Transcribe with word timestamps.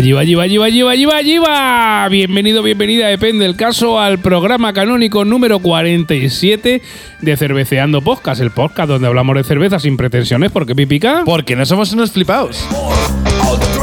Yiva, 0.00 0.22
yiva, 0.22 0.46
yiva, 0.46 0.68
yiva, 0.68 0.94
yiva, 0.94 1.20
yiva. 1.22 2.08
Bienvenido, 2.08 2.62
bienvenida, 2.62 3.08
depende 3.08 3.44
del 3.44 3.56
caso, 3.56 3.98
al 3.98 4.20
programa 4.20 4.72
canónico 4.72 5.24
número 5.24 5.58
47 5.58 6.80
de 7.20 7.36
Cerveceando 7.36 8.00
Podcast, 8.00 8.40
el 8.40 8.52
podcast 8.52 8.90
donde 8.90 9.08
hablamos 9.08 9.34
de 9.34 9.42
cerveza 9.42 9.80
sin 9.80 9.96
pretensiones, 9.96 10.52
porque 10.52 10.76
pipica. 10.76 11.22
Porque 11.24 11.56
no 11.56 11.66
somos 11.66 11.92
unos 11.92 12.12
flipados. 12.12 12.64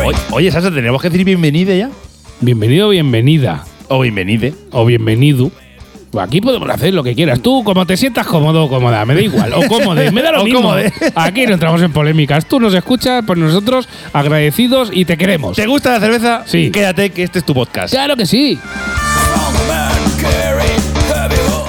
Oye, 0.06 0.18
Oye, 0.32 0.52
Sasa, 0.52 0.72
¿tenemos 0.72 1.02
que 1.02 1.10
decir 1.10 1.26
bienvenida 1.26 1.76
ya? 1.76 1.90
Bienvenido, 2.40 2.88
bienvenida. 2.90 3.66
O 3.90 4.00
bienvenide. 4.00 4.54
O 4.72 4.86
bienvenido. 4.86 5.52
Pues 6.16 6.28
Aquí 6.28 6.42
podemos 6.42 6.70
hacer 6.70 6.94
lo 6.94 7.04
que 7.04 7.14
quieras. 7.14 7.42
Tú, 7.42 7.64
como 7.64 7.86
te 7.86 7.98
sientas 7.98 8.26
cómodo 8.26 8.64
o 8.66 8.70
cómoda, 8.70 9.06
me 9.06 9.14
da 9.16 9.22
igual. 9.22 9.54
O 9.54 9.68
cómodo, 9.68 9.96
me 10.12 10.22
da 10.22 10.32
lo 10.32 10.44
mismo. 10.46 10.62
cómode. 10.62 10.92
Aquí 11.14 11.46
no 11.46 11.54
entramos 11.54 11.82
en 11.82 11.92
polémicas. 11.92 12.46
Tú 12.46 12.60
nos 12.60 12.74
escuchas, 12.74 13.24
pues 13.28 13.38
nosotros 13.38 13.88
agradecidos 14.14 14.90
y 14.94 15.06
te 15.06 15.18
queremos. 15.18 15.56
¿Te 15.56 15.68
gusta 15.68 15.92
la 15.92 16.00
cerveza? 16.00 16.44
Sí. 16.46 16.72
Quédate 16.72 17.10
que 17.12 17.24
este 17.24 17.40
es 17.40 17.46
tu 17.46 17.54
podcast. 17.54 17.94
Claro 17.94 18.16
que 18.16 18.26
sí. 18.26 18.58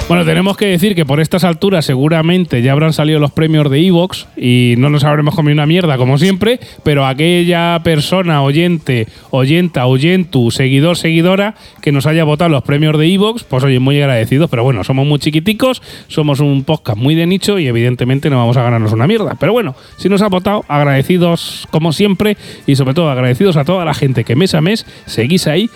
Bueno, 0.09 0.25
tenemos 0.25 0.57
que 0.57 0.67
decir 0.67 0.95
que 0.95 1.05
por 1.05 1.19
estas 1.19 1.43
alturas 1.43 1.85
seguramente 1.85 2.63
ya 2.63 2.71
habrán 2.71 2.93
salido 2.93 3.19
los 3.19 3.33
premios 3.33 3.69
de 3.69 3.85
Evox 3.85 4.29
y 4.37 4.77
no 4.79 4.89
nos 4.89 5.03
habremos 5.03 5.35
comido 5.35 5.55
una 5.55 5.67
mierda 5.67 5.97
como 5.97 6.17
siempre, 6.17 6.61
pero 6.85 7.05
aquella 7.05 7.81
persona, 7.83 8.41
oyente, 8.45 9.09
oyenta, 9.31 9.87
oyentu, 9.87 10.53
seguidor, 10.53 10.97
seguidora 10.97 11.57
que 11.83 11.91
nos 11.91 12.07
haya 12.07 12.23
votado 12.23 12.51
los 12.51 12.63
premios 12.63 12.97
de 12.97 13.13
Evox, 13.13 13.43
pues 13.43 13.65
oye, 13.65 13.81
muy 13.81 14.01
agradecidos, 14.01 14.49
pero 14.49 14.63
bueno, 14.63 14.85
somos 14.85 15.09
muy 15.09 15.19
chiquiticos, 15.19 15.83
somos 16.07 16.39
un 16.39 16.63
podcast 16.63 16.97
muy 16.97 17.17
de 17.17 17.27
nicho 17.27 17.59
y 17.59 17.67
evidentemente 17.67 18.31
no 18.31 18.37
vamos 18.37 18.57
a 18.59 18.63
ganarnos 18.63 18.93
una 18.93 19.09
mierda. 19.09 19.35
Pero 19.41 19.55
bueno, 19.55 19.75
si 19.97 20.09
nos 20.09 20.23
ha 20.23 20.29
votado, 20.29 20.65
agradecidos 20.69 21.67
como 21.73 21.93
siempre 21.93 22.37
y 22.65 22.77
sobre 22.77 22.95
todo 22.95 23.11
agradecidos 23.11 23.57
a 23.57 23.65
toda 23.65 23.85
la 23.85 23.93
gente 23.93 24.23
que 24.23 24.37
mes 24.37 24.55
a 24.55 24.61
mes 24.61 24.87
seguís 25.07 25.49
ahí 25.49 25.69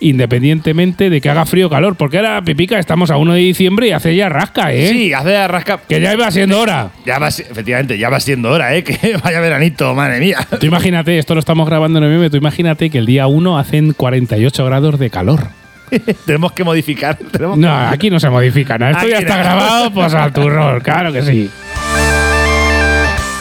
independientemente 0.00 1.10
de 1.10 1.20
que 1.20 1.30
haga 1.30 1.46
frío 1.46 1.66
o 1.68 1.70
calor, 1.70 1.96
porque 1.96 2.16
ahora, 2.18 2.42
Pipica, 2.42 2.78
estamos 2.78 3.10
a 3.10 3.16
1 3.16 3.34
de 3.34 3.40
diciembre 3.40 3.88
y 3.88 3.92
hace 3.92 4.16
ya 4.16 4.28
rasca, 4.28 4.72
¿eh? 4.72 4.88
Sí, 4.88 5.12
hace 5.12 5.32
la 5.32 5.48
rasca. 5.48 5.80
Que 5.88 6.00
ya 6.00 6.12
iba 6.12 6.30
siendo 6.30 6.58
hora. 6.60 6.90
Ya 7.04 7.18
va, 7.18 7.28
efectivamente, 7.28 7.98
ya 7.98 8.08
va 8.08 8.20
siendo 8.20 8.50
hora, 8.50 8.74
¿eh? 8.74 8.84
Que 8.90 9.16
vaya 9.22 9.40
veranito, 9.40 9.94
madre 9.94 10.18
mía. 10.20 10.38
Tú 10.58 10.66
imagínate, 10.66 11.18
esto 11.18 11.34
lo 11.34 11.40
estamos 11.40 11.68
grabando 11.68 11.98
en 11.98 12.04
noviembre, 12.04 12.30
tú 12.30 12.36
imagínate 12.36 12.90
que 12.90 12.98
el 12.98 13.06
día 13.06 13.26
1 13.26 13.58
hacen 13.58 13.92
48 13.92 14.64
grados 14.64 14.98
de 14.98 15.10
calor. 15.10 15.48
tenemos 16.26 16.52
que 16.52 16.64
modificar. 16.64 17.16
Tenemos 17.16 17.58
No, 17.58 17.74
aquí 17.88 18.10
no 18.10 18.20
se 18.20 18.30
modifica 18.30 18.78
nada. 18.78 18.92
Esto 18.92 19.08
ya 19.08 19.18
está 19.18 19.36
no. 19.36 19.42
grabado, 19.42 19.92
pues 19.92 20.14
al 20.14 20.32
turrón, 20.32 20.80
claro 20.80 21.12
que 21.12 21.22
sí. 21.22 21.50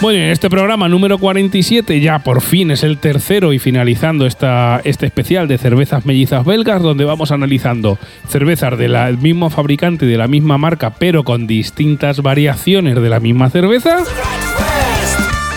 Bueno, 0.02 0.24
en 0.24 0.30
este 0.30 0.50
programa 0.50 0.88
número 0.88 1.18
47 1.18 2.00
ya 2.00 2.20
por 2.20 2.40
fin 2.40 2.72
es 2.72 2.84
el 2.84 3.00
tercero 3.00 3.52
y 3.52 3.60
finalizando 3.60 4.26
esta, 4.26 4.80
este 4.86 5.06
especial 5.06 5.50
de 5.50 5.58
cervezas 5.58 6.06
mellizas 6.06 6.46
belgas 6.46 6.82
donde 6.82 7.04
vamos 7.04 7.34
analizando 7.34 7.98
cervezas 8.30 8.78
del 8.78 9.18
mismo 9.18 9.50
fabricante, 9.50 10.06
de 10.06 10.16
la 10.16 10.30
misma 10.30 10.58
marca, 10.58 10.92
pero 10.92 11.26
con 11.26 11.48
distintas 11.48 12.22
variaciones 12.22 12.96
de 12.96 13.10
la 13.10 13.20
misma 13.20 13.50
cerveza. 13.50 13.98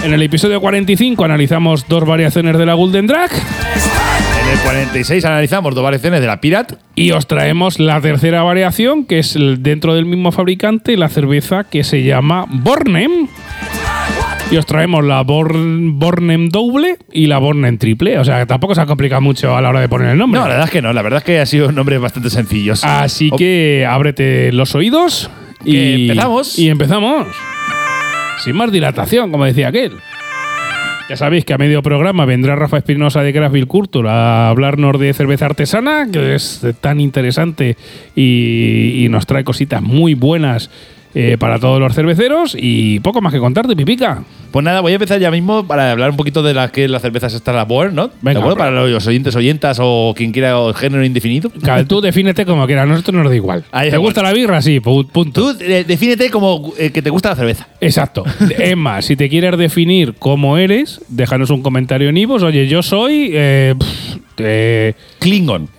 En 0.04 0.12
el 0.12 0.22
episodio 0.22 0.60
45 0.60 1.25
analizamos 1.25 1.86
dos 1.86 2.04
variaciones 2.04 2.58
de 2.58 2.66
la 2.66 2.75
Golden 2.75 3.06
Drag 3.06 3.31
En 3.31 4.48
el 4.52 4.58
46 4.64 5.25
analizamos 5.25 5.76
dos 5.76 5.84
variaciones 5.84 6.20
de 6.20 6.26
la 6.26 6.41
Pirat. 6.41 6.72
y 6.97 7.12
os 7.12 7.28
traemos 7.28 7.78
la 7.78 8.00
tercera 8.00 8.42
variación 8.42 9.04
que 9.04 9.20
es 9.20 9.38
dentro 9.58 9.94
del 9.94 10.04
mismo 10.04 10.32
fabricante 10.32 10.97
la 10.97 11.08
cerveza 11.08 11.62
que 11.62 11.84
se 11.84 12.02
llama 12.02 12.47
Bornem. 12.48 13.28
Y 14.52 14.56
os 14.58 14.66
traemos 14.66 15.02
la 15.02 15.22
Born, 15.22 15.98
Bornem 15.98 16.50
doble 16.50 16.98
y 17.10 17.26
la 17.26 17.38
Bornem 17.38 17.78
triple. 17.78 18.18
O 18.18 18.24
sea, 18.24 18.40
que 18.40 18.46
tampoco 18.46 18.74
se 18.74 18.82
ha 18.82 18.86
complicado 18.86 19.22
mucho 19.22 19.56
a 19.56 19.62
la 19.62 19.70
hora 19.70 19.80
de 19.80 19.88
poner 19.88 20.10
el 20.10 20.18
nombre. 20.18 20.38
No, 20.38 20.44
la 20.46 20.50
verdad 20.52 20.66
es 20.66 20.70
que 20.70 20.82
no. 20.82 20.92
La 20.92 21.00
verdad 21.00 21.18
es 21.18 21.24
que 21.24 21.40
ha 21.40 21.46
sido 21.46 21.72
nombres 21.72 21.98
bastante 22.00 22.28
sencillos. 22.28 22.84
Así 22.84 23.30
O- 23.32 23.36
que 23.38 23.86
ábrete 23.88 24.52
los 24.52 24.74
oídos 24.74 25.30
y 25.64 26.02
empezamos. 26.08 26.58
Y 26.58 26.68
empezamos. 26.68 27.28
Sin 28.44 28.54
más 28.56 28.70
dilatación, 28.70 29.30
como 29.30 29.46
decía 29.46 29.68
aquel. 29.68 29.92
Ya 31.08 31.16
sabéis 31.16 31.46
que 31.46 31.54
a 31.54 31.58
medio 31.58 31.82
programa 31.82 32.26
vendrá 32.26 32.54
Rafa 32.54 32.76
Espinosa 32.76 33.22
de 33.22 33.32
Craftville 33.32 33.66
Culture 33.66 34.08
a 34.10 34.50
hablarnos 34.50 34.98
de 35.00 35.14
cerveza 35.14 35.46
artesana, 35.46 36.08
que 36.12 36.34
es 36.34 36.62
tan 36.82 37.00
interesante 37.00 37.76
y, 38.14 39.02
y 39.04 39.08
nos 39.08 39.26
trae 39.26 39.44
cositas 39.44 39.80
muy 39.82 40.12
buenas 40.14 40.70
eh, 41.15 41.37
para 41.39 41.59
todos 41.59 41.81
los 41.81 41.95
cerveceros. 41.95 42.56
Y 42.59 43.00
poco 43.00 43.21
más 43.21 43.33
que 43.33 43.39
contarte, 43.39 43.75
Pipica. 43.77 44.23
Pues 44.50 44.65
nada, 44.65 44.81
voy 44.83 44.93
a 44.93 44.97
empezar 44.97 45.19
ya 45.19 45.31
mismo 45.31 45.67
para 45.67 45.93
hablar 45.93 46.11
un 46.11 46.17
poquito 46.19 46.43
de 46.43 46.53
las 46.53 46.71
que 46.71 46.87
las 46.87 47.00
cervezas 47.00 47.33
está 47.33 47.53
la 47.55 47.65
Born, 47.65 47.95
¿no? 47.95 48.11
Venga, 48.21 48.34
¿De 48.34 48.39
acuerdo? 48.41 48.59
Para 48.59 48.71
los 48.71 49.06
oyentes, 49.06 49.34
oyentas 49.34 49.78
o 49.81 50.12
quien 50.15 50.31
quiera 50.31 50.59
o 50.59 50.75
género 50.75 51.03
indefinido. 51.06 51.50
Cada- 51.62 51.84
Tú 51.87 52.00
defínete 52.03 52.45
como 52.45 52.67
quieras, 52.67 52.83
a 52.84 52.87
nosotros 52.87 53.15
nos 53.15 53.31
da 53.31 53.34
igual. 53.37 53.65
Ahí 53.73 53.91
¿Te 53.91 53.97
gusta 53.97 54.23
la 54.23 54.33
birra? 54.34 54.61
Sí, 54.61 54.78
pu- 54.81 55.09
punto. 55.09 55.55
Tú 55.55 55.65
eh, 55.65 55.84
defínete 55.89 56.28
como 56.31 56.75
eh, 56.78 56.91
que 56.91 57.00
te 57.00 57.09
gusta 57.09 57.31
la 57.31 57.37
cerveza. 57.37 57.67
Exacto. 57.81 58.25
Es 58.59 58.77
más, 58.77 59.06
si 59.06 59.17
te 59.17 59.31
quieres 59.31 59.56
definir 59.56 60.15
cómo 60.19 60.59
eres, 60.59 61.00
déjanos 61.09 61.49
un 61.49 61.62
comentario 61.62 62.11
en 62.11 62.19
Ivos. 62.19 62.43
Oye, 62.43 62.69
yo 62.69 62.83
soy. 62.83 63.31
eh, 63.33 63.75
pff, 63.79 64.17
eh, 64.37 64.93
Klingon. 65.19 65.69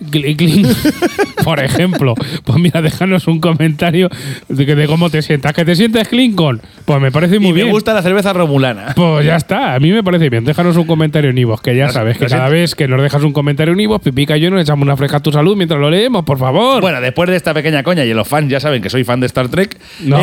Por 1.44 1.60
ejemplo. 1.60 2.14
Pues 2.44 2.58
mira, 2.58 2.80
déjanos 2.82 3.26
un 3.28 3.38
comentario 3.40 4.08
de, 4.48 4.66
que- 4.66 4.74
de 4.74 4.86
cómo 4.86 5.10
te 5.10 5.22
sientas. 5.22 5.52
¿Que 5.52 5.64
te 5.64 5.76
sientes 5.76 6.08
Klingon? 6.08 6.60
Pues 6.84 7.00
me 7.00 7.12
parece 7.12 7.38
muy 7.38 7.50
y 7.50 7.52
bien. 7.52 7.66
me 7.66 7.72
gusta 7.72 7.92
la 7.94 8.02
cerveza 8.02 8.32
romulana. 8.32 8.92
Pues 8.96 9.24
ya 9.26 9.36
está, 9.36 9.74
a 9.74 9.80
mí 9.80 9.92
me 9.92 10.02
parece 10.02 10.28
bien. 10.30 10.44
Déjanos 10.44 10.76
un 10.76 10.86
comentario 10.86 11.30
en 11.30 11.38
Ivos, 11.38 11.60
que 11.60 11.76
ya 11.76 11.90
sabes 11.90 12.18
que 12.18 12.26
cada 12.26 12.48
vez 12.48 12.74
que 12.74 12.88
nos 12.88 13.00
dejas 13.02 13.22
un 13.22 13.32
comentario 13.32 13.72
en 13.74 13.80
Ivos, 13.80 14.00
Pipica 14.00 14.36
y 14.36 14.40
yo 14.40 14.50
nos 14.50 14.60
echamos 14.62 14.82
una 14.84 14.96
fresca 14.96 15.18
a 15.18 15.20
tu 15.20 15.30
salud 15.32 15.56
mientras 15.56 15.80
lo 15.80 15.90
leemos, 15.90 16.24
por 16.24 16.38
favor. 16.38 16.80
Bueno, 16.80 17.00
después 17.00 17.28
de 17.28 17.36
esta 17.36 17.52
pequeña 17.54 17.82
coña, 17.82 18.04
y 18.04 18.12
los 18.14 18.26
fans 18.26 18.48
ya 18.48 18.60
saben 18.60 18.82
que 18.82 18.90
soy 18.90 19.04
fan 19.04 19.20
de 19.20 19.26
Star 19.26 19.48
Trek. 19.48 19.78
No, 20.00 20.18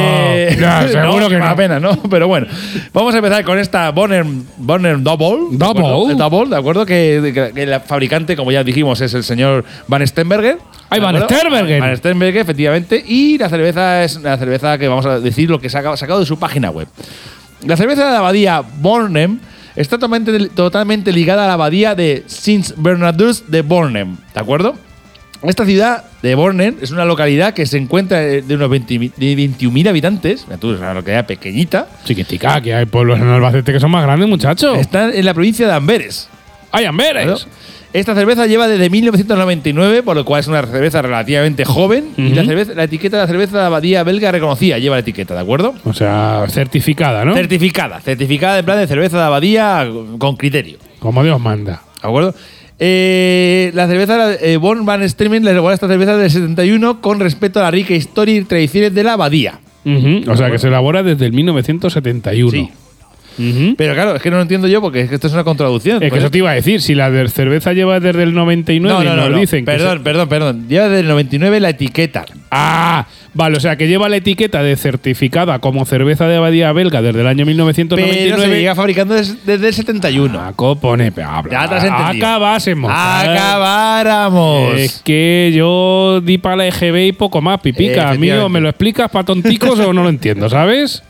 ya, 0.59 0.87
seguro 0.91 1.27
que 1.29 1.35
me 1.35 1.41
da 1.41 1.49
no. 1.51 1.55
pena, 1.55 1.79
¿no? 1.79 2.01
Pero 2.09 2.27
bueno, 2.27 2.47
vamos 2.93 3.13
a 3.13 3.17
empezar 3.17 3.43
con 3.43 3.59
esta 3.59 3.91
Bonner, 3.91 4.25
Bonner 4.57 5.01
Double. 5.01 5.51
¿de 5.51 5.57
Double. 5.57 5.85
acuerdo? 5.87 6.15
Double, 6.15 6.49
¿de 6.49 6.55
acuerdo? 6.57 6.85
Que, 6.85 7.31
que- 7.33 7.51
que 7.53 7.63
el 7.63 7.79
fabricante, 7.81 8.35
como 8.35 8.51
ya 8.51 8.63
dijimos, 8.63 9.01
es 9.01 9.13
el 9.13 9.23
señor 9.23 9.65
Van 9.87 10.05
Stenberger. 10.05 10.57
Ay, 10.89 10.99
¿de 10.99 11.05
Van 11.13 11.23
acuerdo? 11.23 11.39
Sternberger. 11.39 11.81
Van 11.81 11.97
Sternberger, 11.97 12.41
efectivamente. 12.41 13.03
Y 13.07 13.37
la 13.37 13.49
cerveza 13.49 14.03
es 14.03 14.21
la 14.21 14.37
cerveza 14.37 14.77
que 14.77 14.87
vamos 14.87 15.05
a 15.05 15.19
decir 15.19 15.49
lo 15.49 15.59
que 15.59 15.69
saca 15.69 15.95
sacado 15.97 16.19
de 16.19 16.25
su 16.25 16.37
página 16.39 16.69
web. 16.71 16.87
La 17.65 17.77
cerveza 17.77 18.05
de 18.05 18.11
la 18.11 18.17
abadía 18.19 18.61
Bornem 18.61 19.39
está 19.75 19.97
totalmente, 19.97 20.49
totalmente 20.49 21.11
ligada 21.11 21.45
a 21.45 21.47
la 21.47 21.53
abadía 21.53 21.95
de 21.95 22.23
Saint 22.27 22.71
Bernardus 22.77 23.49
de 23.51 23.61
Bornem, 23.61 24.17
¿de 24.33 24.39
acuerdo? 24.39 24.75
Esta 25.43 25.65
ciudad 25.65 26.03
de 26.21 26.35
Bornem 26.35 26.75
es 26.81 26.91
una 26.91 27.03
localidad 27.03 27.55
que 27.55 27.65
se 27.65 27.77
encuentra 27.77 28.21
eh, 28.23 28.43
de 28.43 28.55
unos 28.55 28.69
20 28.69 28.99
mi- 28.99 29.07
de 29.17 29.35
21.000 29.35 29.89
habitantes. 29.89 30.45
Es 30.47 30.63
una 30.63 30.93
localidad 30.93 31.25
pequeñita. 31.25 31.87
Chiquitica, 32.03 32.61
que 32.61 32.75
hay 32.75 32.85
pueblos 32.85 33.19
en 33.19 33.27
Albacete 33.27 33.73
que 33.73 33.79
son 33.79 33.89
más 33.89 34.03
grandes, 34.03 34.29
muchachos. 34.29 34.77
Está 34.77 35.09
en 35.11 35.25
la 35.25 35.33
provincia 35.33 35.65
de 35.67 35.73
Amberes. 35.73 36.29
¡Ay, 36.71 36.83
¿de 36.83 36.89
Amberes! 36.89 37.23
acuerdo? 37.23 37.45
Esta 37.93 38.15
cerveza 38.15 38.47
lleva 38.47 38.67
desde 38.67 38.89
1999, 38.89 40.03
por 40.03 40.15
lo 40.15 40.23
cual 40.23 40.39
es 40.39 40.47
una 40.47 40.65
cerveza 40.65 41.01
relativamente 41.01 41.65
joven. 41.65 42.05
Y 42.17 42.29
la, 42.29 42.45
cerveza, 42.45 42.73
la 42.73 42.85
etiqueta 42.85 43.17
de 43.17 43.23
la 43.23 43.27
cerveza 43.27 43.59
de 43.59 43.65
abadía 43.65 44.03
belga 44.03 44.31
reconocida 44.31 44.77
lleva 44.77 44.95
la 44.95 45.01
etiqueta, 45.01 45.33
¿de 45.33 45.41
acuerdo? 45.41 45.73
O 45.83 45.93
sea, 45.93 46.45
certificada, 46.47 47.25
¿no? 47.25 47.33
Certificada, 47.33 47.99
certificada 47.99 48.59
en 48.59 48.65
plan 48.65 48.77
de 48.77 48.87
cerveza 48.87 49.17
de 49.17 49.23
abadía 49.23 49.89
con 50.17 50.37
criterio. 50.37 50.77
Como 50.99 51.23
Dios 51.23 51.39
manda. 51.41 51.81
¿De 52.01 52.07
acuerdo? 52.07 52.33
Eh, 52.79 53.71
la 53.75 53.87
cerveza 53.87 54.33
eh, 54.35 54.57
Born 54.57 54.85
Van 54.85 55.07
Streamen 55.07 55.43
le 55.43 55.53
regala 55.53 55.73
esta 55.73 55.87
cerveza 55.87 56.17
del 56.17 56.31
71 56.31 57.01
con 57.01 57.19
respecto 57.19 57.59
a 57.59 57.63
la 57.63 57.71
rica 57.71 57.93
historia 57.93 58.35
y 58.35 58.43
tradiciones 58.43 58.95
de 58.95 59.03
la 59.03 59.13
abadía. 59.13 59.59
O 60.27 60.37
sea, 60.37 60.49
que 60.49 60.59
se 60.59 60.67
elabora 60.67 61.03
desde 61.03 61.25
el 61.25 61.33
1971. 61.33 62.51
Sí. 62.51 62.69
Pero 63.77 63.93
claro, 63.93 64.15
es 64.15 64.21
que 64.21 64.29
no 64.29 64.35
lo 64.37 64.41
entiendo 64.43 64.67
yo 64.67 64.81
porque 64.81 65.01
es 65.01 65.09
que 65.09 65.15
esto 65.15 65.27
es 65.27 65.33
una 65.33 65.43
contradicción. 65.43 66.01
Es 66.03 66.11
que 66.11 66.19
eso 66.19 66.29
te 66.31 66.37
iba 66.39 66.51
a 66.51 66.53
decir, 66.53 66.81
si 66.81 66.93
la 66.95 67.09
de 67.09 67.27
cerveza 67.29 67.73
lleva 67.73 67.99
desde 67.99 68.23
el 68.23 68.33
99 68.33 69.03
y 69.03 69.07
nos 69.15 69.39
dicen 69.39 69.59
que 69.65 69.71
Perdón, 69.71 69.97
se- 69.99 70.03
perdón, 70.03 70.29
perdón. 70.29 70.67
Lleva 70.67 70.85
desde 70.89 70.99
el 71.01 71.07
99 71.07 71.59
la 71.59 71.69
etiqueta. 71.69 72.25
Ah, 72.51 73.07
vale, 73.33 73.57
o 73.57 73.59
sea, 73.59 73.77
que 73.77 73.87
lleva 73.87 74.09
la 74.09 74.17
etiqueta 74.17 74.61
de 74.61 74.75
certificada 74.75 75.59
como 75.59 75.85
cerveza 75.85 76.27
de 76.27 76.35
abadía 76.37 76.71
belga 76.73 77.01
desde 77.01 77.21
el 77.21 77.27
año 77.27 77.45
Pero 77.45 77.47
1999. 77.47 78.43
se 78.53 78.59
llega 78.59 78.75
fabricando 78.75 79.13
des- 79.15 79.45
desde 79.45 79.69
el 79.69 79.73
71. 79.73 80.39
Ah, 80.39 80.53
copone, 80.55 81.11
habla. 81.25 81.51
Ya 81.51 81.67
te 81.69 81.75
has 81.75 81.83
entendido. 81.85 82.27
Acabásemos. 82.27 82.91
¡Acabáramos! 82.93 84.73
Es 84.77 85.01
que 85.03 85.51
yo 85.55 86.21
di 86.21 86.37
para 86.37 86.55
la 86.57 86.67
EGB 86.67 87.07
y 87.07 87.11
poco 87.13 87.41
más, 87.41 87.59
pipica. 87.61 88.09
A 88.09 88.13
mí 88.15 88.27
o 88.29 88.33
Efectivamente. 88.33 88.49
me 88.53 88.61
lo 88.61 88.69
explicas 88.69 89.09
para 89.09 89.25
tonticos 89.25 89.79
o 89.79 89.93
no 89.93 90.03
lo 90.03 90.09
entiendo, 90.09 90.49
¿sabes? 90.49 91.03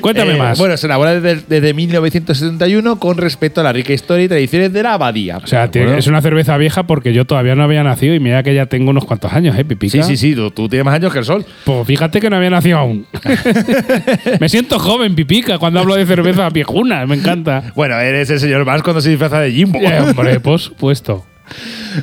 Cuéntame 0.00 0.34
Eh, 0.34 0.38
más. 0.38 0.58
Bueno, 0.58 0.76
se 0.76 0.86
elabora 0.86 1.20
desde, 1.20 1.42
desde 1.48 1.74
1971 1.74 2.98
con 2.98 3.16
respecto 3.16 3.60
a 3.60 3.64
la 3.64 3.72
rica 3.72 3.92
historia 3.92 4.24
y 4.24 4.28
tradiciones 4.28 4.72
de 4.72 4.82
la 4.82 4.94
abadía. 4.94 5.38
o 5.38 5.46
sea, 5.46 5.68
es 5.72 6.06
una 6.06 6.20
cerveza 6.22 6.56
vieja 6.56 6.84
porque 6.84 7.12
yo 7.12 7.24
todavía 7.24 7.54
no 7.54 7.62
había 7.64 7.82
nacido 7.82 8.14
y 8.14 8.20
mira 8.20 8.42
que 8.42 8.54
ya 8.54 8.66
tengo 8.66 8.90
unos 8.90 9.04
cuantos 9.04 9.32
años, 9.32 9.58
¿eh, 9.58 9.64
Pipica? 9.64 10.02
Sí, 10.02 10.16
sí, 10.16 10.16
sí, 10.16 10.34
tú, 10.34 10.50
tú 10.50 10.68
tienes 10.68 10.84
más 10.84 10.94
años 10.94 11.12
que 11.12 11.18
el 11.20 11.24
sol. 11.24 11.44
Pues 11.64 11.86
fíjate 11.86 12.20
que 12.20 12.30
no 12.30 12.36
había 12.36 12.50
nacido 12.50 12.78
aún. 12.78 13.06
me 14.40 14.48
siento 14.48 14.78
joven, 14.78 15.14
Pipica, 15.14 15.58
cuando 15.58 15.80
hablo 15.80 15.94
de 15.96 16.06
cerveza 16.06 16.48
viejuna, 16.50 17.06
me 17.06 17.16
encanta. 17.16 17.72
Bueno, 17.74 17.98
eres 17.98 18.30
el 18.30 18.40
señor 18.40 18.64
Vance 18.64 18.82
cuando 18.84 19.00
se 19.00 19.10
disfraza 19.10 19.40
de 19.40 19.52
Jimbo. 19.52 19.78
Eh, 19.80 20.00
hombre, 20.00 20.40
por 20.40 20.58
supuesto. 20.60 21.24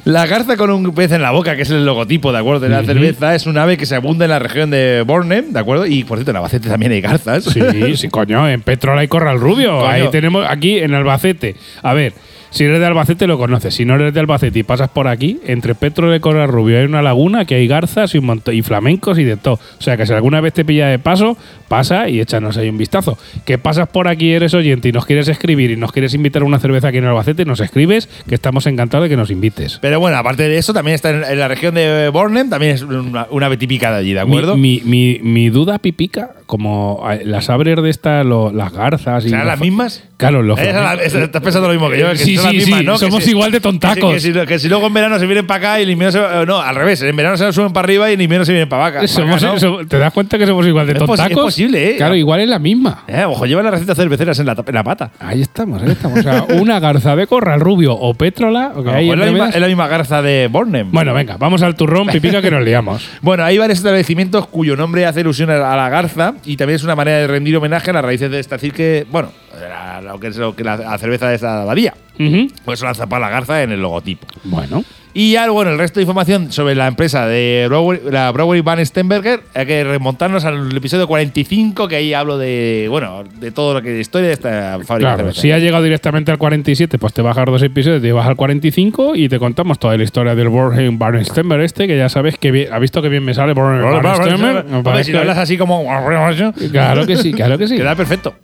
La 0.06 0.26
garza 0.26 0.58
con 0.58 0.70
un 0.70 0.94
pez 0.94 1.12
en 1.12 1.22
la 1.22 1.32
boca, 1.32 1.56
que 1.56 1.62
es 1.64 1.70
el 1.70 1.86
logotipo, 1.86 2.32
¿de 2.32 2.40
acuerdo? 2.40 2.62
De 2.62 2.70
la 2.70 2.84
cerveza, 2.84 3.36
es 3.36 3.46
un 3.46 3.58
ave 3.58 3.78
que 3.78 3.86
se 3.86 3.96
abunda 3.96 4.26
en 4.26 4.32
la 4.32 4.40
región 4.40 4.70
de 4.70 5.04
Bornem, 5.06 5.52
¿de 5.54 5.60
acuerdo? 5.60 5.86
Y 5.86 6.04
por 6.04 6.18
cierto, 6.18 6.32
en 6.32 6.38
Albacete 6.38 6.70
también 6.70 6.92
hay 6.92 7.02
garzas. 7.02 7.44
Sí, 7.46 7.62
sí, 7.96 8.08
coño, 8.12 8.48
en 8.50 8.62
Petrola 8.62 9.04
y 9.04 9.08
Corral 9.08 9.40
Rubio. 9.40 9.80
Coño. 9.80 9.88
Ahí 9.88 10.08
tenemos, 10.12 10.46
aquí 10.48 10.80
en 10.80 10.94
Albacete. 10.94 11.56
A 11.82 11.94
ver, 11.94 12.14
si 12.50 12.64
eres 12.64 12.80
de 12.80 12.86
Albacete 12.86 13.28
lo 13.28 13.38
conoces. 13.38 13.76
Si 13.76 13.86
no 13.86 13.96
eres 13.96 14.14
de 14.14 14.20
Albacete 14.20 14.60
y 14.60 14.64
pasas 14.64 14.90
por 14.90 15.08
aquí, 15.08 15.40
entre 15.46 15.76
Petrola 15.76 16.16
y 16.16 16.20
Corral 16.20 16.48
Rubio 16.48 16.80
hay 16.80 16.86
una 16.86 17.02
laguna 17.02 17.46
que 17.46 17.56
hay 17.56 17.68
garzas 17.68 18.16
y, 18.16 18.20
un 18.20 18.26
montón, 18.26 18.56
y 18.56 18.62
flamencos 18.62 19.20
y 19.20 19.24
de 19.24 19.38
todo. 19.38 19.56
O 19.56 19.82
sea 19.82 19.98
que 19.98 20.06
si 20.06 20.14
alguna 20.14 20.42
vez 20.42 20.54
te 20.54 20.64
pilla 20.64 20.88
de 20.88 21.00
paso, 21.00 21.38
pasa 21.68 22.10
y 22.10 22.20
échanos 22.20 22.58
ahí 22.58 22.70
un 22.70 22.78
vistazo. 22.78 23.18
Que 23.46 23.58
pasas 23.58 23.90
por 23.90 24.08
aquí, 24.08 24.32
eres 24.32 24.54
oyente 24.54 24.90
y 24.90 24.92
nos 24.92 25.06
quieres 25.06 25.28
escribir 25.28 25.72
y 25.72 25.76
nos 25.76 25.92
quieres 25.92 26.14
invitar 26.14 26.42
a 26.42 26.46
una 26.46 26.60
cerveza 26.60 26.88
aquí 26.88 26.98
en 26.98 27.06
Albacete, 27.06 27.46
nos 27.46 27.60
escribes, 27.60 28.08
que 28.28 28.36
estamos 28.36 28.66
encantados 28.66 29.06
de 29.06 29.10
que 29.10 29.18
nos 29.18 29.30
invites. 29.30 29.77
Pero 29.80 30.00
bueno, 30.00 30.18
aparte 30.18 30.48
de 30.48 30.58
eso, 30.58 30.74
también 30.74 30.96
está 30.96 31.10
en, 31.10 31.24
en 31.24 31.40
la 31.40 31.48
región 31.48 31.76
de 31.76 32.10
Bornem, 32.10 32.50
también 32.50 32.74
es 32.74 32.82
una, 32.82 33.28
una 33.30 33.46
ave 33.46 33.58
típica 33.58 33.92
de 33.92 33.98
allí, 33.98 34.14
¿de 34.14 34.20
acuerdo? 34.22 34.58
Mi, 34.58 34.82
mi, 34.84 35.20
mi- 35.20 35.20
mi 35.22 35.50
duda 35.50 35.80
pipica, 35.80 36.32
como 36.46 37.06
eh, 37.12 37.22
las 37.26 37.50
abres 37.50 37.82
de 37.82 37.90
estas, 37.90 38.26
las 38.26 38.74
garzas 38.74 39.26
y. 39.26 39.30
¿Serán 39.30 39.48
las 39.48 39.60
mismas? 39.60 40.04
Claro, 40.18 40.42
los 40.42 40.58
estás 40.60 41.42
pensando 41.44 41.68
lo 41.68 41.74
mismo 41.74 41.90
que 41.90 42.00
yo. 42.00 42.10
que 42.12 42.18
Sí, 42.18 42.36
son 42.36 42.46
las 42.46 42.52
sí, 42.54 42.58
mismas, 42.58 42.80
sí, 42.80 42.86
¿no? 42.86 42.98
Somos 42.98 43.24
si- 43.24 43.30
igual 43.32 43.52
de 43.52 43.60
tontacos. 43.60 44.14
Que 44.16 44.20
si, 44.20 44.34
que 44.34 44.40
si- 44.42 44.46
que 44.48 44.60
si 44.60 44.68
luego 44.70 44.88
en 44.88 44.94
verano 44.94 45.20
se 45.20 45.26
vienen 45.28 45.46
para 45.46 45.58
acá 45.74 45.80
y 45.80 45.84
en 45.84 45.92
invierno 45.92 46.12
se, 46.12 46.42
eh, 46.42 46.46
No, 46.48 46.60
al 46.60 46.76
revés. 46.76 47.02
En 47.04 47.16
verano 47.16 47.38
se 47.38 47.54
suben 47.54 47.72
para 47.72 47.86
arriba 47.86 48.10
y 48.10 48.14
en 48.16 48.22
invierno 48.22 48.44
se 48.46 48.52
vienen 48.52 48.68
para 48.68 48.86
acá. 48.88 49.08
Somos- 49.08 49.42
para 49.42 49.54
acá, 49.56 49.88
¿Te 49.88 49.98
das 50.00 50.12
cuenta 50.14 50.38
que 50.38 50.46
somos 50.48 50.66
igual 50.66 50.88
de 50.88 50.94
Es 50.94 51.00
posi- 51.00 51.14
es 51.14 51.18
tontacos? 51.20 51.44
posible, 51.46 51.92
¿eh? 51.92 51.96
Claro, 51.98 52.16
igual 52.16 52.40
es 52.42 52.50
la 52.50 52.60
misma. 52.60 53.04
Eh, 53.08 53.24
ojo, 53.26 53.46
llevan 53.46 53.66
las 53.66 53.74
recetas 53.76 53.96
cerveceras 53.98 54.40
en 54.40 54.48
la, 54.48 54.56
en 54.66 54.74
la 54.76 54.84
pata. 54.84 55.12
Ahí 55.20 55.42
estamos, 55.42 55.82
ahí 55.82 55.92
estamos. 55.92 56.20
O 56.20 56.24
sea, 56.24 56.46
una 56.62 56.80
garza 56.80 57.16
de 57.16 57.28
corral 57.28 57.60
rubio 57.60 57.94
o 57.94 58.14
pétrola. 58.14 58.74
o 58.76 58.84
que 58.84 58.90
A 58.90 58.94
lo 58.94 58.98
hay 58.98 59.06
mejor 59.06 59.20
es, 59.20 59.20
la 59.20 59.26
misma, 59.32 59.40
medias. 59.46 59.56
es 59.56 59.62
la 59.62 59.68
misma 59.68 59.88
garza 59.88 60.22
de 60.22 60.48
Bornem. 60.52 60.92
Bueno, 60.92 61.14
venga, 61.14 61.38
vamos 61.38 61.62
al 61.62 61.76
turrón, 61.76 62.08
pipica, 62.08 62.42
que 62.42 62.52
nos 62.52 62.64
liamos. 62.64 63.08
Bueno, 63.22 63.44
hay 63.44 63.58
varios 63.58 63.78
establecimientos 63.80 64.48
cuyo 64.48 64.76
nombre 64.76 65.06
hace 65.06 65.20
alusión 65.22 65.50
a 65.52 65.76
la 65.76 65.90
garza 65.90 66.34
y 66.46 66.58
también 66.58 66.76
es 66.78 66.84
una 66.84 66.96
manera 66.96 67.18
de 67.18 67.28
rendir 67.28 67.56
homenaje 67.58 67.90
a 67.92 67.94
las 67.94 68.04
raíces 68.06 68.32
de 68.32 68.40
esta 68.40 68.58
que 68.58 69.06
bueno, 69.12 69.32
a 69.66 70.02
lo 70.02 70.20
que 70.20 70.28
es 70.28 70.38
lo 70.38 70.56
que 70.56 70.64
la, 70.64 70.78
la 70.78 70.98
cerveza 70.98 71.30
de 71.30 71.36
esta 71.36 71.62
abadía. 71.64 71.94
Ujú. 72.20 72.48
Pues 72.66 72.82
la 72.82 72.94
zapa 72.94 73.20
la 73.20 73.30
garza 73.30 73.62
en 73.64 73.72
el 73.72 73.82
logotipo. 73.82 74.26
Bueno, 74.44 74.84
Y 75.14 75.34
ya, 75.34 75.50
bueno, 75.52 75.70
el 75.72 75.78
resto 75.78 76.00
de 76.00 76.04
información 76.04 76.52
sobre 76.52 76.74
la 76.76 76.88
empresa 76.88 77.28
de 77.28 77.66
Brewery, 77.70 78.02
la 78.12 78.32
Brewery 78.32 78.62
Van 78.62 78.84
Stenberger, 78.84 79.42
hay 79.54 79.66
que 79.68 79.84
remontarnos 79.84 80.44
al 80.46 80.76
episodio 80.76 81.08
45, 81.08 81.88
que 81.88 81.96
ahí 81.96 82.14
hablo 82.16 82.38
de, 82.40 82.88
bueno, 82.90 83.24
de 83.40 83.52
todo 83.52 83.76
lo 83.76 83.82
que 83.84 83.94
es 83.96 84.02
historia 84.02 84.28
de 84.30 84.34
esta 84.34 84.80
fábrica 84.86 85.12
de 85.12 85.16
claro, 85.24 85.34
si 85.34 85.52
has 85.52 85.62
llegado 85.62 85.84
directamente 85.84 86.32
al 86.32 86.38
47, 86.40 86.98
pues 86.98 87.14
te 87.14 87.22
bajas 87.22 87.46
dos 87.46 87.62
episodios, 87.64 88.02
te 88.02 88.12
vas 88.12 88.28
al 88.28 88.36
45 88.36 89.16
y 89.16 89.30
te 89.30 89.38
contamos 89.40 89.78
toda 89.80 89.96
la 89.98 90.04
historia 90.04 90.34
del 90.36 90.50
Borgen 90.50 90.98
Barnstemer 90.98 91.62
este, 91.62 91.88
que 91.88 91.98
ya 91.98 92.10
sabes 92.10 92.38
que 92.38 92.50
bien- 92.52 92.74
ha 92.74 92.80
visto 92.80 93.02
que 93.04 93.10
bien 93.10 93.24
me 93.24 93.34
sale 93.36 93.54
Borgen 93.54 93.82
Barnstemer. 94.02 94.66
Hombre, 94.74 95.04
si 95.04 95.12
lo 95.12 95.20
hablas 95.20 95.38
así 95.38 95.58
como... 95.58 95.84
Claro 96.72 97.06
que 97.06 97.18
sí, 97.18 97.32
claro 97.34 97.58
que 97.60 97.68
sí. 97.68 97.76
Queda 97.78 97.96
perfecto. 97.96 98.36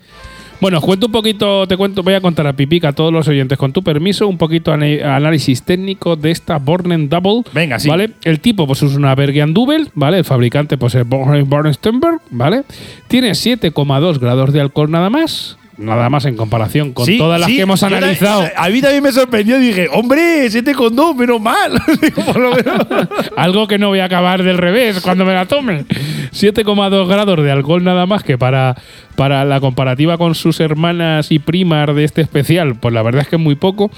Bueno, 0.63 0.77
os 0.77 0.85
cuento 0.85 1.07
un 1.07 1.11
poquito, 1.11 1.67
te 1.67 1.75
cuento, 1.75 2.03
voy 2.03 2.13
a 2.13 2.21
contar 2.21 2.47
a 2.47 2.53
Pipica 2.53 2.87
a 2.87 2.93
todos 2.93 3.11
los 3.11 3.27
oyentes, 3.27 3.57
con 3.57 3.73
tu 3.73 3.83
permiso, 3.83 4.29
un 4.29 4.37
poquito 4.37 4.71
análisis 4.71 5.61
técnico 5.63 6.15
de 6.15 6.31
esta 6.31 6.57
Bornen 6.57 7.09
Double. 7.09 7.41
Venga, 7.51 7.79
sí. 7.79 7.89
¿Vale? 7.89 8.11
El 8.23 8.39
tipo, 8.39 8.65
pues 8.65 8.81
es 8.81 8.95
una 8.95 9.13
Bergen 9.13 9.53
Double, 9.53 9.87
¿vale? 9.93 10.19
El 10.19 10.23
fabricante, 10.23 10.77
pues 10.77 10.95
es 10.95 11.05
Borgen 11.05 11.49
Barnstenberg, 11.49 12.21
¿vale? 12.29 12.63
Tiene 13.09 13.31
7,2 13.31 14.19
grados 14.19 14.53
de 14.53 14.61
alcohol 14.61 14.89
nada 14.89 15.09
más. 15.09 15.57
Nada 15.75 16.07
más 16.09 16.25
en 16.25 16.35
comparación 16.35 16.93
con 16.93 17.05
Sí, 17.05 17.17
todas 17.17 17.39
las 17.39 17.49
sí, 17.49 17.55
que 17.55 17.63
hemos 17.63 17.81
analizado. 17.81 18.47
A 18.55 18.69
mí 18.69 18.79
también 18.79 19.01
me 19.01 19.11
sorprendió. 19.11 19.57
Dije, 19.57 19.87
hombre, 19.91 20.49
7 20.49 20.73
con 20.75 20.95
2, 20.95 21.15
menos 21.15 21.41
mal. 21.41 21.81
Digo, 22.01 22.23
por 22.23 22.37
lo 22.37 22.51
menos. 22.51 22.77
Algo 23.37 23.67
que 23.67 23.79
no 23.79 23.87
voy 23.87 23.99
a 23.99 24.05
acabar 24.05 24.43
del 24.43 24.59
revés 24.59 25.01
cuando 25.01 25.25
me 25.25 25.33
la 25.33 25.45
tome. 25.45 25.85
7,2 26.31 27.07
grados 27.07 27.43
de 27.43 27.51
alcohol 27.51 27.83
nada 27.83 28.05
más 28.05 28.23
que 28.23 28.37
para, 28.37 28.75
para 29.15 29.45
la 29.45 29.59
comparativa 29.59 30.17
con 30.17 30.35
sus 30.35 30.59
hermanas 30.59 31.31
y 31.31 31.39
primas 31.39 31.93
de 31.95 32.03
este 32.03 32.21
especial, 32.21 32.75
pues 32.75 32.93
la 32.93 33.01
verdad 33.01 33.23
es 33.23 33.27
que 33.27 33.37
es 33.37 33.41
muy 33.41 33.55
poco. 33.55 33.89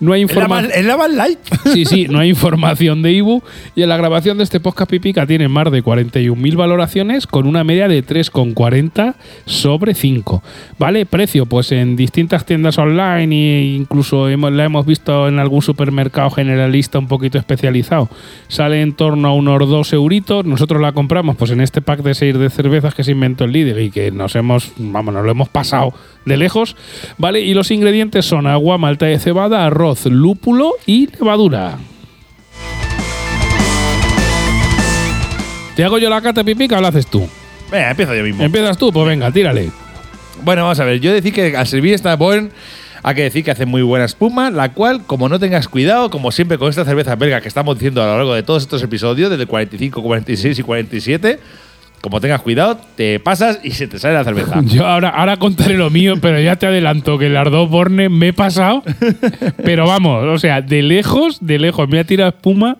No 0.00 0.12
hay 0.12 0.22
información. 0.22 0.70
es 0.74 0.84
la 0.84 0.96
más 0.96 1.10
light. 1.10 1.38
Sí, 1.72 1.84
sí, 1.84 2.06
no 2.08 2.18
hay 2.18 2.28
información 2.30 3.02
de 3.02 3.12
Ibu. 3.12 3.42
Y 3.74 3.82
en 3.82 3.88
la 3.88 3.96
grabación 3.96 4.38
de 4.38 4.44
este 4.44 4.60
podcast 4.60 4.90
Pipica 4.90 5.26
tiene 5.26 5.48
más 5.48 5.70
de 5.70 5.82
41.000 5.82 6.56
valoraciones 6.56 7.26
con 7.26 7.46
una 7.46 7.64
media 7.64 7.88
de 7.88 8.04
3,40 8.04 9.14
sobre 9.44 9.94
5. 9.94 10.42
¿Vale? 10.78 11.06
Precio, 11.06 11.46
pues 11.46 11.72
en 11.72 11.96
distintas 11.96 12.46
tiendas 12.46 12.78
online 12.78 13.34
e 13.34 13.64
incluso 13.74 14.28
hemos, 14.28 14.52
la 14.52 14.64
hemos 14.64 14.86
visto 14.86 15.28
en 15.28 15.38
algún 15.38 15.62
supermercado 15.62 16.30
generalista 16.30 16.98
un 16.98 17.08
poquito 17.08 17.38
especializado. 17.38 18.08
Sale 18.48 18.82
en 18.82 18.94
torno 18.94 19.28
a 19.28 19.34
unos 19.34 19.68
2 19.68 19.92
euritos. 19.92 20.44
Nosotros 20.44 20.80
la 20.80 20.92
compramos 20.92 21.36
pues 21.36 21.50
en 21.50 21.60
este 21.60 21.82
pack 21.82 22.02
de 22.02 22.14
6 22.14 22.38
de 22.38 22.50
cervezas 22.50 22.94
que 22.94 23.04
se 23.04 23.12
inventó 23.12 23.44
el 23.44 23.52
líder 23.52 23.80
y 23.80 23.90
que 23.90 24.10
nos 24.10 24.36
hemos, 24.36 24.72
vamos, 24.76 25.12
nos 25.14 25.24
lo 25.24 25.30
hemos 25.30 25.48
pasado 25.48 25.92
de 26.28 26.36
lejos. 26.36 26.76
¿Vale? 27.16 27.40
Y 27.40 27.54
los 27.54 27.70
ingredientes 27.70 28.26
son 28.26 28.46
agua, 28.46 28.78
malta 28.78 29.06
de 29.06 29.18
cebada, 29.18 29.66
arroz, 29.66 30.06
lúpulo 30.06 30.72
y 30.86 31.08
levadura. 31.08 31.78
¿Te 35.74 35.84
hago 35.84 35.98
yo 35.98 36.10
la 36.10 36.20
cata 36.20 36.42
pipica 36.42 36.78
o 36.78 36.80
la 36.80 36.88
haces 36.88 37.06
tú? 37.06 37.28
Venga, 37.70 37.90
empiezo 37.90 38.14
yo 38.14 38.22
mismo. 38.22 38.42
¿Empiezas 38.42 38.76
tú? 38.76 38.92
Pues 38.92 39.06
venga, 39.06 39.30
tírale. 39.30 39.70
Bueno, 40.42 40.62
vamos 40.62 40.80
a 40.80 40.84
ver. 40.84 41.00
Yo 41.00 41.12
decir 41.12 41.32
que 41.32 41.56
al 41.56 41.66
servir 41.66 41.94
esta 41.94 42.16
Born, 42.16 42.50
hay 43.02 43.14
que 43.14 43.22
decir 43.22 43.44
que 43.44 43.50
hace 43.50 43.66
muy 43.66 43.82
buena 43.82 44.04
espuma, 44.04 44.50
la 44.50 44.72
cual, 44.72 45.04
como 45.06 45.28
no 45.28 45.38
tengas 45.38 45.68
cuidado, 45.68 46.10
como 46.10 46.32
siempre 46.32 46.58
con 46.58 46.68
esta 46.68 46.84
cerveza 46.84 47.14
belga 47.14 47.40
que 47.40 47.48
estamos 47.48 47.76
diciendo 47.76 48.02
a 48.02 48.06
lo 48.06 48.16
largo 48.16 48.34
de 48.34 48.42
todos 48.42 48.62
estos 48.62 48.82
episodios, 48.82 49.30
desde 49.30 49.46
45, 49.46 50.02
46 50.02 50.58
y 50.58 50.62
47, 50.62 51.38
como 52.00 52.20
tengas 52.20 52.40
cuidado, 52.42 52.78
te 52.96 53.18
pasas 53.20 53.60
y 53.62 53.72
se 53.72 53.86
te 53.88 53.98
sale 53.98 54.14
la 54.14 54.24
cerveza. 54.24 54.60
Yo 54.66 54.86
ahora, 54.86 55.08
ahora 55.10 55.36
contaré 55.36 55.76
lo 55.76 55.90
mío, 55.90 56.14
pero 56.20 56.40
ya 56.40 56.56
te 56.56 56.66
adelanto 56.66 57.18
que 57.18 57.28
las 57.28 57.50
dos 57.50 57.68
Borne 57.68 58.08
me 58.08 58.28
he 58.28 58.32
pasado. 58.32 58.82
pero 59.64 59.86
vamos, 59.86 60.24
o 60.24 60.38
sea, 60.38 60.60
de 60.62 60.82
lejos, 60.82 61.38
de 61.40 61.58
lejos, 61.58 61.88
me 61.88 61.98
ha 61.98 62.04
tirado 62.04 62.30
espuma. 62.30 62.76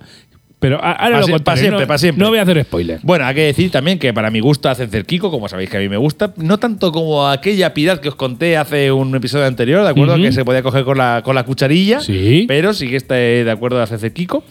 Pero 0.60 0.82
ahora 0.82 0.98
Pa' 0.98 1.20
lo 1.20 1.28
contaré. 1.28 1.44
pa' 1.44 1.56
siempre, 1.56 1.80
no, 1.82 1.86
pa' 1.86 1.98
siempre. 1.98 2.24
No 2.24 2.30
voy 2.30 2.38
a 2.40 2.42
hacer 2.42 2.60
spoiler. 2.64 2.98
Bueno, 3.04 3.24
hay 3.26 3.34
que 3.36 3.42
decir 3.42 3.70
también 3.70 3.96
que 4.00 4.12
para 4.12 4.28
mi 4.32 4.40
gusto 4.40 4.68
hacen 4.68 4.90
cerquico, 4.90 5.30
como 5.30 5.48
sabéis 5.48 5.70
que 5.70 5.76
a 5.76 5.80
mí 5.80 5.88
me 5.88 5.96
gusta, 5.98 6.34
no 6.36 6.58
tanto 6.58 6.90
como 6.90 7.28
aquella 7.28 7.72
piedad 7.74 8.00
que 8.00 8.08
os 8.08 8.16
conté 8.16 8.56
hace 8.56 8.90
un 8.90 9.14
episodio 9.14 9.46
anterior, 9.46 9.84
¿de 9.84 9.90
acuerdo? 9.90 10.14
Ujú. 10.14 10.22
Que 10.24 10.32
se 10.32 10.44
podía 10.44 10.64
coger 10.64 10.82
con 10.82 10.98
la, 10.98 11.22
con 11.24 11.36
la 11.36 11.44
cucharilla, 11.44 12.00
Sí. 12.00 12.44
pero 12.48 12.74
sí 12.74 12.88
que 12.88 12.96
está 12.96 13.14
de 13.14 13.48
acuerdo 13.48 13.76
de 13.76 13.84
hacer 13.84 14.00
cerquico. 14.00 14.42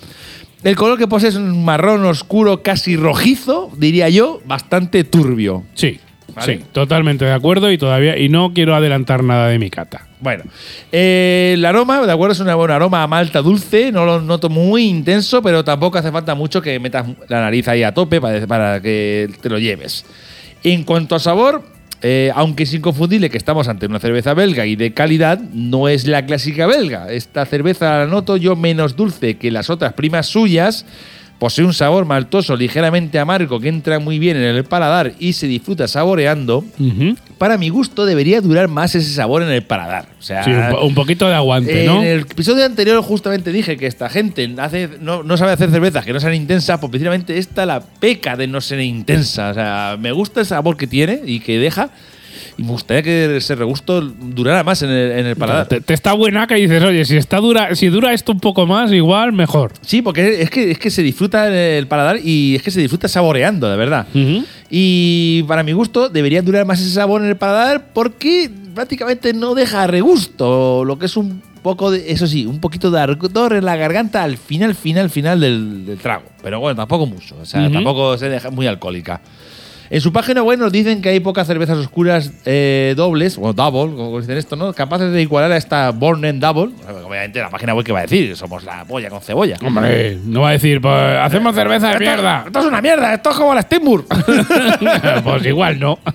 El 0.64 0.76
color 0.76 0.98
que 0.98 1.08
posee 1.08 1.30
es 1.30 1.36
un 1.36 1.64
marrón 1.64 2.04
oscuro, 2.06 2.62
casi 2.64 2.96
rojizo, 2.96 3.72
diría 3.78 4.10
yo, 4.10 4.42
bastante 4.46 5.04
turbio. 5.04 5.64
Sí, 5.76 6.00
Vale. 6.36 6.58
sí, 6.58 6.64
totalmente 6.72 7.26
de 7.26 7.32
acuerdo 7.32 7.72
y 7.72 7.78
todavía 7.78 8.18
y 8.18 8.28
no 8.30 8.54
quiero 8.54 8.76
adelantar 8.76 9.24
nada 9.24 9.48
de 9.50 9.60
mi 9.60 9.70
cata. 9.70 10.08
Bueno, 10.20 10.44
eh, 10.92 11.52
el 11.54 11.64
aroma, 11.64 12.04
de 12.06 12.12
acuerdo, 12.12 12.34
es 12.34 12.40
una- 12.40 12.56
un 12.56 12.72
aroma 12.72 13.04
a 13.04 13.08
malta 13.08 13.42
dulce, 13.42 13.92
no 13.92 14.04
lo 14.06 14.20
noto 14.20 14.50
muy 14.50 14.86
intenso, 14.86 15.44
pero 15.44 15.64
tampoco 15.64 16.00
hace 16.00 16.12
falta 16.12 16.34
mucho 16.34 16.60
que 16.62 16.80
metas 16.80 17.06
la 17.30 17.42
nariz 17.42 17.68
ahí 17.68 17.84
a 17.84 17.94
tope 17.94 18.20
para, 18.20 18.46
para 18.48 18.82
que 18.82 19.30
te 19.42 19.50
lo 19.50 19.60
lleves. 19.60 20.06
En 20.64 20.84
cuanto 20.84 21.16
a 21.16 21.20
sabor, 21.20 21.64
eh, 22.02 22.32
aunque 22.36 22.64
es 22.64 22.74
inconfundible 22.74 23.30
que 23.30 23.38
estamos 23.38 23.68
ante 23.68 23.88
una 23.88 24.00
cerveza 24.00 24.34
belga 24.34 24.66
y 24.66 24.76
de 24.76 24.94
calidad, 24.94 25.40
no 25.54 25.88
es 25.88 26.06
la 26.06 26.26
clásica 26.26 26.68
belga. 26.68 27.12
Esta 27.12 27.46
cerveza 27.46 28.00
la 28.00 28.06
noto 28.06 28.38
yo 28.38 28.56
menos 28.56 28.96
dulce 28.96 29.38
que 29.38 29.50
las 29.50 29.70
otras 29.70 29.94
primas 29.94 30.28
suyas. 30.28 30.86
Posee 31.40 31.64
un 31.66 31.74
sabor 31.74 32.06
maltoso 32.06 32.56
ligeramente 32.56 33.20
amargo 33.20 33.60
que 33.60 33.70
entra 33.70 34.00
muy 34.00 34.18
bien 34.18 34.38
en 34.38 34.44
el 34.56 34.64
paladar 34.64 35.14
y 35.20 35.34
se 35.34 35.46
disfruta 35.46 35.88
saboreando. 35.88 36.66
Ujú. 36.80 37.16
Para 37.38 37.60
mi 37.60 37.70
gusto 37.70 38.08
debería 38.08 38.42
durar 38.42 38.68
más 38.68 38.96
ese 38.96 39.14
sabor 39.14 39.44
en 39.44 39.50
el 39.50 39.62
paladar. 39.62 40.08
O 40.20 40.24
sea, 40.24 40.44
Sí, 40.44 40.50
un, 40.50 40.70
po- 40.72 40.82
un 40.86 40.96
poquito 40.96 41.28
de 41.28 41.36
aguante, 41.36 41.86
¿no? 41.86 42.02
en 42.02 42.08
el 42.08 42.20
episodio 42.22 42.66
anterior 42.66 43.00
justamente 43.04 43.52
dije 43.52 43.78
que 43.78 43.86
esta 43.86 44.10
gente 44.10 44.52
hace, 44.58 44.90
no, 45.00 45.22
no 45.22 45.38
sabe 45.38 45.52
hacer 45.52 45.70
cervezas 45.70 46.04
que 46.04 46.12
no 46.14 46.20
sean 46.20 46.34
intensas, 46.34 46.80
pues 46.80 46.90
precisamente 46.90 47.38
esta 47.38 47.68
la 47.68 47.82
peca 47.82 48.36
de 48.36 48.48
no 48.48 48.60
ser 48.60 48.80
intensa. 48.80 49.52
O 49.52 49.54
sea, 49.54 49.96
me 50.00 50.12
gusta 50.12 50.40
el 50.40 50.48
sabor 50.48 50.76
que 50.76 50.88
tiene 50.88 51.22
y 51.24 51.40
que 51.40 51.60
deja. 51.60 51.92
Y 52.58 52.64
me 52.64 52.70
gustaría 52.70 53.04
que 53.04 53.38
ese 53.38 53.56
regusto 53.56 54.02
durara 54.02 54.64
más 54.64 54.82
en 54.82 54.90
el, 54.90 55.12
en 55.12 55.26
el 55.26 55.36
paladar. 55.36 55.68
Te, 55.68 55.82
te 55.82 55.94
está 55.94 56.14
buena 56.14 56.48
que 56.48 56.56
dices, 56.56 56.84
oye, 56.84 57.06
si 57.06 57.18
está 57.18 57.38
dura, 57.38 57.76
si 57.76 57.88
dura 57.88 58.14
esto 58.14 58.32
un 58.32 58.40
poco 58.40 58.66
más, 58.66 58.92
igual 58.92 59.34
mejor. 59.34 59.74
Sí, 59.82 60.02
porque 60.02 60.42
es 60.42 60.50
que, 60.50 60.72
es 60.72 60.80
que 60.80 60.90
se 60.90 61.04
disfruta 61.04 61.48
en 61.48 61.54
el 61.54 61.88
paladar 61.88 62.20
y 62.24 62.56
es 62.56 62.64
que 62.64 62.72
se 62.72 62.80
disfruta 62.80 63.08
saboreando, 63.08 63.70
de 63.70 63.78
verdad. 63.78 64.08
Y 64.70 65.44
para 65.44 65.64
mi 65.64 65.72
gusto 65.72 66.10
debería 66.10 66.42
durar 66.42 66.66
más 66.66 66.82
ese 66.82 66.92
sabor 66.92 67.22
en 67.22 67.30
el 67.30 67.38
paladar 67.38 67.88
porque 67.94 68.50
prácticamente 68.76 69.34
no 69.34 69.56
deja 69.56 69.88
regusto, 69.88 70.84
lo 70.86 71.00
que 71.00 71.06
es 71.06 71.18
un 71.18 71.42
poco 71.64 71.92
de, 71.92 72.12
eso 72.12 72.28
sí, 72.28 72.46
un 72.46 72.60
poquito 72.60 72.92
de 72.92 73.00
ardor 73.00 73.54
en 73.54 73.66
la 73.66 73.76
garganta 73.76 74.24
al 74.24 74.38
final, 74.38 74.76
final, 74.76 75.10
final 75.10 75.40
del, 75.40 75.86
del 75.86 75.98
trago. 75.98 76.26
Pero 76.42 76.60
bueno, 76.60 76.76
tampoco 76.76 77.06
mucho, 77.06 77.36
o 77.42 77.46
sea, 77.46 77.72
tampoco 77.72 78.18
se 78.18 78.30
deja 78.30 78.52
muy 78.52 78.68
alcohólica. 78.68 79.22
En 79.90 80.02
su 80.02 80.12
página 80.12 80.44
web 80.44 80.60
nos 80.60 80.72
dicen 80.72 81.02
que 81.02 81.10
hay 81.10 81.20
pocas 81.22 81.48
cervezas 81.48 81.78
oscuras 81.78 82.32
eh, 82.46 82.94
dobles, 82.98 83.38
o 83.42 83.54
double, 83.54 83.96
como 83.96 84.20
dicen 84.20 84.38
esto, 84.38 84.56
¿no? 84.56 84.74
Capaces 84.74 85.12
de 85.14 85.22
igualar 85.22 85.52
a 85.52 85.58
esta 85.58 85.92
Born 85.92 86.26
and 86.26 86.42
Double. 86.42 86.74
Obviamente 87.06 87.40
la 87.40 87.50
página 87.50 87.74
web 87.74 87.86
que 87.86 87.92
va 87.94 88.00
a 88.00 88.02
decir, 88.02 88.36
somos 88.36 88.64
la 88.64 88.84
polla 88.86 89.10
con 89.10 89.22
cebolla. 89.22 89.58
Hombre, 89.66 90.18
no 90.26 90.42
va 90.42 90.50
a 90.50 90.52
decir, 90.54 90.82
pues 90.82 90.94
hacemos 91.22 91.56
cerveza 91.56 91.88
de 91.88 91.94
Esto- 91.94 92.04
mierda. 92.06 92.44
Esto 92.48 92.60
es 92.60 92.66
una 92.66 92.82
mierda, 92.82 93.14
esto 93.14 93.30
es 93.30 93.36
como 93.38 93.54
la 93.56 93.62
Steamburg. 93.62 94.06
pues 95.24 95.46
igual 95.46 95.80
no. 95.80 96.00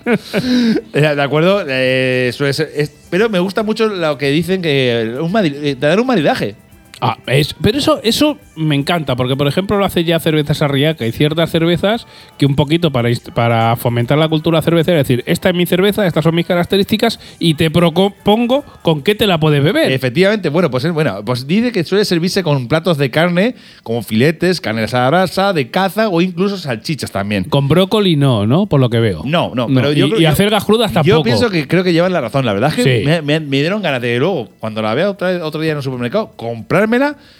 Eh, 0.94 1.00
De 1.14 1.22
acuerdo, 1.22 1.64
eh, 1.66 2.30
es- 2.38 2.92
pero 3.10 3.28
me 3.30 3.38
gusta 3.38 3.62
mucho 3.62 3.88
lo 3.88 4.18
que 4.18 4.30
dicen 4.30 4.60
que 4.62 5.16
un 5.20 5.32
eh, 5.44 5.76
te 5.78 5.86
dan 5.86 5.98
un 6.00 6.06
maridaje. 6.06 6.54
Ah, 7.04 7.18
es- 7.26 7.54
pero 7.60 7.78
eso, 7.78 8.00
eso 8.04 8.38
me 8.54 8.76
encanta, 8.76 9.16
porque 9.16 9.34
por 9.34 9.48
ejemplo 9.48 9.76
lo 9.76 9.84
hace 9.84 10.04
ya 10.04 10.20
cervezas 10.20 10.62
Arriaca. 10.62 11.04
Hay 11.04 11.10
ciertas 11.10 11.50
cervezas 11.50 12.06
que 12.38 12.46
un 12.46 12.54
poquito 12.54 12.92
para, 12.92 13.08
para 13.34 13.74
fomentar 13.74 14.16
la 14.18 14.28
cultura 14.28 14.62
cervecera, 14.62 15.00
es 15.00 15.08
decir, 15.08 15.24
esta 15.26 15.48
es 15.48 15.54
mi 15.56 15.66
cerveza, 15.66 16.06
estas 16.06 16.22
son 16.22 16.34
mis 16.36 16.46
características 16.46 17.18
y 17.40 17.54
te 17.54 17.70
propongo 17.72 18.64
con 18.82 19.02
qué 19.02 19.14
te 19.14 19.26
la 19.26 19.38
puedes 19.40 19.62
beber. 19.64 19.90
Efectivamente, 19.90 20.48
bueno, 20.48 20.70
pues 20.70 20.84
es 20.84 20.92
bueno, 20.92 21.24
pues 21.24 21.46
dice 21.46 21.72
que 21.72 21.82
suele 21.84 22.04
servirse 22.04 22.42
con 22.42 22.68
platos 22.68 22.98
de 22.98 23.10
carne, 23.10 23.54
como 23.82 24.02
filetes, 24.02 24.60
carne 24.60 24.84
a 24.84 24.86
la 24.92 25.08
brasa, 25.08 25.52
de 25.52 25.70
caza 25.70 26.08
o 26.08 26.20
incluso 26.20 26.56
salchichas 26.56 27.10
también. 27.10 27.44
Con 27.44 27.66
brócoli 27.68 28.16
no, 28.16 28.46
¿no? 28.46 28.66
Por 28.66 28.80
lo 28.80 28.90
que 28.90 29.00
veo. 29.00 29.22
No, 29.24 29.52
no, 29.54 29.66
pero 29.66 29.92
y, 29.92 29.96
yo 29.96 30.06
creo- 30.08 30.20
y 30.20 30.22
yo- 30.22 30.28
acelgas 30.28 30.64
crudas 30.64 30.92
tampoco. 30.92 31.16
Yo 31.18 31.22
pienso 31.24 31.50
que 31.50 31.66
creo 31.66 31.82
que 31.82 31.92
llevan 31.92 32.12
la 32.12 32.20
razón. 32.20 32.46
La 32.46 32.52
verdad 32.52 32.70
es 32.70 32.76
que 32.84 33.00
Sí. 33.00 33.04
me, 33.06 33.22
me- 33.22 33.40
me 33.40 33.56
dieron 33.58 33.82
ganas 33.82 34.00
de 34.00 34.18
luego, 34.18 34.48
cuando 34.60 34.82
la 34.82 34.94
vea 34.94 35.10
otra, 35.10 35.44
otro 35.44 35.60
día 35.60 35.72
en 35.72 35.78
un 35.78 35.82
supermercado, 35.82 36.32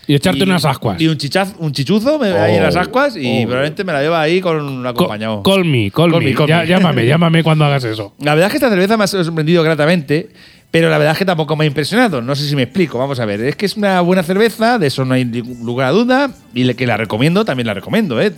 Y 0.06 0.14
echarte 0.14 0.42
unas 0.44 0.64
ascuas. 0.64 1.00
Y 1.00 1.08
un, 1.08 1.16
chichaz, 1.16 1.54
un 1.58 1.72
chichuzo 1.72 2.18
me, 2.18 2.28
ahí 2.32 2.56
en 2.56 2.62
las 2.62 2.76
ascuas 2.76 3.16
y 3.16 3.42
Oh. 3.44 3.46
probablemente 3.46 3.84
me 3.84 3.92
la 3.92 4.02
lleva 4.02 4.20
ahí 4.20 4.40
con 4.40 4.56
un 4.56 4.82
Co- 4.82 4.88
acompañado. 4.88 5.42
Call 5.42 5.64
me, 5.64 5.90
call 5.90 6.10
Call 6.12 6.20
me. 6.22 6.30
me, 6.30 6.34
call 6.34 6.48
Ya- 6.48 6.60
me. 6.60 6.66
llámame, 6.66 7.06
llámame 7.06 7.42
cuando 7.42 7.64
hagas 7.64 7.84
eso. 7.84 8.14
La 8.20 8.34
verdad 8.34 8.46
es 8.48 8.52
que 8.52 8.56
esta 8.58 8.70
cerveza 8.70 8.96
me 8.96 9.04
ha 9.04 9.06
sorprendido 9.06 9.62
gratamente, 9.62 10.30
pero 10.70 10.88
la 10.90 10.98
verdad 10.98 11.12
es 11.12 11.18
que 11.18 11.24
tampoco 11.24 11.54
me 11.56 11.64
ha 11.64 11.66
impresionado. 11.66 12.22
No 12.22 12.34
sé 12.34 12.48
si 12.48 12.56
me 12.56 12.62
explico. 12.62 12.98
Vamos 12.98 13.20
a 13.20 13.24
ver. 13.26 13.40
Es 13.42 13.56
que 13.56 13.66
es 13.66 13.76
una 13.76 14.00
buena 14.00 14.22
cerveza, 14.22 14.78
de 14.78 14.86
eso 14.86 15.04
no 15.04 15.14
hay 15.14 15.24
lugar 15.24 15.88
a 15.88 15.90
duda, 15.90 16.30
y 16.54 16.72
que 16.74 16.86
la 16.86 16.96
recomiendo, 16.96 17.44
también 17.44 17.66
la 17.66 17.74
recomiendo, 17.74 18.20
¿eh? 18.20 18.32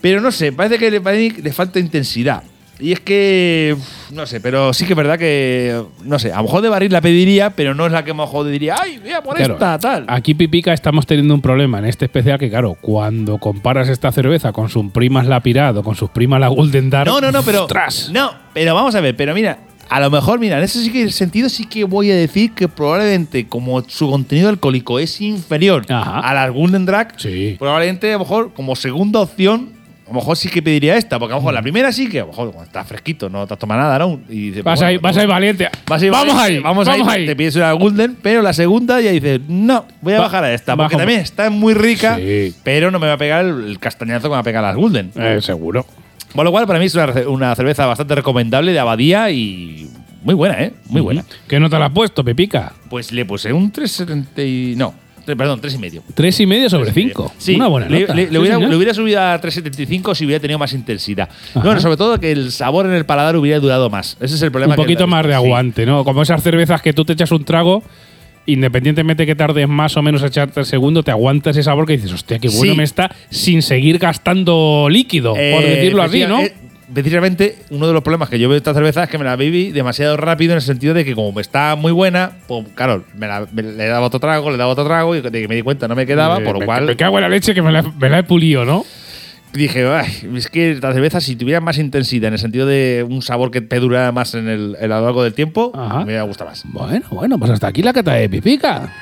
Pero 0.00 0.20
no 0.20 0.32
sé, 0.32 0.52
parece 0.52 0.78
que 0.78 0.90
le, 0.90 1.00
parece 1.00 1.36
que 1.36 1.42
le 1.42 1.52
falta 1.52 1.78
intensidad. 1.78 2.42
Y 2.80 2.92
es 2.92 3.00
que, 3.00 3.76
no 4.12 4.26
sé, 4.26 4.40
pero 4.40 4.72
sí 4.72 4.86
que 4.86 4.94
es 4.94 4.96
verdad 4.96 5.18
que, 5.18 5.82
no 6.04 6.18
sé, 6.18 6.32
a 6.32 6.38
lo 6.38 6.44
mejor 6.44 6.62
de 6.62 6.68
barril 6.70 6.90
la 6.92 7.00
pediría, 7.00 7.50
pero 7.50 7.74
no 7.74 7.84
es 7.86 7.92
la 7.92 8.04
que 8.04 8.12
a 8.12 8.14
lo 8.14 8.22
mejor 8.22 8.46
diría, 8.48 8.76
ay, 8.80 8.98
mira 9.04 9.22
por 9.22 9.36
Claro, 9.36 9.54
esta, 9.54 9.78
tal. 9.78 10.04
Aquí, 10.08 10.34
Pipica, 10.34 10.72
estamos 10.72 11.06
teniendo 11.06 11.34
un 11.34 11.42
problema 11.42 11.78
en 11.78 11.84
este 11.84 12.06
especial 12.06 12.38
que, 12.38 12.48
claro, 12.48 12.76
cuando 12.80 13.38
comparas 13.38 13.88
esta 13.88 14.10
cerveza 14.12 14.52
con 14.52 14.68
sus 14.70 14.90
primas 14.92 15.26
la 15.26 15.40
Pirad 15.40 15.76
o 15.76 15.82
con 15.82 15.94
sus 15.94 16.10
primas 16.10 16.40
la 16.40 16.48
Golden 16.48 16.88
Dark. 16.90 17.10
No, 17.10 17.20
no, 17.20 17.30
no, 17.30 17.42
pero. 17.42 17.64
¡ostras! 17.64 18.10
No, 18.12 18.32
pero 18.54 18.74
vamos 18.74 18.94
a 18.94 19.00
ver, 19.00 19.14
pero 19.14 19.34
mira, 19.34 19.58
a 19.90 20.00
lo 20.00 20.08
mejor, 20.10 20.38
mira, 20.38 20.56
en 20.58 20.64
ese 20.64 20.82
sí 20.82 20.90
que 20.90 21.10
sentido 21.10 21.48
sí 21.48 21.66
que 21.66 21.84
voy 21.84 22.10
a 22.10 22.14
decir 22.16 22.52
que 22.54 22.68
probablemente 22.68 23.46
como 23.48 23.82
su 23.88 24.08
contenido 24.08 24.48
alcohólico 24.48 24.98
es 24.98 25.20
inferior 25.20 25.84
Ajá. 25.88 26.20
a 26.20 26.32
las 26.32 26.50
Golden 26.52 26.86
Drag, 26.86 27.12
Sí. 27.20 27.56
probablemente 27.58 28.08
a 28.10 28.12
lo 28.14 28.20
mejor 28.20 28.52
como 28.54 28.74
segunda 28.76 29.20
opción. 29.20 29.79
A 30.10 30.12
lo 30.12 30.18
mejor 30.18 30.36
sí 30.36 30.48
que 30.48 30.60
pediría 30.60 30.96
esta, 30.96 31.20
porque 31.20 31.32
a 31.34 31.36
lo 31.36 31.40
mejor 31.40 31.54
la 31.54 31.62
primera 31.62 31.92
sí 31.92 32.08
que, 32.08 32.18
a 32.18 32.22
lo 32.22 32.28
mejor 32.28 32.48
cuando 32.50 32.64
está 32.64 32.82
fresquito, 32.84 33.28
no 33.30 33.46
te 33.46 33.54
has 33.54 33.60
tomado 33.60 33.80
nada, 33.80 33.96
¿no? 34.00 34.20
Y 34.28 34.48
dices, 34.48 34.64
Vas 34.64 34.80
bueno, 34.80 34.88
ahí, 34.88 34.96
vas 34.98 35.16
ahí 35.16 35.26
valiente. 35.26 35.68
vas 35.86 36.02
ahí, 36.02 36.10
vamos 36.10 36.34
ahí, 36.36 36.58
vamos, 36.58 36.88
ahí, 36.88 37.26
Te 37.26 37.36
pides 37.36 37.54
una 37.54 37.70
Golden, 37.72 38.16
pero 38.20 38.42
la 38.42 38.52
segunda 38.52 39.00
ya 39.00 39.12
dices, 39.12 39.40
no, 39.46 39.86
voy 40.00 40.14
a 40.14 40.16
Va- 40.18 40.24
bajar 40.24 40.42
a 40.42 40.52
esta, 40.52 40.74
porque 40.76 40.94
bajo- 40.96 40.98
también 40.98 41.20
está 41.20 41.48
muy 41.48 41.74
rica, 41.74 42.16
Sí. 42.16 42.52
pero 42.64 42.90
no 42.90 42.98
me 42.98 43.06
va 43.06 43.12
a 43.12 43.18
pegar 43.18 43.44
el, 43.44 43.78
castañazo 43.78 44.22
que 44.24 44.28
me 44.30 44.34
va 44.34 44.38
a 44.40 44.42
pegar 44.42 44.62
las 44.64 44.74
Golden. 44.74 45.12
Eh, 45.14 45.38
seguro. 45.40 45.86
Por 46.34 46.44
lo 46.44 46.50
cual, 46.50 46.66
para 46.66 46.80
mí 46.80 46.86
es 46.86 46.96
una 47.28 47.54
cerveza 47.54 47.86
bastante 47.86 48.16
recomendable 48.16 48.72
de 48.72 48.78
abadía 48.80 49.30
y 49.30 49.88
muy 50.24 50.34
buena, 50.34 50.60
¿eh? 50.60 50.72
Muy 50.88 51.00
buena. 51.02 51.24
¿Qué 51.46 51.60
nota 51.60 51.78
le 51.78 51.84
has 51.84 51.92
puesto, 51.92 52.24
Pepica? 52.24 52.72
Pues 52.88 53.12
le 53.12 53.24
puse 53.24 53.52
un 53.52 53.72
3,70 53.72 54.44
y... 54.44 54.74
No, 54.76 54.92
perdón, 55.24 55.60
3,5. 55.60 56.02
Tres 56.14 56.40
y 56.40 56.46
medio 56.46 56.68
sobre 56.70 56.92
cinco. 56.92 57.32
Sí, 57.38 57.54
Una 57.56 57.68
buena 57.68 57.88
le, 57.88 58.00
nota. 58.00 58.14
le- 58.14 58.38
hubiera, 58.38 58.58
le 58.58 58.76
hubiera 58.76 58.94
subido 58.94 59.20
a 59.20 59.40
3,75 59.40 60.14
si 60.14 60.24
hubiera 60.26 60.40
tenido 60.40 60.58
más 60.58 60.72
intensidad. 60.72 61.28
Ajá. 61.50 61.60
Bueno, 61.64 61.80
sobre 61.80 61.96
todo 61.96 62.18
que 62.20 62.32
el 62.32 62.52
sabor 62.52 62.86
en 62.86 62.92
el 62.92 63.04
paladar 63.06 63.36
hubiera 63.36 63.58
durado 63.60 63.90
más. 63.90 64.16
Ese 64.20 64.34
es 64.34 64.42
el 64.42 64.50
problema. 64.50 64.74
un 64.74 64.76
que- 64.76 64.82
poquito 64.82 65.06
más 65.06 65.22
de 65.24 65.30
sí. 65.30 65.34
aguante, 65.34 65.86
¿no? 65.86 66.04
Como 66.04 66.22
esas 66.22 66.42
cervezas 66.42 66.82
que 66.82 66.92
tú 66.92 67.04
te 67.04 67.12
echas 67.14 67.30
un 67.30 67.44
trago, 67.44 67.82
independientemente 68.46 69.26
que 69.26 69.34
tardes 69.34 69.68
más 69.68 69.96
o 69.96 70.02
menos 70.02 70.22
a 70.22 70.26
echarte 70.26 70.60
el 70.60 70.66
segundo, 70.66 71.02
te 71.02 71.10
aguanta 71.10 71.50
ese 71.50 71.62
sabor 71.62 71.86
que 71.86 71.92
dices, 71.94 72.12
hostia, 72.12 72.38
qué 72.38 72.48
bueno 72.48 72.72
Sí. 72.72 72.76
me 72.78 72.84
está 72.84 73.14
sin 73.30 73.62
seguir 73.62 73.98
gastando 73.98 74.88
líquido, 74.90 75.34
por 75.34 75.62
decirlo 75.62 76.02
así, 76.02 76.24
¿no? 76.26 76.40
eh, 76.40 76.54
Precisamente, 76.92 77.56
uno 77.70 77.86
de 77.86 77.92
los 77.92 78.02
problemas 78.02 78.28
que 78.28 78.38
yo 78.38 78.48
veo 78.48 78.54
de 78.54 78.58
esta 78.58 78.74
cerveza 78.74 79.04
es 79.04 79.08
que 79.10 79.18
me 79.18 79.24
la 79.24 79.36
bebí 79.36 79.70
demasiado 79.72 80.16
rápido 80.16 80.52
en 80.52 80.56
el 80.56 80.62
sentido 80.62 80.92
de 80.94 81.04
que, 81.04 81.14
como 81.14 81.38
está 81.40 81.76
muy 81.76 81.92
buena, 81.92 82.32
pues 82.48 82.66
claro, 82.74 83.04
me 83.16 83.26
la- 83.28 83.46
me- 83.52 83.62
le 83.62 83.86
daba 83.86 84.06
otro 84.06 84.18
trago, 84.20 84.50
le 84.50 84.56
daba 84.56 84.72
otro 84.72 84.84
trago 84.84 85.14
y 85.14 85.20
de 85.20 85.30
que 85.30 85.48
me 85.48 85.54
di 85.54 85.62
cuenta 85.62 85.86
no 85.88 85.94
me 85.94 86.06
quedaba, 86.06 86.38
Eh, 86.38 86.44
por 86.44 86.58
lo 86.58 86.66
cual 86.66 86.86
me 86.86 86.96
cago 86.96 87.18
en 87.18 87.22
la 87.22 87.28
leche 87.28 87.54
que 87.54 87.62
me 87.62 87.70
la, 87.72 87.82
me 87.82 88.08
la 88.10 88.18
he 88.18 88.22
pulido, 88.24 88.64
¿no? 88.64 88.84
dije, 89.52 89.84
"Ay, 89.88 90.06
es 90.36 90.48
que 90.48 90.78
la 90.80 90.92
cerveza, 90.92 91.20
si 91.20 91.34
tuviera 91.34 91.60
más 91.60 91.76
intensidad 91.78 92.28
en 92.28 92.34
el 92.34 92.38
sentido 92.38 92.66
de 92.66 93.04
un 93.08 93.20
sabor 93.20 93.50
que 93.50 93.60
te 93.60 93.80
durara 93.80 94.12
más 94.12 94.34
en 94.34 94.48
el, 94.48 94.76
a 94.80 94.86
lo 94.86 95.00
largo 95.02 95.24
del 95.24 95.34
tiempo, 95.34 95.72
Ajá. 95.74 96.04
me 96.04 96.22
gustado 96.22 96.50
más. 96.50 96.62
Bueno, 96.66 97.04
bueno, 97.10 97.36
pues 97.36 97.50
hasta 97.50 97.66
aquí 97.66 97.82
la 97.82 97.92
cata 97.92 98.12
de 98.14 98.28
pipica. 98.28 98.94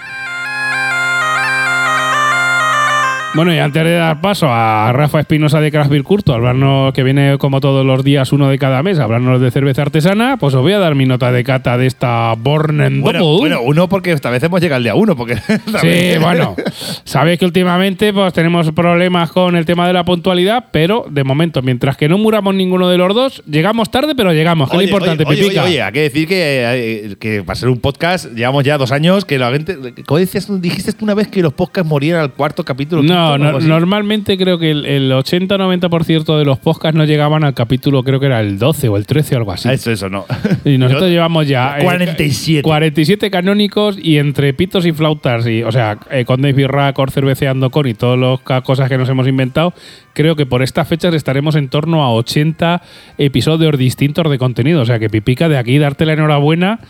Bueno, 3.34 3.54
y 3.54 3.58
antes 3.58 3.84
de 3.84 3.92
dar 3.92 4.20
paso 4.20 4.48
a 4.50 4.90
Rafa 4.92 5.20
Espinosa 5.20 5.60
de 5.60 5.70
Craft 5.70 5.90
Beer 5.90 6.02
Curto, 6.02 6.32
a 6.32 6.36
hablarnos, 6.36 6.92
que 6.94 7.02
viene 7.02 7.36
como 7.38 7.60
todos 7.60 7.84
los 7.84 8.02
días, 8.02 8.32
uno 8.32 8.48
de 8.48 8.58
cada 8.58 8.82
mes, 8.82 8.98
a 8.98 9.04
hablarnos 9.04 9.40
de 9.40 9.50
cerveza 9.50 9.82
artesana, 9.82 10.38
pues 10.38 10.54
os 10.54 10.62
voy 10.62 10.72
a 10.72 10.78
dar 10.78 10.94
mi 10.94 11.04
nota 11.04 11.30
de 11.30 11.44
cata 11.44 11.76
de 11.76 11.86
esta 11.86 12.34
Born 12.36 12.80
and 12.80 13.02
Bueno, 13.02 13.36
bueno, 13.36 13.60
uno 13.62 13.88
porque 13.88 14.12
esta 14.12 14.30
vez 14.30 14.42
hemos 14.42 14.60
llegado 14.60 14.78
al 14.78 14.82
día 14.82 14.94
uno, 14.94 15.14
porque 15.14 15.36
Sí, 15.80 16.18
bueno, 16.20 16.56
sabéis 17.04 17.38
que 17.38 17.44
últimamente 17.44 18.12
pues 18.12 18.32
tenemos 18.32 18.72
problemas 18.72 19.30
con 19.30 19.56
el 19.56 19.66
tema 19.66 19.86
de 19.86 19.92
la 19.92 20.04
puntualidad, 20.04 20.64
pero 20.72 21.04
de 21.08 21.22
momento, 21.22 21.60
mientras 21.60 21.96
que 21.98 22.08
no 22.08 22.16
muramos 22.16 22.54
ninguno 22.54 22.88
de 22.88 22.96
los 22.96 23.14
dos, 23.14 23.42
llegamos 23.46 23.90
tarde, 23.90 24.14
pero 24.16 24.32
llegamos, 24.32 24.70
que 24.70 24.76
es 24.76 24.82
lo 24.82 24.88
importante, 24.88 25.24
oye, 25.24 25.34
oye, 25.34 25.42
Pipica. 25.44 25.64
oye, 25.64 25.82
hay 25.82 25.92
que 25.92 26.00
decir 26.00 26.26
que, 26.26 26.62
eh, 26.64 27.16
que 27.20 27.42
para 27.42 27.56
ser 27.56 27.68
un 27.68 27.78
podcast 27.78 28.32
llevamos 28.32 28.64
ya 28.64 28.78
dos 28.78 28.90
años 28.90 29.26
que 29.26 29.38
la 29.38 29.50
gente. 29.52 29.76
¿Cómo 30.06 30.18
decías, 30.18 30.46
tú? 30.46 30.58
dijiste 30.58 30.92
tú 30.94 31.04
una 31.04 31.14
vez 31.14 31.28
que 31.28 31.42
los 31.42 31.52
podcasts 31.52 31.88
morían 31.88 32.18
al 32.18 32.32
cuarto 32.32 32.64
capítulo? 32.64 33.02
quinto, 33.02 33.17
No, 33.38 33.58
normalmente 33.60 34.36
creo 34.38 34.58
que 34.58 34.70
el, 34.70 34.86
el 34.86 35.10
80-90% 35.12 36.38
de 36.38 36.44
los 36.44 36.58
podcasts 36.58 36.96
no 36.96 37.04
llegaban 37.04 37.44
al 37.44 37.54
capítulo, 37.54 38.02
creo 38.02 38.20
que 38.20 38.26
era 38.26 38.40
el 38.40 38.58
12 38.58 38.88
o 38.88 38.96
el 38.96 39.06
13 39.06 39.34
o 39.34 39.38
algo 39.38 39.52
así. 39.52 39.68
Eso, 39.68 39.90
eso, 39.90 40.08
no. 40.08 40.24
Y 40.64 40.78
nosotros 40.78 41.08
Yo- 41.08 41.14
llevamos 41.14 41.46
ya 41.48 41.78
eh, 41.78 41.82
47. 41.84 42.62
47 42.62 43.30
canónicos 43.30 43.98
y 44.00 44.18
entre 44.18 44.52
pitos 44.54 44.86
y 44.86 44.92
flautas, 44.92 45.46
y, 45.46 45.62
o 45.62 45.72
sea, 45.72 45.98
eh, 46.10 46.24
con 46.24 46.40
Dave 46.40 46.52
Birra, 46.54 46.92
Cor 46.92 47.10
Cerveceando 47.10 47.70
con 47.70 47.86
y 47.86 47.94
todas 47.94 48.18
las 48.48 48.62
cosas 48.62 48.88
que 48.88 48.98
nos 48.98 49.08
hemos 49.08 49.26
inventado, 49.28 49.72
creo 50.14 50.36
que 50.36 50.46
por 50.46 50.62
estas 50.62 50.86
fechas 50.88 51.14
estaremos 51.14 51.54
en 51.56 51.68
torno 51.68 52.02
a 52.02 52.12
80 52.12 52.82
episodios 53.18 53.78
distintos 53.78 54.30
de 54.30 54.38
contenido. 54.38 54.82
O 54.82 54.84
sea, 54.86 54.98
que 54.98 55.08
Pipica, 55.08 55.48
de 55.48 55.56
aquí 55.58 55.78
darte 55.78 56.06
la 56.06 56.14
enhorabuena 56.14 56.80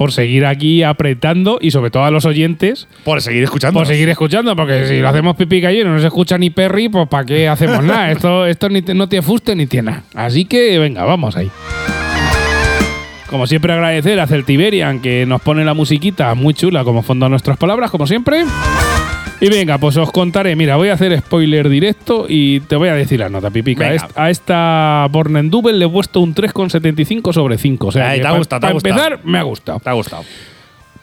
por 0.00 0.12
seguir 0.12 0.46
aquí 0.46 0.82
apretando 0.82 1.58
y 1.60 1.72
sobre 1.72 1.90
todo 1.90 2.04
a 2.04 2.10
los 2.10 2.24
oyentes 2.24 2.88
Por 3.04 3.20
seguir 3.20 3.42
escuchando. 3.42 3.78
por 3.78 3.86
seguir 3.86 4.08
escuchando, 4.08 4.56
porque 4.56 4.86
si 4.86 4.98
lo 4.98 5.10
hacemos 5.10 5.36
pipica 5.36 5.70
y 5.70 5.84
no 5.84 6.00
se 6.00 6.06
escucha 6.06 6.38
ni 6.38 6.48
Perry, 6.48 6.88
pues 6.88 7.06
¿para 7.06 7.26
qué 7.26 7.46
hacemos 7.50 7.84
nada? 7.84 8.10
Esto, 8.10 8.46
esto 8.46 8.70
ni 8.70 8.80
te- 8.80 8.94
no 8.94 9.10
te 9.10 9.20
fuste 9.20 9.54
ni 9.54 9.66
tiene 9.66 9.90
nada. 9.90 10.04
Así 10.14 10.46
que 10.46 10.78
venga, 10.78 11.04
vamos 11.04 11.36
ahí. 11.36 11.50
Como 13.28 13.46
siempre 13.46 13.74
agradecer 13.74 14.18
a 14.20 14.26
Celtiberian 14.26 15.00
que 15.00 15.26
nos 15.26 15.42
pone 15.42 15.66
la 15.66 15.74
musiquita 15.74 16.34
muy 16.34 16.54
chula 16.54 16.82
como 16.82 17.02
fondo 17.02 17.26
a 17.26 17.28
nuestras 17.28 17.58
palabras, 17.58 17.90
como 17.90 18.06
siempre. 18.06 18.44
Y 19.40 19.48
venga, 19.48 19.78
pues 19.78 19.96
os 19.96 20.12
contaré. 20.12 20.54
Mira, 20.54 20.76
voy 20.76 20.88
a 20.90 20.94
hacer 20.94 21.18
spoiler 21.18 21.68
directo 21.68 22.26
y 22.28 22.60
te 22.60 22.76
voy 22.76 22.88
a 22.88 22.94
decir 22.94 23.20
la 23.20 23.28
nota, 23.30 23.50
Pipica. 23.50 23.88
Venga. 23.88 24.08
A 24.14 24.28
esta 24.30 25.06
Born 25.10 25.50
Double 25.50 25.72
le 25.72 25.86
he 25.86 25.88
puesto 25.88 26.20
un 26.20 26.34
3,75 26.34 27.32
sobre 27.32 27.56
5. 27.56 27.86
O 27.86 27.92
sea, 27.92 28.10
Ay, 28.10 28.20
te 28.20 28.26
ha 28.26 28.32
gustado, 28.32 28.60
te 28.60 28.66
ha 28.66 28.68
pa 28.68 28.72
gustado. 28.74 28.94
empezar, 28.94 29.20
me 29.24 29.38
ha 29.38 29.42
gustado. 29.42 29.80
Te 29.80 29.88
ha 29.88 29.92
gustado. 29.94 30.24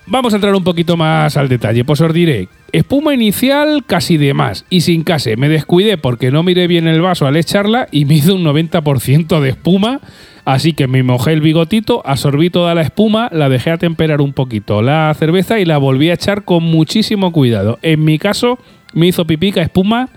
Vamos 0.10 0.32
a 0.32 0.38
entrar 0.38 0.56
un 0.56 0.64
poquito 0.64 0.96
más 0.96 1.36
al 1.36 1.50
detalle. 1.50 1.84
Pues 1.84 2.00
os 2.00 2.14
diré, 2.14 2.48
espuma 2.72 3.14
inicial 3.14 3.84
casi 3.86 4.18
de 4.18 4.34
más 4.34 4.66
y 4.70 4.82
sin 4.82 5.04
case. 5.04 5.36
Me 5.36 5.50
descuidé 5.50 5.98
porque 5.98 6.32
no 6.32 6.44
miré 6.44 6.68
bien 6.68 6.88
el 6.88 7.02
vaso 7.02 7.26
al 7.28 7.36
echarla 7.36 7.88
y 7.92 8.06
me 8.06 8.14
hizo 8.16 8.36
un 8.36 8.44
90% 8.46 9.40
de 9.42 9.50
espuma. 9.50 10.00
Así 10.48 10.72
que 10.72 10.88
me 10.88 11.04
mojé 11.04 11.34
el 11.34 11.42
bigotito, 11.42 12.02
absorbí 12.06 12.50
toda 12.50 12.74
la 12.74 12.82
espuma, 12.82 13.28
la 13.34 13.50
dejé 13.50 13.72
a 13.72 13.78
temperar 13.78 14.22
un 14.22 14.32
poquito 14.32 14.82
la 14.82 15.14
cerveza 15.20 15.60
y 15.60 15.66
la 15.66 15.78
volví 15.78 16.10
a 16.10 16.14
echar 16.14 16.46
con 16.46 16.64
muchísimo 16.64 17.34
cuidado. 17.34 17.80
En 17.82 18.06
mi 18.06 18.18
caso, 18.18 18.58
me 18.94 19.08
hizo 19.08 19.28
pipica 19.28 19.62
espuma 19.62 20.08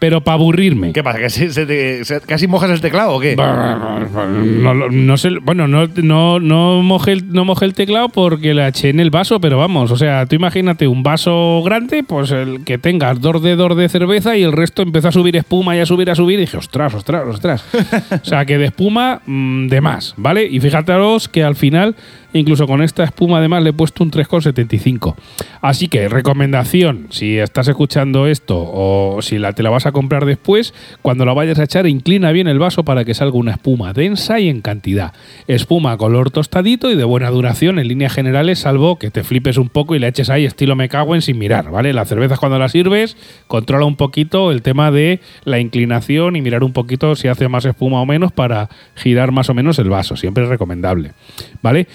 pero 0.00 0.20
para 0.22 0.34
aburrirme. 0.34 0.92
¿Qué 0.92 1.04
pasa? 1.04 1.18
¿Que 1.20 1.30
se- 1.30 1.52
se 1.52 1.64
te- 1.66 2.04
se- 2.04 2.20
casi 2.22 2.48
mojas 2.48 2.70
el 2.70 2.80
teclado 2.80 3.12
o 3.14 3.20
qué? 3.20 3.36
No, 3.36 4.74
no- 4.74 4.88
no 4.90 5.16
sé, 5.16 5.30
bueno, 5.42 5.68
no, 5.68 5.86
no, 6.02 6.40
no, 6.40 6.82
mojé 6.82 7.12
el, 7.12 7.32
no 7.32 7.44
mojé 7.44 7.64
el 7.66 7.74
teclado 7.74 8.08
porque 8.08 8.52
le 8.54 8.66
eché 8.66 8.88
en 8.90 8.98
el 9.00 9.10
vaso, 9.10 9.40
pero 9.40 9.58
vamos, 9.58 9.90
o 9.92 9.96
sea, 9.96 10.26
tú 10.26 10.34
imagínate 10.36 10.88
un 10.88 11.02
vaso 11.02 11.62
grande, 11.64 12.02
pues 12.02 12.30
el 12.32 12.64
que 12.64 12.78
tengas 12.78 13.20
dos 13.20 13.42
dedos 13.42 13.76
de 13.76 13.88
cerveza 13.88 14.36
y 14.36 14.42
el 14.42 14.52
resto 14.52 14.82
empezó 14.82 15.08
a 15.08 15.12
subir 15.12 15.36
espuma 15.36 15.76
y 15.76 15.80
a 15.80 15.86
subir, 15.86 16.10
a 16.10 16.14
subir, 16.14 16.38
y 16.38 16.42
dije, 16.42 16.56
ostras, 16.56 16.92
ostras, 16.94 17.22
ostras. 17.28 17.64
o 18.22 18.24
sea, 18.24 18.44
que 18.44 18.58
de 18.58 18.66
espuma, 18.66 19.20
mm, 19.26 19.68
de 19.68 19.80
más, 19.80 20.14
¿vale? 20.16 20.44
Y 20.44 20.60
fíjate 20.60 20.90
que 21.32 21.44
al 21.44 21.54
final, 21.56 21.94
incluso 22.32 22.66
con 22.66 22.82
esta 22.82 23.04
espuma, 23.04 23.38
además, 23.38 23.62
le 23.62 23.70
he 23.70 23.72
puesto 23.72 24.04
un 24.04 24.10
3,75. 24.10 25.14
Así 25.60 25.88
que, 25.88 26.08
recomendación, 26.08 27.06
si 27.10 27.38
estás 27.38 27.68
escuchando 27.68 28.26
esto 28.26 28.56
o 28.58 29.20
si 29.22 29.38
la, 29.38 29.52
te 29.52 29.62
la 29.62 29.70
vas 29.70 29.86
a 29.86 29.92
comprar 29.92 30.24
después, 30.24 30.74
cuando 31.02 31.24
la 31.24 31.32
vayas 31.32 31.58
a 31.58 31.64
echar, 31.64 31.86
inclina 31.86 32.32
bien 32.32 32.48
el 32.48 32.58
vaso 32.58 32.84
para 32.84 33.04
que 33.04 33.14
salga 33.14 33.36
una 33.36 33.52
espuma 33.52 33.92
densa 33.92 34.40
y 34.40 34.48
en 34.48 34.60
cantidad. 34.60 35.12
Espuma 35.46 35.96
color 35.96 36.30
tostadito 36.30 36.90
y 36.90 36.96
de 36.96 37.04
buena 37.04 37.30
duración 37.30 37.78
en 37.78 37.88
líneas 37.88 38.12
generales, 38.12 38.60
salvo 38.60 38.98
que 38.98 39.10
te 39.10 39.24
flipes 39.24 39.56
un 39.56 39.68
poco 39.68 39.94
y 39.94 39.98
le 39.98 40.08
eches 40.08 40.30
ahí 40.30 40.44
estilo 40.44 40.76
me 40.76 40.88
cago 40.88 41.14
en 41.14 41.22
sin 41.22 41.38
mirar, 41.38 41.70
¿vale? 41.70 41.92
Las 41.92 42.08
cervezas 42.08 42.38
cuando 42.38 42.58
las 42.58 42.72
sirves, 42.72 43.16
controla 43.46 43.84
un 43.84 43.96
poquito 43.96 44.50
el 44.50 44.62
tema 44.62 44.90
de 44.90 45.20
la 45.44 45.58
inclinación 45.58 46.36
y 46.36 46.42
mirar 46.42 46.64
un 46.64 46.72
poquito 46.72 47.16
si 47.16 47.28
hace 47.28 47.48
más 47.48 47.64
espuma 47.64 48.00
o 48.00 48.06
menos 48.06 48.32
para 48.32 48.68
girar 48.94 49.32
más 49.32 49.50
o 49.50 49.54
menos 49.54 49.78
el 49.78 49.88
vaso. 49.88 50.16
Siempre 50.16 50.44
es 50.44 50.50
recomendable, 50.50 51.12
¿vale? 51.62 51.86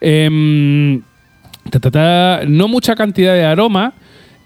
Em, 0.00 1.02
ta, 1.70 1.78
ta, 1.80 1.90
ta, 1.90 2.40
no 2.46 2.68
mucha 2.68 2.94
cantidad 2.94 3.34
de 3.34 3.44
aroma. 3.44 3.92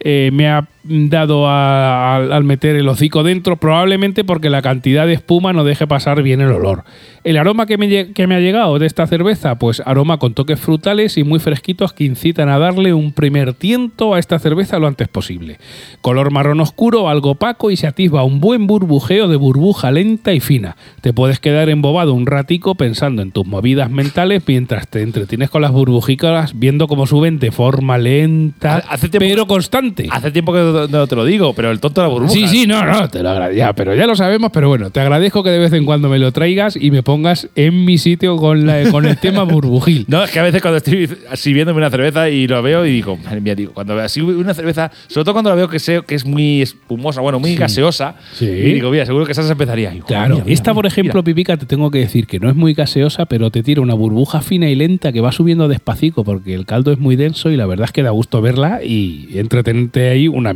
eh, 0.00 0.31
me 0.33 0.49
ha 0.49 0.69
dado 0.85 1.49
a- 1.49 2.17
al, 2.17 2.33
al 2.33 2.45
meter 2.45 2.76
el 2.76 2.88
hocico 2.88 3.23
dentro, 3.23 3.57
probablemente 3.57 4.23
porque 4.25 4.50
la 4.50 4.62
cantidad 4.62 5.07
de 5.07 5.14
espuma 5.14 5.53
no 5.53 5.64
deje 5.64 5.87
pasar 5.87 6.23
bien 6.23 6.41
el 6.41 6.53
olor. 6.53 6.85
El 7.25 7.38
aroma 7.38 7.64
que 7.64 7.79
me, 7.79 8.12
que 8.12 8.26
me 8.26 8.35
ha 8.35 8.41
llegado 8.41 8.79
de 8.79 8.87
esta 8.87 9.07
cerveza, 9.07 9.59
pues 9.59 9.83
aroma 9.87 10.19
con 10.19 10.35
toques 10.35 10.61
frutales 10.61 11.17
y 11.17 11.25
muy 11.25 11.38
fresquitos 11.38 11.95
que 11.95 12.05
incitan 12.05 12.50
a 12.50 12.59
darle 12.59 12.93
un 12.93 13.12
primer 13.12 13.55
tiento 13.55 14.12
a 14.12 14.19
esta 14.19 14.38
cerveza 14.38 14.79
lo 14.79 14.87
antes 14.87 15.09
posible. 15.09 15.59
Color 16.03 16.31
marrón 16.31 16.61
oscuro, 16.61 17.09
algo 17.09 17.31
opaco 17.31 17.71
y 17.71 17.76
se 17.76 17.87
atisba 17.87 18.25
un 18.25 18.41
buen 18.41 18.67
burbujeo 18.67 19.26
de 19.29 19.37
burbuja 19.37 19.91
lenta 19.91 20.35
y 20.35 20.41
fina. 20.41 20.76
Te 21.00 21.14
puedes 21.14 21.41
quedar 21.41 21.71
embobado 21.71 22.12
un 22.12 22.26
ratico 22.26 22.75
pensando 22.75 23.23
en 23.23 23.31
tus 23.33 23.47
movidas 23.47 23.91
mentales 23.91 24.43
mientras 24.47 24.87
te 24.88 25.00
entretienes 25.00 25.49
con 25.49 25.62
las 25.62 25.73
burbujicas 25.73 26.59
viendo 26.59 26.88
cómo 26.88 27.07
suben 27.07 27.38
de 27.38 27.53
forma 27.53 27.97
lenta, 27.97 28.83
Hace 28.88 29.09
tiempo- 29.09 29.26
pero 29.26 29.47
constante. 29.47 30.09
Hace 30.11 30.31
tiempo 30.31 30.53
que 30.53 30.59
no, 30.75 30.87
no 30.88 31.07
te 31.07 31.16
lo 31.16 31.25
digo, 31.25 31.54
pero 31.54 31.71
el 31.71 31.81
tonto 31.81 32.00
de 32.00 32.09
la 32.09 32.12
burbuja. 32.12 32.33
Sí, 32.35 32.47
sí, 32.49 32.66
no, 32.66 32.85
no, 32.85 33.09
te 33.09 33.23
lo 33.23 33.31
agradezco. 33.31 33.75
Pero 33.75 33.95
ya 33.95 34.07
lo 34.07 34.14
sabemos, 34.16 34.50
pero 34.52 34.69
bueno, 34.69 34.90
te 34.90 35.00
agradezco 35.00 35.43
que 35.43 35.50
de 35.50 35.59
vez 35.59 35.73
en 35.73 35.85
cuando 35.85 36.09
me 36.09 36.19
lo 36.19 36.33
traigas 36.33 36.76
y 36.81 36.90
me 36.90 37.02
pongas 37.02 37.49
en 37.54 37.85
mi 37.85 37.99
sitio 37.99 38.37
con, 38.37 38.66
la- 38.66 38.90
con 38.90 39.04
el 39.07 39.16
tema 39.19 39.43
burbujil. 39.45 40.04
No, 40.14 40.23
es 40.25 40.31
que 40.31 40.38
a 40.38 40.43
veces 40.43 40.61
cuando 40.62 40.78
estoy 40.78 41.09
sirviéndome 41.35 41.78
una 41.78 41.90
cerveza 41.90 42.28
y 42.28 42.47
lo 42.47 42.62
veo 42.62 42.85
y 42.87 42.93
digo, 42.93 43.16
madre 43.25 43.40
mía, 43.40 43.54
digo, 43.54 43.73
cuando 43.73 43.95
veo 43.97 44.04
así 44.04 44.21
una 44.21 44.54
cerveza, 44.54 44.90
sobre 45.09 45.25
todo 45.25 45.33
cuando 45.35 45.50
la 45.50 45.57
veo 45.57 45.69
que, 45.69 45.78
sé, 45.78 46.02
que 46.07 46.14
es 46.14 46.25
muy 46.25 46.62
espumosa, 46.62 47.21
bueno, 47.21 47.38
muy 47.40 47.54
gaseosa, 47.57 48.16
Sí. 48.35 48.45
y 48.47 48.73
digo, 48.75 48.90
mira, 48.90 49.07
seguro 49.07 49.25
que 49.26 49.33
esa 49.33 49.43
se 49.43 49.52
empezaría. 49.52 49.90
Claro, 50.07 50.35
mira, 50.35 50.45
mira, 50.45 50.54
esta, 50.54 50.75
por 50.75 50.87
ejemplo, 50.87 51.23
Pipica, 51.25 51.57
te 51.57 51.66
tengo 51.66 51.90
que 51.90 51.99
decir 51.99 52.26
que 52.26 52.38
no 52.40 52.49
es 52.49 52.54
muy 52.57 52.75
gaseosa, 52.75 53.26
pero 53.26 53.50
te 53.50 53.62
tira 53.62 53.81
una 53.81 53.95
burbuja 53.95 54.40
fina 54.43 54.69
y 54.69 54.75
lenta 54.75 55.12
que 55.12 55.21
va 55.21 55.33
subiendo 55.33 55.69
despacito 55.69 56.23
porque 56.25 56.54
el 56.54 56.66
caldo 56.66 56.93
es 56.93 56.99
muy 56.99 57.16
denso 57.16 57.50
y 57.50 57.57
la 57.57 57.66
verdad 57.66 57.87
es 57.87 57.93
que 57.93 58.02
da 58.02 58.11
gusto 58.11 58.40
verla 58.43 58.81
y 58.85 59.28
entretenerte 59.38 60.09
ahí 60.09 60.28
una 60.28 60.52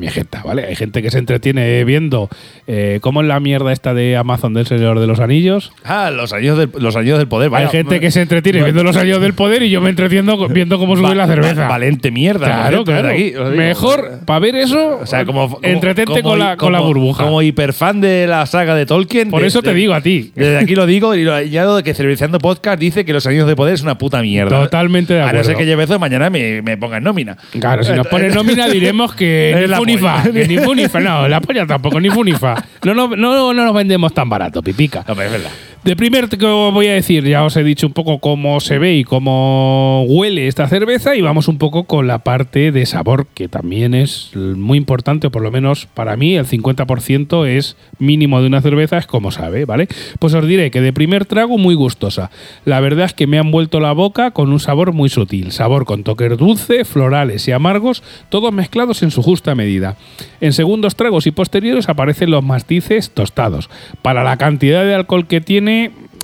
Hay 0.67 0.77
gente 0.77 1.03
que 1.03 1.11
se 1.11 1.19
entretiene 1.19 1.85
viendo 1.85 2.29
eh, 2.67 2.99
cómo 3.01 3.21
es 3.23 3.27
la 3.29 3.41
mierda 3.41 3.73
esta 3.73 3.95
de 3.95 4.17
Amazon 4.17 4.55
del 4.55 4.67
Señor 4.67 5.01
de 5.01 5.07
los 5.07 5.21
Anillos. 5.21 5.73
Ah, 5.85 6.11
los 6.11 6.33
años 6.33 6.59
del, 6.59 6.71
los 6.79 6.97
años 6.97 7.19
del 7.19 7.29
poder. 7.29 7.51
vaya. 7.51 7.67
Hay 7.67 7.73
gente 7.73 8.01
que 8.01 8.11
se 8.11 8.23
entretiene 8.23 8.63
viendo 8.63 8.83
los 8.85 8.97
años 8.97 9.21
del 9.21 9.35
poder 9.35 9.63
y 9.63 9.71
yo 9.71 9.81
me 9.81 9.91
entretiendo 9.91 10.49
viendo 10.49 10.79
cómo 10.79 10.97
sube 10.97 11.09
Va- 11.09 11.15
la 11.15 11.27
cerveza. 11.27 11.63
va- 11.63 11.69
valente 11.69 12.11
mierda. 12.11 12.47
Claro, 12.47 12.85
claro. 12.85 13.09
aquí. 13.09 13.33
Mejor, 13.57 14.21
para 14.25 14.39
ver 14.41 14.57
eso, 14.57 14.99
O 15.03 15.07
sea, 15.07 15.25
como, 15.25 15.49
como- 15.51 15.61
entretente 15.63 16.23
como- 16.23 16.31
con, 16.31 16.39
la, 16.39 16.57
con 16.57 16.73
la 16.73 16.81
burbuja. 16.81 17.25
Como 17.25 17.43
hiperfan 17.43 18.01
de 18.01 18.27
la 18.27 18.47
saga 18.47 18.75
de 18.75 18.87
Tolkien. 18.87 19.31
Por 19.31 19.43
de- 19.43 19.49
eso 19.49 19.63
te 19.63 19.71
de- 19.71 19.75
digo 19.77 19.95
a 19.95 20.01
ti. 20.01 20.33
Desde 20.35 20.59
aquí 20.59 20.75
lo 20.75 20.87
digo 20.87 21.15
y 21.15 21.25
lo 21.25 21.35
añado 21.35 21.77
de 21.77 21.83
que 21.83 21.95
Cerveceando 21.95 22.39
Podcast 22.39 22.79
dice 22.81 23.05
que 23.05 23.13
los 23.13 23.27
años 23.27 23.47
de 23.47 23.57
poder 23.57 23.75
es 23.75 23.83
una 23.83 23.99
puta 23.99 24.23
mierda. 24.23 24.61
Totalmente 24.61 25.15
de 25.15 25.21
A 25.21 25.25
no 25.25 25.31
ser 25.31 25.41
acuerdo. 25.41 25.59
que 25.59 25.67
lleve 25.67 25.85
eso 25.85 25.99
mañana 25.99 26.31
me, 26.31 26.63
me 26.63 26.77
pongan 26.77 27.03
nómina. 27.03 27.37
Claro, 27.61 27.83
si 27.85 27.93
nos 27.93 28.07
ponen 28.07 28.33
nómina 28.35 28.69
diremos 28.69 29.15
que 29.15 29.51
Es 29.55 29.57
ni 29.63 29.67
la 29.67 29.77
funifa, 29.99 30.47
ni 30.47 30.59
funifa, 30.59 31.01
no, 31.01 31.29
la 31.29 31.41
polla 31.41 31.67
tampoco, 31.67 32.01
ni 32.01 32.11
funifa. 32.11 32.55
No, 32.85 32.95
no, 32.95 33.09
no, 33.09 33.53
no 33.53 33.65
nos 33.65 33.75
vendemos 33.75 34.13
tan 34.15 34.29
barato, 34.29 34.63
pipica. 34.63 35.05
No, 35.07 35.15
pero 35.15 35.27
es 35.27 35.33
verdad. 35.33 35.51
De 35.89 35.97
primer 35.97 36.29
que 36.29 36.45
voy 36.45 36.87
a 36.89 36.93
decir, 36.93 37.25
ya 37.25 37.45
os 37.45 37.57
he 37.57 37.65
dicho 37.65 37.87
un 37.87 37.95
poco 37.95 38.19
cómo 38.19 38.61
se 38.61 38.79
ve 38.79 38.97
y 38.97 39.05
cómo 39.05 40.05
huele 40.07 40.47
esta 40.47 40.69
cerveza 40.69 41.17
y 41.17 41.23
vamos 41.23 41.49
un 41.49 41.57
poco 41.57 41.85
con 41.85 42.07
la 42.07 42.19
parte 42.19 42.73
de 42.73 42.85
sabor, 42.85 43.27
que 43.33 43.49
también 43.49 43.95
es 43.95 44.33
muy 44.37 44.77
importante, 44.77 45.29
o 45.29 45.31
por 45.31 45.41
lo 45.41 45.51
menos 45.51 45.87
para 45.87 46.15
mí 46.19 46.37
el 46.37 46.45
50% 46.45 47.47
es 47.47 47.79
mínimo 47.99 48.43
de 48.43 48.49
una 48.49 48.61
cerveza, 48.61 48.99
es 48.99 49.07
como 49.07 49.31
sabe, 49.31 49.65
¿vale? 49.65 49.89
Pues 50.19 50.35
os 50.35 50.47
diré 50.47 50.71
que 50.71 50.83
de 50.83 50.93
primer 50.93 51.25
trago 51.25 51.57
muy 51.57 51.75
gustosa. 51.75 52.31
La 52.67 52.81
verdad 52.81 53.07
es 53.07 53.15
que 53.15 53.27
me 53.27 53.39
han 53.39 53.51
vuelto 53.51 53.81
la 53.81 53.93
boca 53.93 54.33
con 54.33 54.53
un 54.53 54.61
sabor 54.61 54.93
muy 54.93 55.09
sutil, 55.09 55.53
sabor 55.53 55.87
con 55.87 56.05
toques 56.05 56.37
dulce, 56.37 56.85
florales 56.85 57.49
y 57.49 57.53
amargos, 57.53 58.03
todos 58.29 58.53
mezclados 58.53 59.03
en 59.03 59.11
su 59.11 59.23
justa 59.23 59.55
medida. 59.55 59.97
En 60.43 60.53
segundos 60.53 60.97
tragos 60.97 61.27
y 61.27 61.31
posteriores 61.31 61.89
aparecen 61.89 62.31
los 62.31 62.45
mastices 62.45 63.11
tostados. 63.11 63.71
Para 64.03 64.23
la 64.23 64.37
cantidad 64.37 64.85
de 64.85 64.95
alcohol 64.95 65.27
que 65.27 65.41
tiene, 65.41 65.78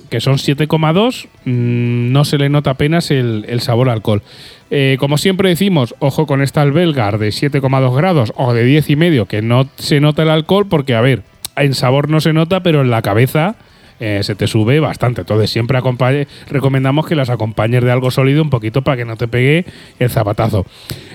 que 0.09 0.21
son 0.21 0.35
7,2, 0.35 1.27
mm, 1.45 2.11
no 2.11 2.25
se 2.25 2.37
le 2.37 2.49
nota 2.49 2.71
apenas 2.71 3.11
el, 3.11 3.59
sabor 3.61 3.89
alcohol. 3.89 4.21
Eh, 4.69 4.97
como 4.99 5.17
siempre 5.17 5.49
decimos, 5.49 5.95
ojo 5.99 6.25
con 6.25 6.41
esta 6.41 6.63
Belgar 6.65 7.17
de 7.17 7.29
7,2 7.29 7.95
grados 7.95 8.33
o 8.35 8.53
de 8.53 8.65
10,5, 8.65 9.27
que 9.27 9.41
no 9.41 9.67
se 9.77 9.99
nota 9.99 10.23
el 10.23 10.29
alcohol, 10.29 10.67
porque 10.67 10.95
a 10.95 11.01
ver, 11.01 11.23
en 11.55 11.73
sabor 11.73 12.09
no 12.09 12.21
se 12.21 12.33
nota, 12.33 12.61
pero 12.61 12.81
en 12.81 12.89
la 12.89 13.01
cabeza 13.01 13.55
eh, 13.99 14.19
se 14.23 14.35
te 14.35 14.47
sube 14.47 14.79
bastante. 14.79 15.21
Entonces 15.21 15.49
siempre 15.49 15.77
acompañe- 15.77 16.27
recomendamos 16.49 17.05
que 17.07 17.15
las 17.15 17.29
acompañes 17.29 17.83
de 17.83 17.91
algo 17.91 18.11
sólido 18.11 18.41
un 18.41 18.49
poquito 18.49 18.81
para 18.81 18.97
que 18.97 19.05
no 19.05 19.15
te 19.17 19.27
pegue 19.27 19.65
el 19.99 20.09
zapatazo. 20.09 20.65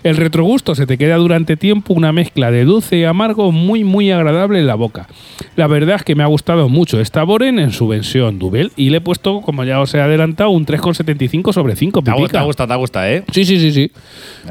El 0.03 0.17
retrogusto 0.17 0.75
se 0.75 0.87
te 0.87 0.97
queda 0.97 1.17
durante 1.17 1.57
tiempo 1.57 1.93
una 1.93 2.13
mezcla 2.13 2.51
de 2.51 2.65
dulce 2.65 2.97
y 2.99 3.05
amargo 3.05 3.53
muy 3.53 3.85
muy 3.85 4.11
agradable 4.11 4.59
en 4.59 4.67
la 4.67 4.75
boca. 4.77 5.07
La 5.57 5.67
verdad 5.67 5.97
es 5.97 6.03
que 6.05 6.15
me 6.15 6.23
ha 6.23 6.27
gustado 6.27 6.69
mucho 6.69 7.01
esta 7.01 7.23
Boren 7.23 7.59
en 7.59 7.73
su 7.73 7.87
versión 7.89 8.39
Duvel 8.39 8.73
y 8.77 8.91
le 8.91 8.99
he 8.99 9.01
puesto, 9.01 9.41
como 9.43 9.65
ya 9.65 9.81
os 9.81 9.93
he 9.95 10.01
adelantado, 10.01 10.51
un 10.51 10.65
3,75 10.67 11.53
sobre 11.53 11.77
5. 11.77 12.03
Te 12.03 12.11
gustado, 12.47 12.67
te 12.67 12.73
ha 12.73 12.77
gustado, 12.77 13.07
¿eh? 13.07 13.25
Sí, 13.33 13.45
sí, 13.45 13.59
sí, 13.61 13.73
sí. 13.73 13.91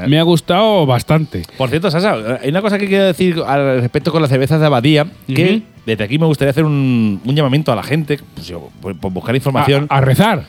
Me 0.06 0.18
ha 0.18 0.22
gustado 0.22 0.86
bastante. 0.86 1.42
Por 1.58 1.68
cierto, 1.70 1.90
Sasa, 1.90 2.38
hay 2.42 2.50
una 2.50 2.62
cosa 2.62 2.78
que 2.78 2.86
quiero 2.86 3.04
decir 3.04 3.36
al 3.46 3.80
respecto 3.80 4.12
con 4.12 4.22
las 4.22 4.30
cervezas 4.30 4.60
de 4.60 4.66
Abadía, 4.66 5.06
que. 5.26 5.62
Desde 5.90 6.04
aquí 6.04 6.18
me 6.18 6.26
gustaría 6.26 6.50
hacer 6.50 6.64
un, 6.64 7.20
un 7.24 7.34
llamamiento 7.36 7.72
a 7.72 7.76
la 7.76 7.82
gente, 7.82 8.18
pues 8.34 8.46
yo, 8.46 8.68
por, 8.80 8.96
por 8.98 9.12
buscar 9.12 9.34
información. 9.34 9.86
A, 9.90 9.98
a 9.98 10.00
rezar. 10.00 10.44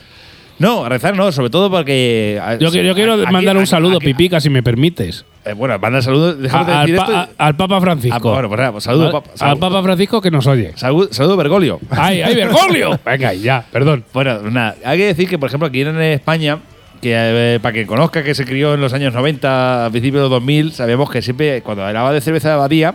no, 0.58 0.84
a 0.84 0.88
rezar 0.88 1.16
no, 1.16 1.30
sobre 1.32 1.50
todo 1.50 1.70
porque... 1.70 2.40
Yo, 2.60 2.70
yo 2.70 2.94
quiero 2.94 3.14
aquí- 3.14 3.32
mandar 3.32 3.56
un 3.56 3.66
saludo, 3.66 3.96
aquí- 3.96 4.06
Pipica, 4.06 4.40
si 4.40 4.48
me 4.50 4.62
permites. 4.62 5.24
eh, 5.44 5.54
bueno, 5.54 5.76
manda 5.78 6.00
saludos, 6.02 6.38
déjame 6.40 6.72
A- 6.72 6.80
al, 6.82 6.86
decir 6.86 6.96
pa- 6.96 7.02
esto. 7.22 7.34
a- 7.38 7.46
al 7.46 7.56
Papa 7.56 7.76
Ah, 7.76 7.80
Francisco. 7.80 8.32
bueno, 8.32 8.48
pues 8.48 8.58
nada, 8.58 8.72
pues 8.72 8.84
saludo, 8.84 9.06
Al- 9.06 9.12
papa, 9.12 9.30
al 9.32 9.38
saludo, 9.38 9.60
Papa 9.60 9.82
Francisco 9.82 10.20
que 10.20 10.30
nos 10.30 10.46
oye. 10.46 10.72
saludo, 10.76 11.08
saludo 11.12 11.36
Bergoglio. 11.36 11.80
¡Ay, 11.90 12.22
ay, 12.22 12.34
Bergoglio! 12.34 12.98
Venga, 13.04 13.34
ya, 13.34 13.64
perdón. 13.72 14.04
Bueno, 14.12 14.40
nada, 14.50 14.76
hay 14.84 14.98
que 14.98 15.06
decir 15.06 15.28
que, 15.28 15.38
por 15.38 15.48
ejemplo, 15.48 15.66
aquí 15.68 15.80
en 15.80 16.00
España, 16.00 16.58
que 17.00 17.10
eh, 17.16 17.58
para 17.60 17.72
que 17.72 17.84
conozca 17.84 18.22
que 18.22 18.32
se 18.34 18.44
crió 18.44 18.74
en 18.74 18.80
los 18.80 18.92
años 18.92 19.12
90, 19.12 19.86
a 19.86 19.90
principios 19.90 20.20
de 20.20 20.22
los 20.22 20.30
2000, 20.30 20.70
sabíamos 20.72 21.10
que 21.10 21.20
siempre, 21.22 21.60
cuando 21.62 21.84
hablaba 21.84 22.12
de 22.12 22.20
cerveza 22.20 22.48
de 22.50 22.54
abadía, 22.54 22.94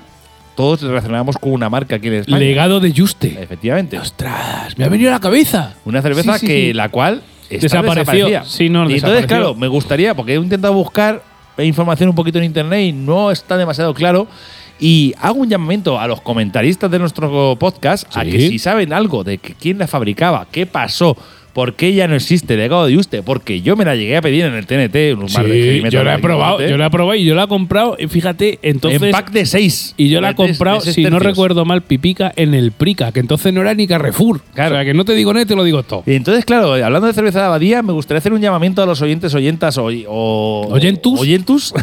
todos 0.58 0.82
relacionábamos 0.82 1.38
con 1.38 1.54
una 1.54 1.70
marca 1.70 1.96
aquí 1.96 2.08
en 2.08 2.16
España. 2.16 2.40
Legado 2.40 2.80
de 2.82 2.92
Juste. 2.92 3.42
Efectivamente. 3.42 3.98
¡Ostras! 4.00 4.78
Me 4.78 4.84
ha 4.86 4.90
venido 4.90 5.10
a 5.12 5.14
la 5.14 5.20
cabeza. 5.22 5.76
Una 5.86 6.02
cerveza 6.02 6.34
Sí, 6.34 6.40
sí, 6.40 6.48
que 6.48 6.54
sí. 6.68 6.74
la 6.74 6.90
cual 6.90 7.22
está 7.50 7.64
Desapareció. 7.80 8.44
Sí, 8.44 8.68
no, 8.68 8.80
y 8.80 8.96
entonces, 8.96 9.02
desapareció. 9.04 9.28
claro, 9.28 9.56
me 9.56 9.68
gustaría, 9.68 10.16
porque 10.16 10.34
he 10.34 10.36
intentado 10.36 10.74
buscar 10.74 11.22
información 11.60 12.10
un 12.10 12.16
poquito 12.16 12.40
en 12.40 12.44
internet 12.46 12.82
y 12.82 12.92
no 12.92 13.32
está 13.32 13.56
demasiado 13.56 13.94
claro. 13.94 14.28
Y 14.80 15.14
hago 15.22 15.40
un 15.40 15.50
llamamiento 15.50 16.00
a 16.00 16.08
los 16.08 16.22
comentaristas 16.22 16.92
de 16.92 17.00
nuestro 17.00 17.56
podcast 17.60 18.06
a 18.18 18.24
que 18.24 18.40
si 18.40 18.60
saben 18.60 18.94
algo 18.94 19.24
de 19.24 19.38
que 19.38 19.54
quién 19.54 19.78
la 19.78 19.88
fabricaba, 19.88 20.48
qué 20.52 20.66
pasó, 20.66 21.16
por 21.58 21.74
qué 21.74 21.92
ya 21.92 22.08
no 22.08 22.14
existe 22.14 22.56
legado 22.56 22.86
de 22.86 22.96
Juste, 22.96 23.24
porque 23.24 23.64
yo 23.64 23.76
me 23.76 23.84
la 23.84 23.96
llegué 23.96 24.16
a 24.16 24.22
pedir 24.22 24.46
en 24.46 24.54
el 24.54 24.68
TNT. 24.68 25.18
Un 25.18 25.26
de 25.26 25.28
Sí, 25.28 25.38
experimentos 25.40 25.92
yo 25.92 26.04
la 26.04 26.14
he 26.14 26.20
probado, 26.20 26.62
yo 26.62 26.78
la 26.78 26.86
he 26.86 26.90
probado 26.92 27.16
y 27.16 27.26
yo 27.26 27.34
la 27.34 27.46
he 27.46 27.48
comprado, 27.48 27.98
fíjate, 28.10 28.60
entonces... 28.62 29.02
en 29.02 29.10
pack 29.10 29.32
de 29.32 29.44
6. 29.48 29.96
y 29.98 30.10
yo 30.10 30.22
la 30.22 30.30
he 30.30 30.36
comprado, 30.36 30.82
si 30.82 31.04
no 31.06 31.18
recuerdo 31.18 31.66
mal, 31.66 31.82
Pipica 31.82 32.32
en 32.36 32.54
el 32.54 32.72
Prica, 32.74 33.12
que 33.12 33.22
entonces 33.22 33.52
no 33.56 33.62
era 33.62 33.74
ni 33.74 33.88
Carrefour. 33.88 34.42
Claro. 34.54 34.76
O 34.76 34.78
sea, 34.78 34.86
que 34.86 34.94
no 34.94 35.04
te 35.04 35.16
digo 35.16 35.34
nada, 35.34 35.48
te 35.48 35.56
lo 35.56 35.64
digo 35.64 35.82
todo. 35.82 36.04
Y 36.06 36.14
entonces, 36.14 36.46
claro, 36.46 36.74
hablando 36.74 37.08
de 37.08 37.14
cerveza 37.14 37.40
de 37.40 37.46
abadía, 37.48 37.82
me 37.82 37.92
gustaría 37.92 38.20
hacer 38.20 38.34
un 38.34 38.42
llamamiento 38.42 38.84
a 38.84 38.86
los 38.86 39.02
oyentes, 39.02 39.34
oyentas 39.34 39.80
o, 39.80 39.88
o- 40.08 40.68
¿Oyentus? 40.70 41.20
oyentus, 41.20 41.74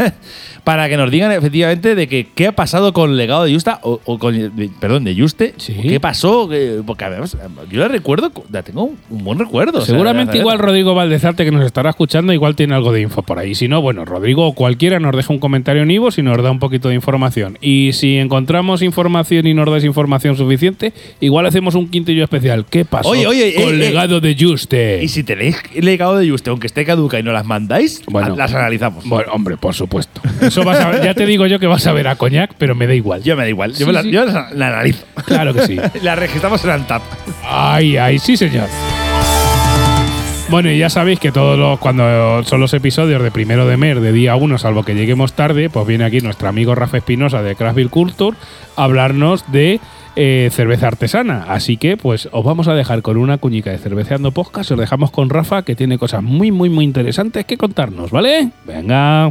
para 0.64 0.88
que 0.88 0.96
nos 0.96 1.10
digan 1.10 1.32
efectivamente 1.32 1.94
de 1.94 2.06
que 2.08 2.26
qué 2.34 2.46
ha 2.48 2.52
pasado 2.52 2.92
con 2.92 3.10
el 3.10 3.16
legado 3.16 3.44
de 3.44 3.52
Justa, 3.54 3.80
o, 3.82 4.00
o 4.04 4.18
con, 4.18 4.34
de- 4.56 4.70
perdón, 4.80 5.04
de 5.04 5.14
Juste. 5.14 5.54
Sí. 5.56 5.74
¿Qué 5.74 6.00
pasó? 6.00 6.48
Que- 6.48 6.80
Porque 6.86 7.04
además, 7.04 7.36
yo 7.70 7.80
la 7.80 7.88
recuerdo, 7.88 8.30
la 8.50 8.62
tengo 8.62 8.84
un, 8.84 8.98
un 9.10 9.24
buen 9.24 9.38
recuerdo. 9.38 9.78
o 9.78 9.82
sea, 9.82 9.94
Seguramente 9.94 10.38
igual 10.38 10.58
Rodrigo 10.58 10.94
Valdezarte, 10.94 11.44
que 11.44 11.50
nos 11.50 11.64
estará 11.64 11.90
escuchando, 11.90 12.32
igual 12.32 12.54
tiene 12.56 12.74
algo 12.74 12.92
de 12.92 13.02
info 13.02 13.22
por 13.22 13.38
ahí. 13.38 13.54
Si 13.54 13.68
no, 13.68 13.80
bueno, 13.80 14.04
Rodrigo 14.04 14.46
o 14.46 14.52
cualquiera 14.54 15.00
nos 15.00 15.14
deja 15.16 15.32
un 15.32 15.38
comentario 15.38 15.82
en 15.82 15.90
Ivo 15.90 16.10
si 16.10 16.22
nos 16.22 16.42
da 16.42 16.50
un 16.50 16.58
poquito 16.58 16.88
de 16.88 16.94
información. 16.94 17.58
Y 17.60 17.90
si 17.92 18.16
encontramos 18.18 18.82
información 18.82 19.46
y 19.46 19.54
nos 19.54 19.70
das 19.70 19.84
información 19.84 20.36
suficiente, 20.36 20.92
igual 21.20 21.46
hacemos 21.46 21.74
un 21.74 21.88
quintillo 21.88 22.24
especial. 22.24 22.64
¿Qué 22.68 22.84
pasó 22.84 23.08
Oye, 23.10 23.26
oye, 23.26 23.54
con 23.54 23.64
eh, 23.64 23.68
el 23.70 23.74
eh. 23.82 23.88
legado 23.88 24.20
de 24.20 24.36
Juste? 24.38 25.02
Y 25.02 25.08
si 25.08 25.22
tenéis 25.24 25.56
el 25.74 25.84
legado 25.84 26.16
de 26.16 26.28
Juste, 26.28 26.50
aunque 26.50 26.66
esté 26.66 26.84
caduca 26.84 27.18
y 27.18 27.22
no 27.22 27.32
las 27.32 27.44
mandáis, 27.46 28.02
Bueno. 28.06 28.36
las 28.36 28.52
analizamos. 28.54 29.04
Bueno, 29.06 29.32
hombre, 29.32 29.56
por 29.56 29.74
supuesto. 29.74 30.20
Eso 30.40 30.59
vas 30.64 30.78
a- 30.80 31.02
ya 31.02 31.14
te 31.14 31.26
digo 31.26 31.46
yo 31.46 31.58
que 31.58 31.66
vas 31.66 31.86
a 31.86 31.92
ver 31.92 32.08
a 32.08 32.16
Coñac, 32.16 32.52
pero 32.58 32.74
me 32.74 32.86
da 32.86 32.94
igual. 32.94 33.22
Yo 33.22 33.36
me 33.36 33.42
da 33.44 33.48
igual, 33.48 33.72
yo, 33.72 33.78
Sí, 33.78 33.84
me 33.86 33.92
la, 33.92 34.02
sí. 34.02 34.10
yo 34.10 34.24
la, 34.24 34.48
la 34.54 34.68
analizo. 34.68 35.04
Claro 35.26 35.52
que 35.54 35.66
sí. 35.66 35.76
la 36.02 36.14
registramos 36.16 36.64
en 36.64 36.70
Antap. 36.70 37.02
Ay, 37.44 37.96
ay, 37.96 38.18
sí, 38.18 38.36
señor. 38.36 38.68
Bueno, 40.48 40.68
y 40.68 40.78
ya 40.78 40.90
sabéis 40.90 41.20
que 41.20 41.30
todos 41.30 41.56
los, 41.56 41.78
cuando 41.78 42.42
son 42.42 42.58
los 42.60 42.74
episodios 42.74 43.22
de 43.22 43.30
primero 43.30 43.68
de 43.68 43.76
mes, 43.76 44.00
de 44.02 44.10
día 44.12 44.34
1, 44.34 44.58
salvo 44.58 44.82
que 44.82 44.96
lleguemos 44.96 45.34
tarde, 45.34 45.70
pues 45.70 45.86
viene 45.86 46.04
aquí 46.04 46.20
nuestro 46.20 46.48
amigo 46.48 46.74
Rafa 46.74 46.96
Espinosa 46.96 47.40
de 47.40 47.54
Craftville 47.54 47.88
Culture 47.88 48.36
a 48.74 48.82
hablarnos 48.82 49.44
de 49.52 49.78
eh, 50.16 50.48
cerveza 50.52 50.88
artesana. 50.88 51.44
Así 51.48 51.76
que, 51.76 51.96
pues, 51.96 52.28
os 52.32 52.44
vamos 52.44 52.66
a 52.66 52.74
dejar 52.74 53.00
con 53.02 53.16
una 53.16 53.38
cuñica 53.38 53.70
de 53.70 53.78
Cerveceando 53.78 54.32
Podcast. 54.32 54.72
Os 54.72 54.78
dejamos 54.80 55.12
con 55.12 55.30
Rafa, 55.30 55.62
que 55.62 55.76
tiene 55.76 55.98
cosas 55.98 56.24
muy, 56.24 56.50
muy, 56.50 56.68
muy 56.68 56.84
interesantes 56.84 57.44
que 57.44 57.56
contarnos, 57.56 58.10
¿vale? 58.10 58.50
Venga. 58.66 59.30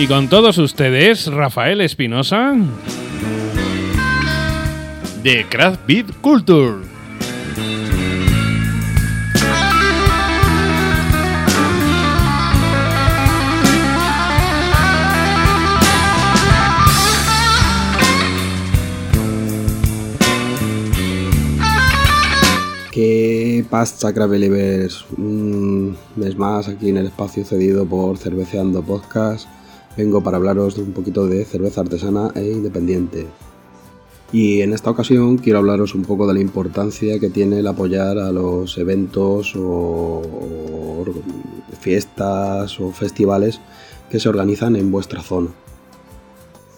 Y 0.00 0.06
con 0.06 0.30
todos 0.30 0.56
ustedes, 0.56 1.26
Rafael 1.26 1.82
Espinosa. 1.82 2.54
De 5.22 5.44
Craft 5.46 5.86
Beat 5.86 6.06
Culture. 6.22 6.78
¿Qué 22.90 23.66
pasa, 23.68 24.14
Cravelivers? 24.14 25.04
Un 25.18 25.94
mes 26.16 26.38
más 26.38 26.68
aquí 26.68 26.88
en 26.88 26.96
el 26.96 27.08
espacio 27.08 27.44
cedido 27.44 27.84
por 27.84 28.16
Cerveceando 28.16 28.82
Podcast. 28.82 29.46
Vengo 30.00 30.22
para 30.22 30.38
hablaros 30.38 30.78
un 30.78 30.92
poquito 30.92 31.26
de 31.26 31.44
cerveza 31.44 31.82
artesana 31.82 32.32
e 32.34 32.42
independiente. 32.50 33.26
Y 34.32 34.62
en 34.62 34.72
esta 34.72 34.88
ocasión 34.88 35.36
quiero 35.36 35.58
hablaros 35.58 35.94
un 35.94 36.04
poco 36.06 36.26
de 36.26 36.32
la 36.32 36.40
importancia 36.40 37.20
que 37.20 37.28
tiene 37.28 37.58
el 37.58 37.66
apoyar 37.66 38.16
a 38.16 38.32
los 38.32 38.78
eventos 38.78 39.52
o, 39.58 41.04
fiestas 41.78 42.80
o 42.80 42.92
festivales 42.92 43.60
que 44.10 44.18
se 44.18 44.30
organizan 44.30 44.74
en 44.74 44.90
vuestra 44.90 45.20
zona. 45.20 45.48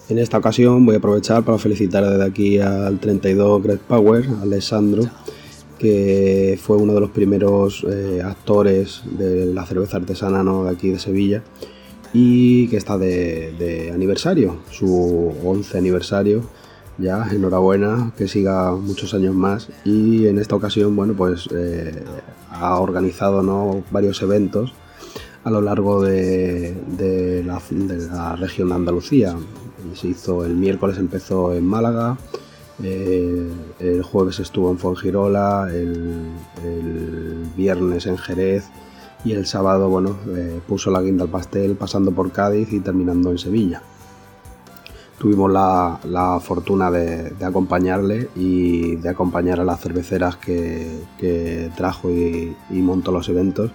En 0.09 0.19
esta 0.19 0.37
ocasión 0.37 0.85
voy 0.85 0.95
a 0.95 0.97
aprovechar 0.97 1.43
para 1.45 1.57
felicitar 1.57 2.03
desde 2.03 2.25
aquí 2.25 2.59
al 2.59 2.99
32 2.99 3.63
Great 3.63 3.79
Power, 3.79 4.27
Alessandro, 4.41 5.03
que 5.79 6.59
fue 6.61 6.75
uno 6.75 6.93
de 6.93 6.99
los 6.99 7.11
primeros 7.11 7.85
eh, 7.89 8.21
actores 8.21 9.03
de 9.17 9.45
la 9.45 9.65
cerveza 9.65 9.95
artesana 9.95 10.43
¿no? 10.43 10.65
de 10.65 10.71
aquí 10.71 10.89
de 10.89 10.99
Sevilla 10.99 11.41
y 12.13 12.67
que 12.67 12.77
está 12.77 12.97
de, 12.97 13.91
aniversario, 13.93 14.57
su 14.71 15.33
11 15.43 15.77
aniversario. 15.77 16.43
Ya, 16.99 17.27
enhorabuena, 17.31 18.13
que 18.15 18.27
siga 18.27 18.71
muchos 18.75 19.15
años 19.15 19.33
más. 19.33 19.69
Y 19.83 20.27
en 20.27 20.37
esta 20.37 20.55
ocasión, 20.55 20.95
bueno, 20.95 21.15
pues 21.15 21.49
eh, 21.51 22.03
ha 22.51 22.79
organizado 22.79 23.41
¿no? 23.41 23.83
varios 23.89 24.21
eventos 24.21 24.73
a 25.43 25.49
lo 25.49 25.59
largo 25.59 26.03
de, 26.03 27.43
la, 27.45 28.35
región 28.35 28.69
de 28.69 28.75
Andalucía. 28.75 29.35
Se 29.95 30.09
hizo 30.09 30.45
el 30.45 30.55
miércoles, 30.55 30.99
empezó 30.99 31.51
en 31.53 31.65
Málaga, 31.65 32.17
eh, 32.83 33.49
el 33.79 34.03
jueves 34.03 34.39
estuvo 34.39 34.69
en 34.71 34.77
Fongirola, 34.77 35.69
el 35.73 36.31
viernes 37.57 38.05
en 38.05 38.17
Jerez 38.17 38.65
y 39.25 39.31
el 39.31 39.45
sábado, 39.45 39.89
bueno, 39.89 40.17
eh, 40.35 40.59
puso 40.67 40.91
la 40.91 41.01
guinda 41.01 41.23
al 41.23 41.29
pastel 41.29 41.75
pasando 41.75 42.11
por 42.11 42.31
Cádiz 42.31 42.71
y 42.73 42.79
terminando 42.79 43.31
en 43.31 43.37
Sevilla. 43.37 43.81
Tuvimos 45.17 45.49
la, 45.51 45.99
la 46.03 46.39
fortuna 46.41 46.91
de, 46.91 47.29
de 47.29 47.45
acompañarle 47.45 48.29
y 48.35 48.97
de 48.97 49.09
acompañar 49.09 49.61
a 49.61 49.63
las 49.63 49.79
cerveceras 49.79 50.35
que, 50.35 50.99
que 51.17 51.69
trajo 51.77 52.09
y, 52.09 52.55
montó 52.69 53.11
los 53.11 53.29
eventos. 53.29 53.71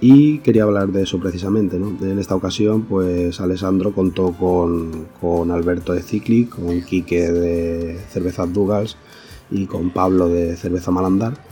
Y 0.00 0.38
quería 0.38 0.64
hablar 0.64 0.88
de 0.88 1.02
eso 1.02 1.20
precisamente. 1.20 1.76
En 1.76 2.18
esta 2.18 2.34
ocasión, 2.34 2.82
pues 2.82 3.40
Alessandro 3.40 3.92
contó 3.94 4.32
con, 4.32 5.06
con 5.20 5.52
Alberto 5.52 5.92
de 5.92 6.02
Cicli, 6.02 6.46
con 6.46 6.82
Quique 6.82 7.30
de 7.30 8.00
Cervezas 8.10 8.52
Dugals 8.52 8.96
y 9.48 9.66
con 9.66 9.90
Pablo 9.90 10.28
de 10.28 10.56
Cerveza 10.56 10.90
Malandar. 10.90 11.51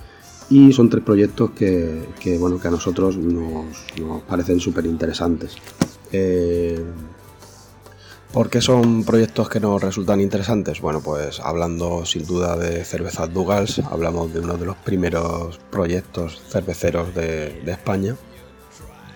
Y 0.50 0.72
son 0.72 0.90
tres 0.90 1.04
proyectos 1.04 1.52
que, 1.52 2.36
bueno, 2.38 2.60
que 2.60 2.68
a 2.68 2.72
nosotros 2.72 3.16
nos, 3.16 3.66
parecen 4.28 4.60
súper 4.60 4.84
interesantes. 4.84 5.56
Eh, 6.12 6.84
¿Por 8.32 8.50
qué 8.50 8.60
son 8.60 9.04
proyectos 9.04 9.48
que 9.48 9.60
nos 9.60 9.80
resultan 9.80 10.20
interesantes? 10.20 10.80
Bueno, 10.80 11.00
pues 11.00 11.40
hablando 11.40 12.04
sin 12.04 12.26
duda 12.26 12.56
de 12.56 12.84
Cervezas 12.84 13.32
Dugals, 13.32 13.78
hablamos 13.90 14.32
de 14.34 14.40
uno 14.40 14.56
de 14.56 14.66
los 14.66 14.76
primeros 14.76 15.58
proyectos 15.70 16.40
cerveceros 16.48 17.14
de, 17.14 17.60
de 17.64 17.72
España 17.72 18.16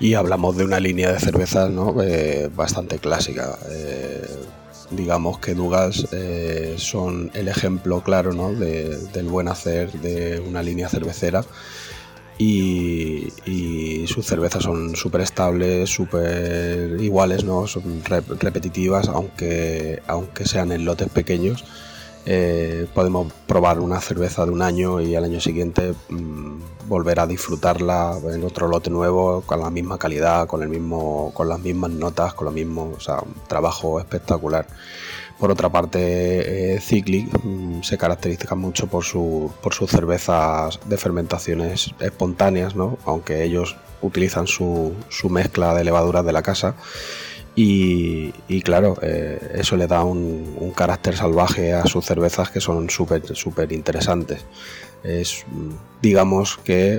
y 0.00 0.14
hablamos 0.14 0.56
de 0.56 0.64
una 0.64 0.80
línea 0.80 1.12
de 1.12 1.20
cervezas 1.20 1.70
¿no? 1.70 2.02
Eh, 2.02 2.50
bastante 2.54 2.98
clásica. 2.98 3.58
Eh, 3.70 4.26
digamos 4.90 5.38
que 5.38 5.54
Dugals 5.54 6.08
eh, 6.12 6.74
son 6.78 7.30
el 7.34 7.48
ejemplo 7.48 8.02
claro 8.02 8.32
¿no? 8.32 8.52
de- 8.52 8.96
del 9.12 9.26
buen 9.28 9.48
hacer 9.48 9.90
de 9.92 10.40
una 10.40 10.62
línea 10.62 10.88
cervecera 10.88 11.44
y, 12.38 14.04
sus 14.08 14.26
cervezas 14.26 14.62
son 14.64 14.94
súper 14.96 15.20
estables, 15.22 15.88
súper 15.90 16.96
iguales, 17.00 17.44
¿no? 17.44 17.66
son 17.66 18.02
re- 18.04 18.22
repetitivas, 18.40 19.08
aunque, 19.08 20.02
aunque 20.06 20.44
sean 20.44 20.70
en 20.72 20.84
lotes 20.84 21.08
pequeños. 21.08 21.64
Eh, 22.26 22.86
podemos 22.94 23.30
probar 23.46 23.80
una 23.80 24.00
cerveza 24.00 24.46
de 24.46 24.50
un 24.50 24.62
año 24.62 25.00
y 25.00 25.14
al 25.14 25.24
año 25.24 25.40
siguiente 25.40 25.92
mm, 26.08 26.88
volver 26.88 27.20
a 27.20 27.26
disfrutarla 27.26 28.18
en 28.32 28.44
otro 28.44 28.66
lote 28.66 28.88
nuevo 28.88 29.42
con 29.42 29.60
la 29.60 29.68
misma 29.70 29.98
calidad, 29.98 30.46
con 30.46 30.62
el 30.62 30.70
mismo, 30.70 31.32
con 31.34 31.48
las 31.48 31.60
mismas 31.60 31.90
notas, 31.90 32.32
con 32.32 32.46
lo 32.46 32.50
mismo, 32.50 32.92
o 32.96 33.00
sea, 33.00 33.16
un 33.20 33.34
trabajo 33.46 34.00
espectacular. 34.00 34.66
Por 35.38 35.50
otra 35.50 35.68
parte, 35.68 36.74
eh, 36.74 36.80
Cyclic 36.80 37.28
mm, 37.42 37.82
se 37.82 37.98
caracteriza 37.98 38.54
mucho 38.54 38.86
por, 38.86 39.04
su, 39.04 39.52
por 39.62 39.74
sus 39.74 39.90
cervezas 39.90 40.80
de 40.86 40.96
fermentaciones 40.96 41.94
espontáneas, 42.00 42.74
¿no? 42.74 42.96
aunque 43.04 43.42
ellos 43.42 43.76
utilizan 44.00 44.46
su, 44.46 44.92
su 45.08 45.28
mezcla 45.28 45.74
de 45.74 45.84
levaduras 45.84 46.24
de 46.24 46.32
la 46.32 46.42
casa. 46.42 46.74
Y, 47.56 48.32
claro, 48.62 48.96
eh, 49.02 49.38
eso 49.54 49.76
le 49.76 49.86
da 49.86 50.02
un, 50.02 50.72
carácter 50.74 51.16
salvaje 51.16 51.72
a 51.72 51.86
sus 51.86 52.04
cervezas 52.04 52.50
que 52.50 52.60
son 52.60 52.90
súper 52.90 53.36
súper 53.36 53.72
interesantes. 53.72 54.44
Es, 55.04 55.44
digamos, 56.02 56.58
que 56.64 56.94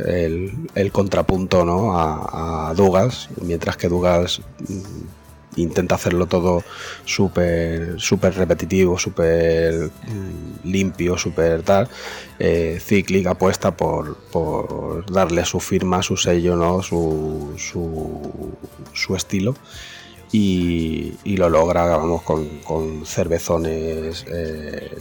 el, 0.75 0.91
contrapunto 0.91 1.65
¿no? 1.65 1.99
a, 1.99 2.69
a 2.69 2.73
Douglas, 2.73 3.29
mientras 3.41 3.75
que 3.75 3.89
Douglas 3.89 4.41
mm, 4.59 5.61
intenta 5.61 5.95
hacerlo 5.95 6.27
todo 6.27 6.63
súper 7.05 7.99
súper 7.99 8.35
repetitivo, 8.35 8.97
súper 8.97 9.91
mm, 10.07 10.67
limpio, 10.67 11.17
súper 11.17 11.63
tal. 11.63 11.89
Eh, 12.39 12.79
Cyclic 12.81 13.27
apuesta 13.27 13.75
por, 13.75 14.17
por 14.31 15.11
darle 15.11 15.45
su 15.45 15.59
firma, 15.59 16.01
su 16.01 16.17
sello, 16.17 16.55
¿no? 16.55 16.81
su, 16.81 17.53
su, 17.57 18.53
su 18.93 19.15
estilo. 19.15 19.55
Y, 20.31 21.13
y 21.23 21.37
lo 21.37 21.49
logra 21.49 21.85
vamos, 21.85 22.23
con, 22.23 22.59
con 22.59 23.05
cervezones 23.05 24.25
eh, 24.27 24.97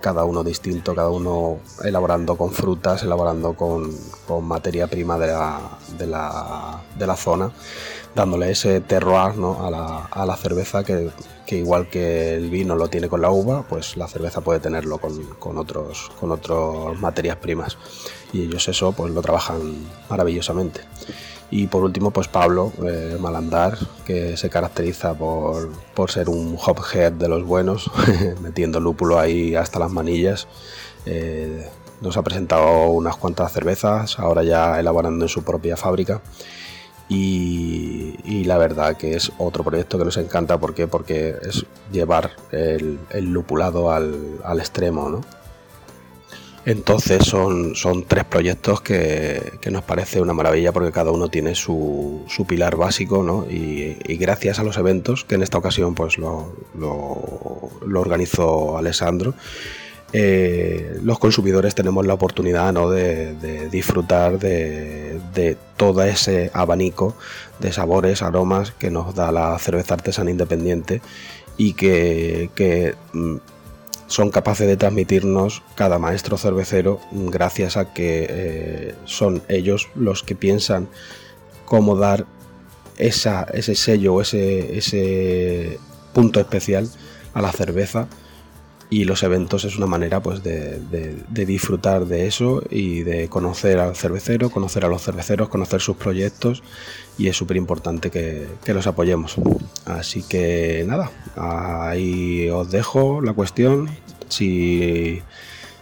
cada 0.00 0.24
uno 0.24 0.44
distinto, 0.44 0.94
cada 0.94 1.10
uno 1.10 1.58
elaborando 1.84 2.36
con 2.36 2.52
frutas, 2.52 3.02
elaborando 3.02 3.54
con, 3.54 3.90
con 4.26 4.44
materia 4.44 4.86
prima 4.86 5.18
de 5.18 5.26
la, 5.28 5.60
de 5.98 6.06
la, 6.06 6.80
de 6.98 7.06
la 7.06 7.16
zona, 7.16 7.52
dándole 8.14 8.50
ese 8.50 8.80
terroir 8.80 9.36
¿no? 9.36 9.64
a, 9.64 9.70
la, 9.70 10.04
a 10.06 10.26
la 10.26 10.36
cerveza 10.36 10.84
que, 10.84 11.10
que 11.46 11.56
igual 11.58 11.88
que 11.88 12.34
el 12.34 12.50
vino 12.50 12.76
lo 12.76 12.88
tiene 12.88 13.08
con 13.08 13.22
la 13.22 13.30
uva, 13.30 13.62
pues 13.68 13.96
la 13.96 14.08
cerveza 14.08 14.40
puede 14.40 14.60
tenerlo 14.60 14.98
con, 14.98 15.22
con 15.38 15.58
otros, 15.58 16.10
con 16.20 16.32
otras 16.32 16.98
materias 17.00 17.36
primas. 17.36 17.78
Y 18.32 18.42
ellos 18.42 18.68
eso 18.68 18.92
pues 18.92 19.12
lo 19.12 19.22
trabajan 19.22 19.86
maravillosamente. 20.08 20.80
Y 21.52 21.66
por 21.66 21.84
último, 21.84 22.12
pues 22.12 22.28
Pablo 22.28 22.72
eh, 22.82 23.18
Malandar, 23.20 23.76
que 24.06 24.38
se 24.38 24.48
caracteriza 24.48 25.12
por, 25.12 25.70
por 25.92 26.10
ser 26.10 26.30
un 26.30 26.56
hophead 26.58 27.12
de 27.12 27.28
los 27.28 27.44
buenos, 27.44 27.90
metiendo 28.40 28.80
lúpulo 28.80 29.18
ahí 29.18 29.54
hasta 29.54 29.78
las 29.78 29.92
manillas. 29.92 30.48
Eh, 31.04 31.68
nos 32.00 32.16
ha 32.16 32.22
presentado 32.22 32.88
unas 32.88 33.16
cuantas 33.16 33.52
cervezas, 33.52 34.18
ahora 34.18 34.42
ya 34.44 34.80
elaborando 34.80 35.26
en 35.26 35.28
su 35.28 35.44
propia 35.44 35.76
fábrica. 35.76 36.22
Y, 37.10 38.44
la 38.44 38.56
verdad 38.56 38.96
que 38.96 39.14
es 39.14 39.30
otro 39.36 39.62
proyecto 39.62 39.98
que 39.98 40.06
nos 40.06 40.16
encanta 40.16 40.58
¿por 40.58 40.74
qué? 40.74 40.88
porque 40.88 41.36
es 41.42 41.66
llevar 41.92 42.30
el, 42.50 42.98
el 43.10 43.30
lupulado 43.30 43.92
al, 43.92 44.40
al 44.42 44.58
extremo, 44.58 45.10
¿no? 45.10 45.20
Entonces 46.64 47.24
son, 47.24 47.74
son 47.74 48.04
tres 48.04 48.24
proyectos 48.24 48.80
que, 48.80 49.54
que 49.60 49.70
nos 49.72 49.82
parece 49.82 50.20
una 50.20 50.32
maravilla 50.32 50.70
porque 50.70 50.92
cada 50.92 51.10
uno 51.10 51.28
tiene 51.28 51.56
su, 51.56 52.24
su 52.28 52.46
pilar 52.46 52.76
básico 52.76 53.24
¿no? 53.24 53.46
y, 53.50 53.96
gracias 54.16 54.60
a 54.60 54.62
los 54.62 54.76
eventos 54.76 55.24
que 55.24 55.34
en 55.34 55.42
esta 55.42 55.58
ocasión 55.58 55.96
pues 55.96 56.18
lo, 56.18 56.54
lo, 56.78 57.70
lo 57.84 58.00
organizó 58.00 58.78
Alessandro 58.78 59.34
eh, 60.12 60.98
los 61.02 61.18
consumidores 61.18 61.74
tenemos 61.74 62.06
la 62.06 62.14
oportunidad 62.14 62.72
¿no? 62.72 62.90
de, 62.90 63.34
de 63.34 63.68
disfrutar 63.68 64.38
de, 64.38 65.18
de 65.34 65.56
todo 65.76 66.04
ese 66.04 66.50
abanico 66.54 67.16
de 67.58 67.72
sabores, 67.72 68.22
aromas 68.22 68.72
que 68.72 68.90
nos 68.90 69.14
da 69.14 69.32
la 69.32 69.58
cerveza 69.58 69.94
artesana 69.94 70.30
independiente 70.30 71.00
y 71.56 71.72
que, 71.72 72.50
que 72.54 72.94
mm, 73.12 73.36
son 74.12 74.30
capaces 74.30 74.66
de 74.66 74.76
transmitirnos 74.76 75.62
cada 75.74 75.98
maestro 75.98 76.36
cervecero 76.36 77.00
gracias 77.12 77.78
a 77.78 77.94
que 77.94 78.26
eh, 78.28 78.94
son 79.06 79.42
ellos 79.48 79.88
los 79.94 80.22
que 80.22 80.34
piensan 80.34 80.88
cómo 81.64 81.96
dar 81.96 82.26
esa, 82.98 83.44
ese 83.54 83.74
sello, 83.74 84.20
ese, 84.20 84.76
ese 84.76 85.78
punto 86.12 86.40
especial 86.40 86.90
a 87.32 87.40
la 87.40 87.52
cerveza 87.52 88.06
y 88.92 89.04
los 89.06 89.22
eventos 89.22 89.64
es 89.64 89.78
una 89.78 89.86
manera 89.86 90.20
pues 90.20 90.42
de, 90.42 90.78
de, 90.78 91.46
disfrutar 91.46 92.04
de 92.04 92.26
eso 92.26 92.62
y 92.68 93.02
de 93.04 93.26
conocer 93.26 93.78
al 93.78 93.96
cervecero, 93.96 94.50
conocer 94.50 94.84
a 94.84 94.88
los 94.88 95.02
cerveceros, 95.02 95.48
conocer 95.48 95.80
sus 95.80 95.96
proyectos 95.96 96.62
y 97.16 97.28
es 97.28 97.36
súper 97.38 97.56
importante 97.56 98.10
que, 98.10 98.46
que, 98.62 98.74
los 98.74 98.86
apoyemos. 98.86 99.36
Así 99.86 100.22
que 100.22 100.84
nada, 100.86 101.10
ahí 101.36 102.50
os 102.50 102.70
dejo 102.70 103.22
la 103.22 103.32
cuestión. 103.32 103.88
Si, 104.28 105.22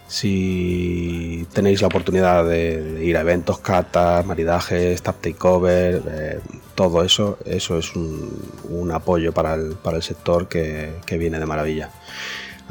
si 0.07 1.45
tenéis 1.51 1.81
la 1.81 1.87
oportunidad 1.87 2.45
de, 2.45 2.81
de 2.81 3.03
ir 3.03 3.17
a 3.17 3.21
eventos, 3.21 3.59
catas, 3.59 4.25
maridajes, 4.25 5.01
tap 5.01 5.19
takeover, 5.19 6.01
eh, 6.07 6.39
todo 6.75 7.03
eso, 7.03 7.39
eso 7.43 7.77
es 7.77 7.93
un, 7.93 8.41
un 8.69 8.89
apoyo 8.91 9.33
para 9.33 9.55
el, 9.55 9.73
para 9.73 9.97
el 9.97 10.03
sector 10.03 10.47
que, 10.47 10.93
que 11.05 11.17
viene 11.17 11.39
de 11.39 11.45
maravilla. 11.45 11.89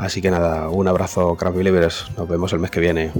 Así 0.00 0.22
que 0.22 0.30
nada, 0.30 0.70
un 0.70 0.88
abrazo, 0.88 1.36
Craft 1.36 1.56
Believers. 1.58 2.06
Nos 2.16 2.26
vemos 2.26 2.50
el 2.54 2.58
mes 2.58 2.70
que 2.70 2.80
viene. 2.80 3.12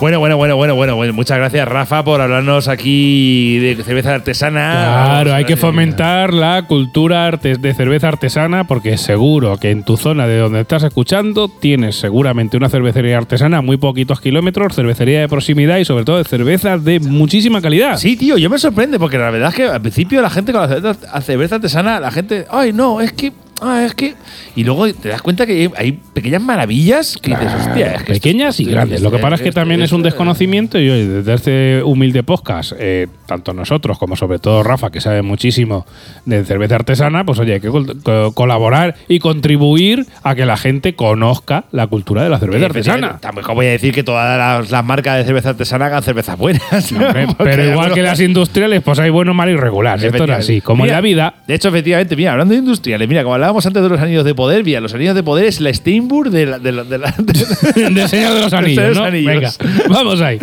Bueno, 0.00 0.18
bueno, 0.18 0.38
bueno, 0.38 0.56
bueno, 0.56 0.74
bueno, 0.74 0.96
bueno. 0.96 1.12
Muchas 1.12 1.36
gracias, 1.36 1.68
Rafa, 1.68 2.02
por 2.02 2.22
hablarnos 2.22 2.68
aquí 2.68 3.58
de 3.58 3.76
cerveza 3.84 4.14
artesana. 4.14 4.94
Claro, 5.04 5.34
hay 5.34 5.44
que 5.44 5.56
fomentar 5.56 6.32
la 6.32 6.62
cultura 6.66 7.30
de 7.30 7.74
cerveza 7.74 8.08
artesana 8.08 8.64
porque 8.64 8.96
seguro 8.96 9.58
que 9.58 9.70
en 9.70 9.82
tu 9.84 9.98
zona 9.98 10.26
de 10.26 10.38
donde 10.38 10.60
estás 10.60 10.84
escuchando 10.84 11.48
tienes 11.48 11.96
seguramente 11.96 12.56
una 12.56 12.70
cervecería 12.70 13.18
artesana 13.18 13.58
a 13.58 13.62
muy 13.62 13.76
poquitos 13.76 14.22
kilómetros, 14.22 14.74
cervecería 14.74 15.20
de 15.20 15.28
proximidad 15.28 15.76
y 15.76 15.84
sobre 15.84 16.06
todo 16.06 16.16
de 16.16 16.24
cervezas 16.24 16.82
de 16.82 16.98
muchísima 16.98 17.60
calidad. 17.60 17.98
Sí, 17.98 18.16
tío, 18.16 18.38
yo 18.38 18.48
me 18.48 18.58
sorprende 18.58 18.98
porque 18.98 19.18
la 19.18 19.30
verdad 19.30 19.50
es 19.50 19.54
que 19.54 19.64
al 19.64 19.82
principio 19.82 20.22
la 20.22 20.30
gente 20.30 20.52
con 20.52 20.62
la 20.62 21.20
cerveza 21.20 21.56
artesana, 21.56 22.00
la 22.00 22.10
gente, 22.10 22.46
ay, 22.50 22.72
no, 22.72 23.02
es 23.02 23.12
que 23.12 23.34
ah, 23.60 23.84
es 23.84 23.94
que. 23.94 24.14
Y 24.56 24.64
luego 24.64 24.92
te 24.92 25.08
das 25.08 25.22
cuenta 25.22 25.46
que 25.46 25.70
hay 25.76 25.92
pequeñas 25.92 26.42
maravillas 26.42 27.16
que 27.20 27.30
dices, 27.30 27.52
hostia, 27.54 27.92
es 27.94 28.02
que 28.04 28.12
Pequeñas 28.14 28.58
y 28.60 28.64
grandes. 28.64 29.00
Lo 29.02 29.10
que 29.10 29.18
pasa 29.18 29.36
es 29.36 29.40
que 29.42 29.52
también 29.52 29.80
es 29.82 29.92
un 29.92 30.02
desconocimiento 30.02 30.78
y 30.78 30.88
hoy, 30.90 31.06
desde 31.06 31.34
este 31.34 31.82
humilde 31.84 32.22
podcast, 32.22 32.72
eh, 32.78 33.06
tanto 33.26 33.52
nosotros 33.52 33.98
como 33.98 34.16
sobre 34.16 34.38
todo 34.38 34.62
Rafa, 34.62 34.90
que 34.90 35.00
sabe 35.00 35.22
muchísimo 35.22 35.86
de 36.24 36.44
cerveza 36.44 36.74
artesana, 36.76 37.24
pues 37.24 37.38
oye, 37.38 37.54
hay 37.54 37.60
que 37.60 37.68
col- 37.68 38.02
co- 38.02 38.32
colaborar 38.32 38.96
y 39.08 39.18
contribuir 39.20 40.06
a 40.22 40.34
que 40.34 40.44
la 40.46 40.56
gente 40.56 40.94
conozca 40.94 41.64
la 41.72 41.86
cultura 41.86 42.22
de 42.24 42.28
la 42.30 42.38
cerveza 42.38 42.66
artesana. 42.66 43.18
Tampoco 43.20 43.54
voy 43.54 43.66
a 43.66 43.70
decir 43.70 43.94
que 43.94 44.02
todas 44.02 44.36
las, 44.38 44.70
las 44.70 44.84
marcas 44.84 45.16
de 45.18 45.24
cerveza 45.24 45.50
artesana 45.50 45.86
hagan 45.86 46.02
cervezas 46.02 46.36
buenas. 46.36 46.92
Hombre, 46.92 47.26
Pero 47.38 47.64
igual 47.64 47.94
que 47.94 48.02
las 48.02 48.20
industriales, 48.20 48.82
pues 48.82 48.98
hay 48.98 49.10
bueno, 49.10 49.32
malo 49.34 49.52
y 49.52 49.56
regular. 49.56 49.94
Esto 49.96 50.08
es 50.08 50.14
Efectivamente. 50.14 50.44
así. 50.52 50.60
Como 50.60 50.84
en 50.84 50.90
la 50.92 51.00
vida. 51.00 51.34
De 51.46 51.54
hecho, 51.54 51.68
efectivamente, 51.68 52.16
mira, 52.16 52.32
hablando 52.32 52.52
de 52.54 52.60
industriales, 52.60 53.08
mira, 53.08 53.22
como 53.22 53.34
hablábamos 53.50 53.66
antes 53.66 53.82
de 53.82 53.88
los 53.88 54.00
anillos 54.00 54.24
de 54.24 54.34
poder, 54.34 54.62
mira, 54.64 54.80
los 54.80 54.94
anillos 54.94 55.14
de 55.16 55.22
poder 55.24 55.44
es 55.46 55.60
la 55.60 55.72
Steinburg 55.74 56.30
de 56.30 56.46
la. 56.46 56.58
De 56.60 56.70
la, 56.72 56.84
de 56.84 56.98
la- 56.98 57.14
de- 57.18 57.90
de 57.90 58.08
Señor 58.08 58.34
de 58.34 58.40
los 58.42 58.52
Anillos, 58.52 58.84
los 58.88 58.96
¿no? 58.98 59.04
Anillos. 59.04 59.58
Venga, 59.58 59.88
vamos 59.88 60.20
ahí. 60.20 60.38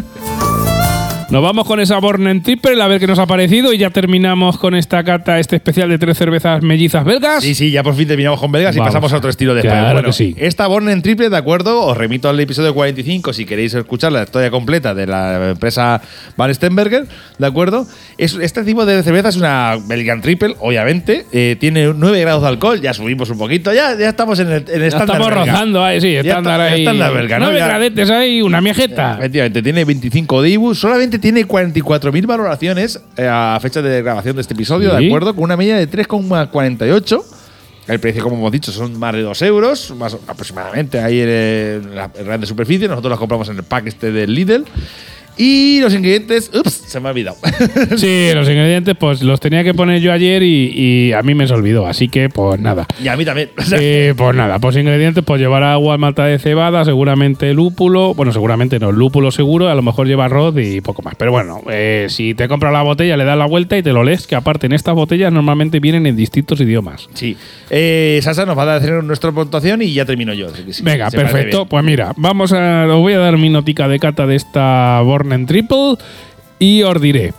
Nos 1.29 1.43
vamos 1.43 1.67
con 1.67 1.81
esa 1.81 1.97
Born 1.99 2.41
Triple 2.41 2.81
a 2.81 2.87
ver 2.87 3.01
qué 3.01 3.07
nos 3.07 3.19
ha 3.19 3.25
parecido 3.25 3.73
y 3.73 3.77
ya 3.77 3.89
terminamos 3.89 4.57
con 4.57 4.73
esta 4.75 5.03
cata, 5.03 5.39
este 5.39 5.57
especial 5.57 5.89
de 5.89 5.97
tres 5.97 6.17
cervezas 6.17 6.63
mellizas 6.63 7.03
belgas. 7.03 7.43
Sí, 7.43 7.53
sí, 7.53 7.69
ya 7.69 7.83
por 7.83 7.95
fin 7.95 8.07
terminamos 8.07 8.39
con 8.39 8.49
belgas 8.49 8.73
y 8.73 8.79
Vamos. 8.79 8.93
pasamos 8.93 9.11
a 9.11 9.17
otro 9.17 9.29
estilo 9.29 9.53
de 9.53 9.59
Claro. 9.61 9.91
Bueno, 9.91 10.03
que 10.07 10.13
sí. 10.13 10.33
Esta 10.37 10.67
Born 10.67 11.01
triple, 11.01 11.29
de 11.29 11.35
acuerdo, 11.35 11.81
os 11.83 11.97
remito 11.97 12.29
al 12.29 12.39
episodio 12.39 12.73
45 12.73 13.33
si 13.33 13.43
queréis 13.45 13.73
escuchar 13.73 14.13
la 14.13 14.23
historia 14.23 14.49
completa 14.49 14.95
de 14.95 15.05
la 15.05 15.49
empresa 15.49 16.01
Van 16.37 16.55
Stenberger, 16.55 17.07
¿de 17.37 17.45
acuerdo? 17.45 17.85
Es, 18.17 18.35
este 18.35 18.63
tipo 18.63 18.85
de 18.85 19.03
cerveza 19.03 19.27
es 19.27 19.35
una 19.35 19.77
Belgian 19.85 20.21
Triple, 20.21 20.55
obviamente. 20.59 21.25
eh, 21.33 21.57
tiene 21.59 21.91
9 21.93 22.21
grados 22.21 22.43
de 22.43 22.47
alcohol, 22.47 22.79
ya 22.79 22.93
subimos 22.93 23.29
un 23.29 23.37
poquito, 23.37 23.73
ya, 23.73 23.97
ya 23.99 24.07
estamos 24.07 24.39
en 24.39 24.47
el, 24.49 24.63
en 24.69 24.75
el 24.75 24.79
Ya 24.79 24.87
estándar 24.87 25.17
estamos 25.17 25.27
belga. 25.27 25.45
rozando 25.51 25.83
ahí, 25.83 25.99
sí, 25.99 26.15
estándar 26.15 26.61
está- 26.61 26.73
ahí. 26.73 26.81
estándar 26.83 27.13
belga, 27.13 27.37
¿no? 27.39 27.45
Nueve 27.47 27.59
Ya- 27.59 27.67
gradetes 27.67 28.09
ahí, 28.11 28.41
una 28.41 28.61
miejeta. 28.61 29.15
Efectivamente, 29.17 29.61
tiene 29.61 29.83
25 29.83 30.41
de 30.41 30.49
IBU, 30.51 30.73
solamente 30.73 31.16
tiene 31.19 31.47
44.000 31.47 32.25
valoraciones 32.25 33.01
eh, 33.17 33.27
a 33.29 33.57
fecha 33.61 33.81
de 33.81 34.01
grabación 34.01 34.35
de 34.35 34.41
este 34.41 34.53
episodio, 34.53 34.91
Sí. 34.95 34.97
¿de 35.01 35.07
acuerdo? 35.07 35.33
Con 35.35 35.43
una 35.45 35.57
media 35.57 35.77
de 35.77 35.89
3,48. 35.89 37.23
El 37.87 37.99
precio, 38.01 38.21
como 38.21 38.35
hemos 38.35 38.51
dicho, 38.51 38.71
son 38.71 38.99
más 38.99 39.13
de 39.13 39.21
2 39.21 39.41
euros, 39.43 39.91
más 39.95 40.13
aproximadamente 40.27 40.99
ahí 40.99 41.21
en, 41.21 41.95
la 41.95 42.11
en 42.13 42.25
grande 42.25 42.45
superficie. 42.45 42.87
Nosotros 42.87 43.11
las 43.11 43.19
compramos 43.19 43.47
en 43.47 43.55
el 43.57 43.63
pack 43.63 43.87
este 43.87 44.11
del 44.11 44.33
Lidl. 44.33 44.65
Y 45.37 45.79
los 45.81 45.93
ingredientes, 45.93 46.51
ups, 46.53 46.83
se 46.87 46.99
me 46.99 47.09
ha 47.09 47.11
olvidado. 47.11 47.37
Sí, 47.97 48.29
los 48.33 48.47
ingredientes 48.47 48.95
pues 48.99 49.21
los 49.21 49.39
tenía 49.39 49.63
que 49.63 49.73
poner 49.73 50.01
yo 50.01 50.11
ayer 50.11 50.43
y, 50.43 50.71
y 50.73 51.13
a 51.13 51.21
mí 51.21 51.33
me 51.35 51.47
se 51.47 51.53
olvidó, 51.53 51.87
así 51.87 52.09
que 52.09 52.29
pues 52.29 52.59
nada. 52.59 52.85
y 53.01 53.07
a 53.07 53.15
mí 53.15 53.23
también. 53.25 53.49
Eh, 53.79 54.13
pues 54.17 54.35
nada, 54.35 54.59
pues 54.59 54.75
ingredientes, 54.75 55.23
pues 55.23 55.39
llevar 55.39 55.63
agua, 55.63 55.97
malta 55.97 56.25
de 56.25 56.39
cebada, 56.39 56.83
seguramente 56.85 57.53
lúpulo, 57.53 58.13
bueno, 58.13 58.31
seguramente 58.31 58.79
no, 58.79 58.91
lúpulo 58.91 59.31
seguro, 59.31 59.69
a 59.69 59.75
lo 59.75 59.81
mejor 59.81 60.07
lleva 60.07 60.25
arroz 60.25 60.55
y 60.57 60.81
poco 60.81 61.01
más. 61.01 61.15
Pero 61.15 61.31
bueno, 61.31 61.61
eh, 61.69 62.07
si 62.09 62.33
te 62.33 62.47
compras 62.47 62.73
la 62.73 62.81
botella, 62.81 63.17
le 63.17 63.23
das 63.25 63.37
la 63.37 63.45
vuelta 63.45 63.77
y 63.77 63.83
te 63.83 63.93
lo 63.93 64.03
lees, 64.03 64.27
que 64.27 64.35
aparte 64.35 64.65
en 64.67 64.73
estas 64.73 64.95
botellas 64.95 65.31
normalmente 65.31 65.79
vienen 65.79 66.05
en 66.07 66.15
distintos 66.15 66.59
idiomas. 66.61 67.07
sí. 67.13 67.37
Eh, 67.69 68.19
Sasa 68.23 68.45
nos 68.45 68.57
va 68.57 68.63
a 68.63 68.75
hacer 68.77 69.03
nuestra 69.03 69.31
puntuación 69.31 69.81
y 69.81 69.91
ya 69.93 70.05
termino 70.05 70.33
yo. 70.33 70.47
Venga, 70.83 71.11
perfecto. 71.11 71.65
Pues 71.65 71.83
mira, 71.83 72.13
vamos 72.15 72.53
a. 72.53 72.85
Os 72.87 72.99
voy 73.01 73.13
a 73.13 73.19
dar 73.19 73.37
mi 73.37 73.49
notica 73.49 73.87
de 73.89 73.99
cata 73.99 74.25
de 74.25 74.35
esta 74.35 75.01
Born 75.27 75.33
and 75.33 75.47
Triple 75.47 75.97
y 76.57 76.83
os 76.83 77.01
diré. 77.01 77.33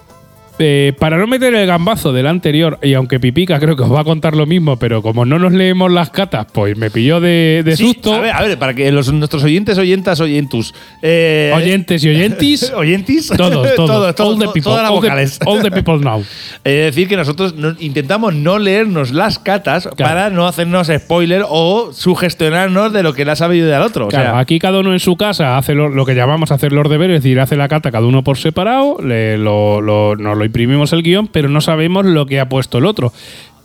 Eh, 0.58 0.92
para 0.98 1.16
no 1.18 1.26
meter 1.26 1.54
el 1.54 1.66
gambazo 1.66 2.12
del 2.12 2.26
anterior, 2.26 2.78
y 2.82 2.94
aunque 2.94 3.20
Pipica 3.20 3.58
creo 3.60 3.76
que 3.76 3.82
os 3.82 3.92
va 3.92 4.00
a 4.00 4.04
contar 4.04 4.34
lo 4.36 4.46
mismo, 4.46 4.76
pero 4.78 5.02
como 5.02 5.24
no 5.24 5.38
nos 5.38 5.52
leemos 5.52 5.90
las 5.92 6.10
catas, 6.10 6.46
pues 6.52 6.76
me 6.76 6.90
pilló 6.90 7.20
de, 7.20 7.62
de 7.64 7.76
Sí, 7.76 7.84
susto. 7.86 8.14
A 8.14 8.20
ver, 8.20 8.32
a 8.34 8.42
ver, 8.42 8.58
para 8.58 8.74
que 8.74 8.90
los, 8.92 9.12
nuestros 9.12 9.44
oyentes, 9.44 9.78
oyentas, 9.78 10.20
oyentus. 10.20 10.74
eh, 11.02 11.52
Oyentes 11.54 12.02
y 12.04 12.08
oyentis. 12.08 12.72
¿Oyentis? 12.76 13.28
Todos, 13.28 13.74
todos. 13.76 13.76
todos, 13.76 14.14
todos, 14.14 14.32
all 14.34 14.38
the 14.38 14.46
people. 14.46 14.62
todas 14.62 14.82
las 14.82 14.90
all, 14.90 15.00
the, 15.00 15.50
all 15.50 15.62
the 15.62 15.70
people 15.70 15.98
now. 16.00 16.22
Es 16.64 16.94
decir, 16.94 17.08
que 17.08 17.16
nosotros 17.16 17.54
no- 17.54 17.76
intentamos 17.78 18.34
no 18.34 18.58
leernos 18.58 19.12
las 19.12 19.38
catas 19.38 19.88
para 19.96 20.30
no 20.30 20.46
hacernos 20.46 20.88
spoiler 20.88 21.44
o 21.48 21.90
sugestionarnos 21.92 22.92
de 22.92 23.02
lo 23.02 23.14
que 23.14 23.24
le 23.24 23.30
ha 23.32 23.36
sabido 23.36 23.74
al 23.74 23.82
otro. 23.82 24.06
O 24.06 24.08
Claro, 24.08 24.30
sea, 24.32 24.38
aquí 24.38 24.58
cada 24.58 24.80
uno 24.80 24.92
en 24.92 24.98
su 25.00 25.16
casa 25.16 25.56
hace 25.56 25.74
lo, 25.74 25.88
lo 25.88 26.04
que 26.04 26.14
llamamos 26.14 26.50
hacer 26.52 26.72
los 26.72 26.88
deberes, 26.88 27.18
es 27.18 27.22
decir, 27.22 27.38
hace 27.40 27.56
la 27.56 27.68
cata 27.68 27.90
cada 27.90 28.06
uno 28.06 28.24
por 28.24 28.38
separado, 28.38 28.96
le- 29.02 29.38
lo- 29.38 29.80
lo- 29.80 30.16
nos 30.16 30.36
lo 30.36 30.44
imprimimos 30.48 30.92
el 30.92 31.02
guion, 31.02 31.28
pero 31.28 31.48
no 31.48 31.60
sabemos 31.60 32.04
lo 32.04 32.26
que 32.26 32.40
ha 32.40 32.48
puesto 32.48 32.78
el 32.78 32.86
otro. 32.86 33.12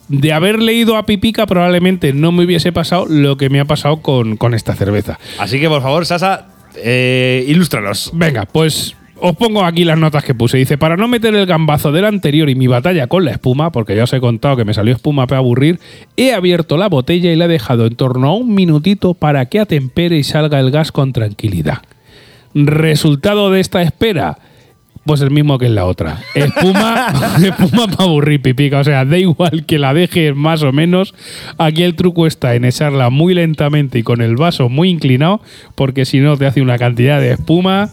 De 0.07 0.33
haber 0.33 0.61
leído 0.61 0.97
a 0.97 1.05
Pipica, 1.05 1.45
probablemente 1.47 2.13
no 2.13 2.31
me 2.31 2.45
hubiese 2.45 2.71
pasado 2.71 3.05
lo 3.07 3.37
que 3.37 3.49
me 3.49 3.59
ha 3.59 3.65
pasado 3.65 4.01
con, 4.01 4.37
con 4.37 4.53
esta 4.53 4.75
cerveza. 4.75 5.17
así 5.39 5.59
que 5.59 5.69
por 5.69 5.81
favor, 5.81 6.05
Sasa, 6.05 6.47
eh, 6.75 7.45
ilústranos. 7.47 8.11
Venga, 8.13 8.45
pues 8.45 8.95
os 9.25 9.37
pongo 9.37 9.63
aquí 9.63 9.85
las 9.85 9.97
notas 9.97 10.23
que 10.25 10.35
puse. 10.35 10.57
Dice, 10.57 10.77
para 10.77 10.97
no 10.97 11.07
meter 11.07 11.33
el 11.33 11.45
gambazo 11.45 11.93
del 11.93 12.03
anterior 12.03 12.49
y 12.49 12.55
mi 12.55 12.67
batalla 12.67 13.07
con 13.07 13.23
la 13.23 13.31
espuma, 13.31 13.71
porque 13.71 13.95
ya 13.95 14.03
os 14.03 14.11
he 14.11 14.19
contado 14.19 14.57
que 14.57 14.65
me 14.65 14.73
salió 14.73 14.93
espuma 14.93 15.27
para 15.27 15.39
aburrir, 15.39 15.79
he 16.17 16.33
abierto 16.33 16.75
la 16.75 16.89
botella 16.89 17.31
y 17.31 17.37
la 17.37 17.45
he 17.45 17.47
dejado 17.47 17.85
en 17.85 17.95
torno 17.95 18.27
a 18.27 18.35
un 18.35 18.53
minutito 18.53 19.13
para 19.13 19.45
que 19.45 19.61
atempere 19.61 20.17
y 20.17 20.23
salga 20.23 20.59
el 20.59 20.71
gas 20.71 20.91
con 20.91 21.13
tranquilidad. 21.13 21.83
Resultado 22.53 23.49
de 23.49 23.61
esta 23.61 23.81
espera. 23.81 24.39
Pues 25.05 25.19
el 25.21 25.31
mismo 25.31 25.57
que 25.57 25.65
en 25.65 25.75
la 25.75 25.85
otra. 25.85 26.19
Espuma, 26.33 27.07
espuma 27.43 27.87
para 27.87 28.05
aburrir, 28.05 28.41
pipica. 28.41 28.79
O 28.79 28.83
sea, 28.83 29.03
da 29.03 29.17
igual 29.17 29.65
que 29.65 29.77
la 29.77 29.93
dejes 29.93 30.35
más 30.35 30.63
o 30.63 30.71
menos. 30.71 31.13
Aquí 31.57 31.83
el 31.83 31.95
truco 31.95 32.25
está 32.25 32.55
en 32.55 32.63
echarla 32.63 33.09
muy 33.09 33.33
lentamente 33.33 33.99
y 33.99 34.03
con 34.03 34.21
el 34.21 34.35
vaso 34.35 34.69
muy 34.69 34.89
inclinado, 34.89 35.41
porque 35.75 36.05
si 36.05 36.19
no 36.19 36.37
te 36.37 36.45
hace 36.45 36.61
una 36.61 36.77
cantidad 36.77 37.19
de 37.19 37.31
espuma 37.33 37.91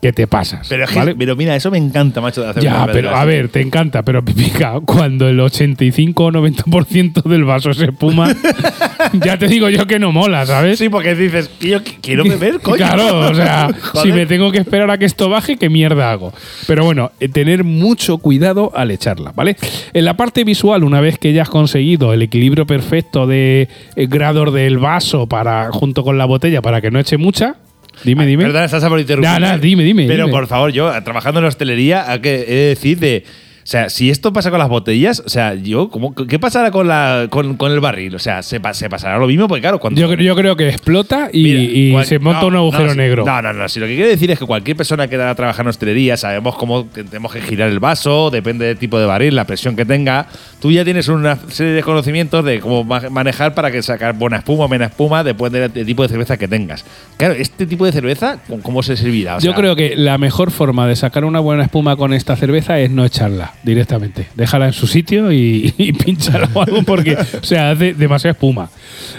que 0.00 0.12
te 0.12 0.26
pasas. 0.26 0.66
Pero, 0.68 0.84
es 0.84 0.90
que- 0.90 0.96
¿vale? 0.98 1.14
pero 1.16 1.34
mira, 1.36 1.56
eso 1.56 1.70
me 1.70 1.78
encanta, 1.78 2.20
macho, 2.20 2.42
de 2.42 2.50
hacer 2.50 2.62
Ya, 2.62 2.86
pero 2.92 3.14
a 3.16 3.24
ver, 3.24 3.48
te 3.48 3.60
encanta, 3.60 4.02
pero 4.02 4.24
pipica, 4.24 4.74
cuando 4.84 5.28
el 5.28 5.40
85 5.40 6.24
o 6.26 6.30
90% 6.30 7.22
del 7.22 7.44
vaso 7.44 7.70
es 7.70 7.80
espuma, 7.80 8.34
ya 9.24 9.38
te 9.38 9.48
digo 9.48 9.68
yo 9.70 9.86
que 9.86 9.98
no 9.98 10.12
mola, 10.12 10.44
¿sabes? 10.46 10.78
Sí, 10.78 10.88
porque 10.88 11.14
dices, 11.14 11.50
yo 11.60 11.80
qu- 11.82 11.96
quiero 12.02 12.24
beber, 12.24 12.60
coño. 12.62 12.76
Claro, 12.76 13.20
o 13.30 13.34
sea, 13.34 13.68
si 14.02 14.12
me 14.12 14.26
tengo 14.26 14.52
que 14.52 14.58
esperar 14.58 14.90
a 14.90 14.98
que 14.98 15.04
esto 15.06 15.28
baje, 15.28 15.56
¿qué 15.56 15.68
mierda 15.70 16.10
hago? 16.12 16.32
Pero 16.66 16.84
bueno, 16.84 17.10
eh, 17.20 17.28
tener 17.28 17.64
mucho 17.64 18.18
cuidado 18.18 18.72
al 18.74 18.90
echarla, 18.90 19.32
¿vale? 19.34 19.56
En 19.92 20.04
la 20.04 20.14
parte 20.16 20.44
visual, 20.44 20.84
una 20.84 21.00
vez 21.00 21.18
que 21.18 21.32
ya 21.32 21.42
has 21.42 21.48
conseguido 21.50 22.12
el 22.12 22.22
equilibrio 22.22 22.66
perfecto 22.66 23.26
de 23.26 23.68
eh, 23.96 24.06
grados 24.06 24.52
del 24.52 24.78
vaso 24.78 25.26
para 25.26 25.70
junto 25.72 26.04
con 26.04 26.18
la 26.18 26.26
botella 26.26 26.60
para 26.62 26.80
que 26.80 26.90
no 26.90 26.98
eche 26.98 27.16
mucha, 27.16 27.56
dime, 28.04 28.26
dime. 28.26 28.44
Perdona, 28.44 28.68
Sasa, 28.68 28.88
por 28.88 29.00
interrumpir. 29.00 29.40
Nah, 29.40 29.56
dime, 29.58 29.82
dime, 29.82 30.06
Pero 30.06 30.24
dime. 30.26 30.36
por 30.36 30.46
favor, 30.46 30.70
yo, 30.72 30.90
trabajando 31.02 31.40
en 31.40 31.44
la 31.44 31.48
hostelería, 31.48 32.04
he 32.14 32.18
de 32.18 32.44
decir 32.68 32.98
de. 32.98 33.24
O 33.66 33.68
sea, 33.68 33.90
si 33.90 34.10
esto 34.10 34.32
pasa 34.32 34.50
con 34.50 34.60
las 34.60 34.68
botellas, 34.68 35.24
o 35.26 35.28
sea, 35.28 35.54
yo, 35.54 35.88
¿cómo, 35.88 36.14
¿qué 36.14 36.38
pasará 36.38 36.70
con, 36.70 36.86
la, 36.86 37.26
con, 37.30 37.56
con 37.56 37.72
el 37.72 37.80
barril? 37.80 38.14
O 38.14 38.20
sea, 38.20 38.44
¿se, 38.44 38.60
pa- 38.60 38.72
se 38.74 38.88
pasará 38.88 39.18
lo 39.18 39.26
mismo? 39.26 39.48
Porque 39.48 39.62
claro, 39.62 39.80
cuando. 39.80 40.00
Yo, 40.00 40.14
yo 40.14 40.36
creo 40.36 40.54
que 40.54 40.68
explota 40.68 41.30
y, 41.32 41.42
Mira, 41.42 41.60
y 41.60 41.90
cual- 41.90 42.06
se 42.06 42.20
monta 42.20 42.42
no, 42.42 42.46
un 42.46 42.54
agujero 42.56 42.84
no, 42.84 42.90
si- 42.92 42.96
negro. 42.96 43.24
No, 43.26 43.42
no, 43.42 43.52
no. 43.52 43.68
Si 43.68 43.80
lo 43.80 43.86
que 43.88 43.96
quiere 43.96 44.10
decir 44.10 44.30
es 44.30 44.38
que 44.38 44.46
cualquier 44.46 44.76
persona 44.76 45.08
que 45.08 45.16
da 45.16 45.30
a 45.30 45.34
trabajar 45.34 45.64
en 45.64 45.70
hostelería, 45.70 46.16
sabemos 46.16 46.54
cómo 46.54 46.84
te- 46.84 47.02
tenemos 47.02 47.32
que 47.32 47.40
girar 47.40 47.68
el 47.68 47.80
vaso, 47.80 48.30
depende 48.30 48.66
del 48.66 48.76
tipo 48.78 49.00
de 49.00 49.06
barril, 49.06 49.34
la 49.34 49.46
presión 49.46 49.74
que 49.74 49.84
tenga. 49.84 50.28
Tú 50.60 50.70
ya 50.70 50.84
tienes 50.84 51.08
una 51.08 51.36
serie 51.48 51.72
de 51.72 51.82
conocimientos 51.82 52.44
de 52.44 52.60
cómo 52.60 52.84
ma- 52.84 53.10
manejar 53.10 53.52
para 53.54 53.72
que 53.72 53.82
sacar 53.82 54.14
buena 54.14 54.36
espuma 54.36 54.66
o 54.66 54.68
menos 54.68 54.90
espuma 54.90 55.24
después 55.24 55.50
del 55.50 55.72
tipo 55.72 56.04
de 56.04 56.08
cerveza 56.08 56.36
que 56.36 56.46
tengas. 56.46 56.84
Claro, 57.16 57.34
este 57.34 57.66
tipo 57.66 57.84
de 57.84 57.90
cerveza, 57.90 58.38
¿cómo- 58.48 58.62
¿cómo 58.62 58.82
se 58.84 58.96
servirá? 58.96 59.38
O 59.38 59.40
Yo 59.40 59.54
creo 59.54 59.74
que 59.74 59.96
la 59.96 60.18
mejor 60.18 60.52
forma 60.52 60.86
de 60.86 60.94
sacar 60.94 61.24
una 61.24 61.40
buena 61.40 61.64
espuma 61.64 61.96
con 61.96 62.12
esta 62.14 62.36
cerveza 62.36 62.78
es 62.78 62.92
no 62.92 63.04
echarla 63.04 63.54
directamente. 63.66 64.28
Déjala 64.34 64.66
en 64.66 64.72
su 64.72 64.86
sitio 64.86 65.30
y, 65.32 65.74
pinchala 66.04 66.48
o 66.54 66.62
algo 66.62 66.82
porque, 66.84 67.16
o 67.16 67.44
sea, 67.44 67.72
hace 67.72 67.92
demasiada 67.92 68.32
espuma. 68.32 68.70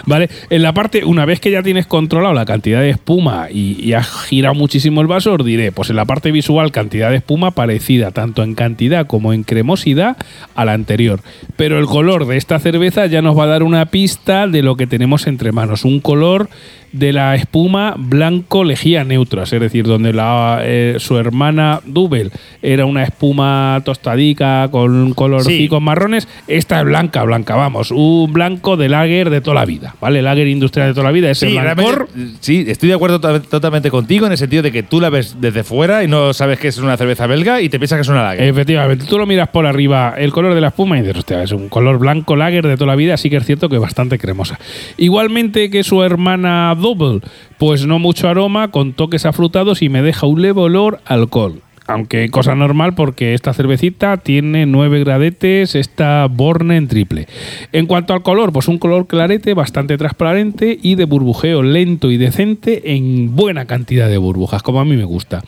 ¿Vale? 0.06 0.28
En 0.50 0.62
la 0.62 0.72
parte, 0.72 1.04
una 1.04 1.24
vez 1.24 1.38
que 1.38 1.50
ya 1.50 1.62
tienes 1.62 1.86
controlado 1.86 2.34
la 2.34 2.46
cantidad 2.46 2.80
de 2.80 2.90
espuma 2.90 3.48
y, 3.50 3.76
y 3.80 3.92
has 3.92 4.08
girado 4.24 4.54
muchísimo 4.54 5.00
el 5.00 5.06
vaso, 5.06 5.34
os 5.34 5.44
diré, 5.44 5.70
pues 5.70 5.90
en 5.90 5.96
la 5.96 6.04
parte 6.04 6.32
visual, 6.32 6.72
cantidad 6.72 7.10
de 7.10 7.16
espuma 7.16 7.52
parecida, 7.52 8.10
tanto 8.10 8.42
en 8.42 8.54
cantidad 8.54 9.06
como 9.06 9.32
en 9.32 9.44
cremosidad, 9.44 10.16
a 10.54 10.64
la 10.64 10.72
anterior. 10.72 11.20
Pero 11.56 11.78
el 11.78 11.86
color 11.86 12.26
de 12.26 12.36
esta 12.36 12.58
cerveza 12.58 13.06
ya 13.06 13.22
nos 13.22 13.38
va 13.38 13.44
a 13.44 13.48
dar 13.48 13.62
una 13.62 13.86
pista 13.86 14.46
de 14.46 14.62
lo 14.62 14.76
que 14.76 14.86
tenemos 14.86 15.26
entre 15.26 15.52
manos. 15.52 15.84
Un 15.84 16.00
color 16.00 16.48
de 16.92 17.12
la 17.12 17.34
espuma 17.34 17.94
blanco 17.98 18.64
lejía 18.64 19.04
neutro, 19.04 19.42
es 19.42 19.50
decir, 19.50 19.84
donde 19.84 20.12
la, 20.12 20.60
eh, 20.62 20.96
su 20.98 21.18
hermana 21.18 21.80
Double 21.84 22.30
era 22.62 22.86
una 22.86 23.04
espuma 23.04 23.82
tostadica 23.84 24.37
con 24.70 25.12
colorcicos 25.14 25.78
Sí. 25.78 25.84
marrones, 25.84 26.28
esta 26.46 26.78
es 26.80 26.84
blanca, 26.84 27.22
blanca, 27.24 27.56
vamos, 27.56 27.90
un 27.90 28.32
blanco 28.32 28.76
de 28.76 28.88
lager 28.88 29.30
de 29.30 29.40
toda 29.40 29.54
la 29.56 29.64
vida, 29.64 29.94
¿vale? 30.00 30.22
Lager 30.22 30.46
industrial 30.46 30.88
de 30.88 30.94
toda 30.94 31.04
la 31.04 31.12
vida, 31.12 31.30
ese 31.30 31.48
Sí, 31.48 31.58
blancor. 31.58 32.08
sí, 32.40 32.64
estoy 32.68 32.88
de 32.90 32.94
acuerdo 32.94 33.20
to- 33.20 33.42
totalmente 33.42 33.90
contigo 33.90 34.26
en 34.26 34.32
el 34.32 34.38
sentido 34.38 34.62
de 34.62 34.70
que 34.72 34.82
tú 34.82 35.00
la 35.00 35.10
ves 35.10 35.36
desde 35.40 35.64
fuera 35.64 36.04
y 36.04 36.08
no 36.08 36.32
sabes 36.32 36.58
que 36.58 36.68
es 36.68 36.78
una 36.78 36.96
cerveza 36.96 37.26
belga 37.26 37.60
y 37.60 37.68
te 37.68 37.78
piensas 37.78 37.96
que 37.98 38.02
es 38.02 38.08
una 38.08 38.22
lager. 38.22 38.42
Efectivamente, 38.48 39.04
tú 39.06 39.18
lo 39.18 39.26
miras 39.26 39.48
por 39.48 39.66
arriba, 39.66 40.14
el 40.16 40.32
color 40.32 40.54
de 40.54 40.60
la 40.60 40.68
espuma 40.68 40.96
y 40.98 41.00
dices, 41.02 41.18
hostia, 41.18 41.42
es 41.42 41.52
un 41.52 41.68
color 41.68 41.98
blanco 41.98 42.36
lager 42.36 42.66
de 42.66 42.76
toda 42.76 42.86
la 42.88 42.96
vida, 42.96 43.16
sí 43.16 43.30
que 43.30 43.36
es 43.36 43.44
cierto 43.46 43.68
que 43.68 43.76
es 43.76 43.82
bastante 43.82 44.18
cremosa. 44.18 44.58
Igualmente 44.96 45.70
que 45.70 45.84
su 45.84 46.02
hermana 46.02 46.74
Double, 46.78 47.20
pues 47.58 47.86
no 47.86 47.98
mucho 47.98 48.28
aroma, 48.28 48.70
con 48.70 48.92
toques 48.92 49.26
afrutados 49.26 49.82
y 49.82 49.88
me 49.88 50.02
deja 50.02 50.26
un 50.26 50.42
leve 50.42 50.60
olor 50.60 51.00
a 51.06 51.14
alcohol. 51.14 51.62
Aunque 51.88 52.28
cosa 52.28 52.54
normal 52.54 52.94
porque 52.94 53.32
esta 53.32 53.54
cervecita 53.54 54.18
tiene 54.18 54.66
9 54.66 55.00
gradetes, 55.00 55.74
está 55.74 56.26
Borne 56.30 56.76
en 56.76 56.86
triple. 56.86 57.26
En 57.72 57.86
cuanto 57.86 58.12
al 58.12 58.22
color, 58.22 58.52
pues 58.52 58.68
un 58.68 58.78
color 58.78 59.06
clarete 59.06 59.54
bastante 59.54 59.96
transparente 59.96 60.78
y 60.82 60.96
de 60.96 61.06
burbujeo 61.06 61.62
lento 61.62 62.10
y 62.10 62.18
decente 62.18 62.92
en 62.94 63.34
buena 63.34 63.64
cantidad 63.64 64.06
de 64.06 64.18
burbujas, 64.18 64.62
como 64.62 64.80
a 64.80 64.84
mí 64.84 64.96
me 64.96 65.04
gusta. 65.04 65.42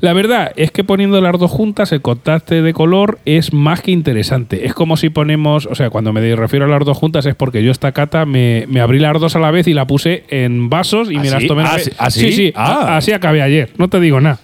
La 0.00 0.14
verdad 0.14 0.52
es 0.56 0.70
que 0.70 0.82
poniendo 0.82 1.20
las 1.20 1.38
dos 1.38 1.50
juntas 1.50 1.92
el 1.92 2.00
contraste 2.00 2.62
de 2.62 2.72
color 2.72 3.18
es 3.26 3.52
más 3.52 3.82
que 3.82 3.90
interesante. 3.90 4.64
Es 4.64 4.72
como 4.72 4.96
si 4.96 5.10
ponemos, 5.10 5.66
o 5.66 5.74
sea, 5.74 5.90
cuando 5.90 6.14
me 6.14 6.34
refiero 6.34 6.64
a 6.64 6.68
las 6.68 6.86
dos 6.86 6.96
juntas 6.96 7.26
es 7.26 7.34
porque 7.34 7.62
yo 7.62 7.70
esta 7.70 7.92
cata 7.92 8.24
me, 8.24 8.64
me 8.66 8.80
abrí 8.80 8.98
las 8.98 9.20
dos 9.20 9.36
a 9.36 9.40
la 9.40 9.50
vez 9.50 9.68
y 9.68 9.74
la 9.74 9.86
puse 9.86 10.24
en 10.30 10.70
vasos 10.70 11.10
y 11.10 11.16
¿Ah, 11.16 11.20
me 11.20 11.30
las 11.30 11.42
sí? 11.42 11.48
tomé. 11.48 11.64
la 11.64 11.74
¿Ah, 11.74 11.78
sí? 11.78 11.90
¿Ah, 11.98 12.10
sí? 12.10 12.52
Ah. 12.56 12.96
así 12.96 13.12
acabé 13.12 13.42
ayer, 13.42 13.68
no 13.76 13.88
te 13.88 14.00
digo 14.00 14.18
nada. 14.22 14.38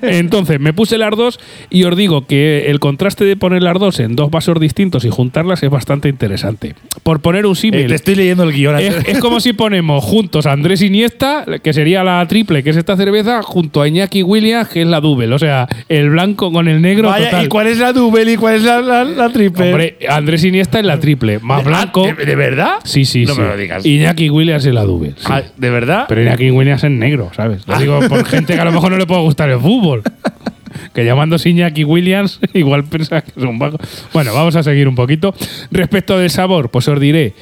Entonces, 0.00 0.37
me 0.58 0.72
puse 0.72 0.98
las 0.98 1.10
dos 1.16 1.38
y 1.70 1.84
os 1.84 1.96
digo 1.96 2.26
que 2.26 2.66
el 2.70 2.80
contraste 2.80 3.24
de 3.24 3.36
poner 3.36 3.62
las 3.62 3.78
dos 3.78 4.00
en 4.00 4.16
dos 4.16 4.30
vasos 4.30 4.58
distintos 4.60 5.04
y 5.04 5.10
juntarlas 5.10 5.62
es 5.62 5.70
bastante 5.70 6.08
interesante. 6.08 6.74
Por 7.02 7.20
poner 7.20 7.46
un 7.46 7.52
Eh, 7.52 7.56
símil, 7.56 7.86
te 7.88 7.94
estoy 7.94 8.14
leyendo 8.14 8.44
el 8.44 8.52
guion. 8.52 8.78
es, 8.78 8.94
es 9.08 9.18
como 9.18 9.40
si 9.40 9.52
ponemos 9.52 10.04
juntos 10.04 10.46
a 10.46 10.52
Andrés 10.52 10.82
Iniesta, 10.82 11.44
que 11.62 11.72
sería 11.72 12.04
la 12.04 12.24
triple, 12.28 12.62
que 12.62 12.70
es 12.70 12.76
esta 12.76 12.96
cerveza, 12.96 13.42
junto 13.42 13.82
a 13.82 13.88
Iñaki 13.88 14.22
Williams, 14.22 14.68
que 14.68 14.82
es 14.82 14.86
la 14.86 15.00
double. 15.00 15.32
O 15.34 15.38
sea, 15.38 15.66
el 15.88 16.10
blanco 16.10 16.52
con 16.52 16.68
el 16.68 16.80
negro. 16.82 17.08
Vaya, 17.08 17.26
total. 17.30 17.44
¿y 17.44 17.48
cuál 17.48 17.66
es 17.68 17.78
la 17.78 17.92
double 17.92 18.32
y 18.32 18.36
cuál 18.36 18.56
es 18.56 18.62
la, 18.62 18.80
la, 18.80 19.04
la 19.04 19.28
triple? 19.30 19.70
Hombre, 19.70 19.96
Andrés 20.08 20.44
Iniesta 20.44 20.78
es 20.78 20.84
la 20.84 20.98
triple, 21.00 21.38
más 21.40 21.60
Ah, 21.64 21.68
blanco. 21.68 22.06
¿De, 22.06 22.24
de 22.24 22.36
verdad? 22.36 22.74
Sí, 22.84 23.04
sí, 23.04 23.24
no 23.26 23.34
sí. 23.34 23.40
me 23.40 23.48
lo 23.48 23.56
digas. 23.56 23.84
Iñaki 23.86 24.30
Williams 24.30 24.64
es 24.64 24.74
la 24.74 24.84
double. 24.84 25.10
sí. 25.16 25.26
Ah, 25.26 25.42
¿De 25.56 25.70
verdad? 25.70 26.04
Pero 26.08 26.22
Iñaki 26.22 26.50
Williams 26.50 26.84
es 26.84 26.90
negro, 26.90 27.30
¿sabes? 27.34 27.66
Lo 27.66 27.78
digo 27.78 28.00
por 28.08 28.24
gente 28.24 28.54
que 28.54 28.60
a 28.60 28.64
lo 28.64 28.72
mejor 28.72 28.90
no 28.92 28.98
le 28.98 29.06
puede 29.06 29.22
gustar 29.22 29.48
el 29.50 29.58
fútbol. 29.58 30.02
Que 30.94 31.04
llamándose 31.04 31.48
Iñaki 31.50 31.84
Williams, 31.84 32.40
igual 32.54 32.84
piensa 32.84 33.22
que 33.22 33.32
es 33.36 33.42
un 33.44 33.58
vago. 33.58 33.78
Bueno, 34.12 34.32
vamos 34.34 34.54
a 34.54 34.62
seguir 34.62 34.86
un 34.86 34.94
poquito. 34.94 35.34
Respecto 35.70 36.18
del 36.18 36.30
sabor, 36.30 36.70
pues 36.70 36.86
os 36.88 37.00
diré 37.00 37.34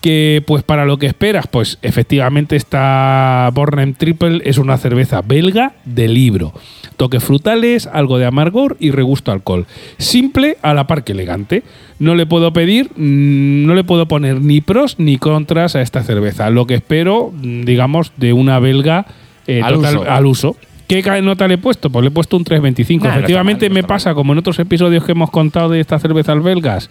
que 0.00 0.42
pues 0.46 0.62
para 0.62 0.86
lo 0.86 0.98
que 0.98 1.06
esperas, 1.06 1.46
pues 1.46 1.78
efectivamente 1.82 2.56
esta 2.56 3.50
Bornem 3.52 3.92
Triple 3.94 4.40
es 4.44 4.56
una 4.58 4.78
cerveza 4.78 5.20
belga 5.22 5.74
de 5.84 6.08
libro. 6.08 6.54
Toques 6.96 7.22
frutales, 7.22 7.86
algo 7.86 8.18
de 8.18 8.24
amargor 8.26 8.76
y 8.80 8.90
regusto 8.92 9.30
alcohol. 9.30 9.66
Simple 9.98 10.56
a 10.62 10.72
la 10.74 10.86
par 10.86 11.04
que 11.04 11.12
elegante. 11.12 11.62
No 11.98 12.14
le 12.14 12.24
puedo 12.26 12.52
pedir, 12.54 12.90
mm, 12.96 13.66
no 13.66 13.74
le 13.74 13.84
puedo 13.84 14.08
poner 14.08 14.40
ni 14.40 14.62
pros 14.62 14.96
ni 14.98 15.18
contras 15.18 15.76
a 15.76 15.82
esta 15.82 16.02
cerveza. 16.02 16.48
Lo 16.50 16.66
que 16.66 16.74
espero, 16.74 17.30
mm, 17.34 17.62
digamos, 17.64 18.12
de 18.16 18.32
una 18.32 18.58
belga 18.58 19.06
eh, 19.46 19.60
Al 19.62 19.74
total- 19.74 19.96
uso. 19.98 20.10
al 20.10 20.26
uso. 20.26 20.56
¿Qué 20.90 21.22
nota 21.22 21.46
le 21.46 21.54
he 21.54 21.58
puesto? 21.58 21.88
Pues 21.88 22.02
le 22.02 22.08
he 22.08 22.10
puesto 22.10 22.36
un 22.36 22.44
3.25. 22.44 23.02
Nah, 23.02 23.10
Efectivamente 23.10 23.68
mal, 23.68 23.74
me 23.74 23.82
pasa, 23.84 24.12
como 24.12 24.32
en 24.32 24.38
otros 24.40 24.58
episodios 24.58 25.04
que 25.04 25.12
hemos 25.12 25.30
contado 25.30 25.68
de 25.68 25.78
estas 25.78 26.02
cervezas 26.02 26.42
belgas, 26.42 26.90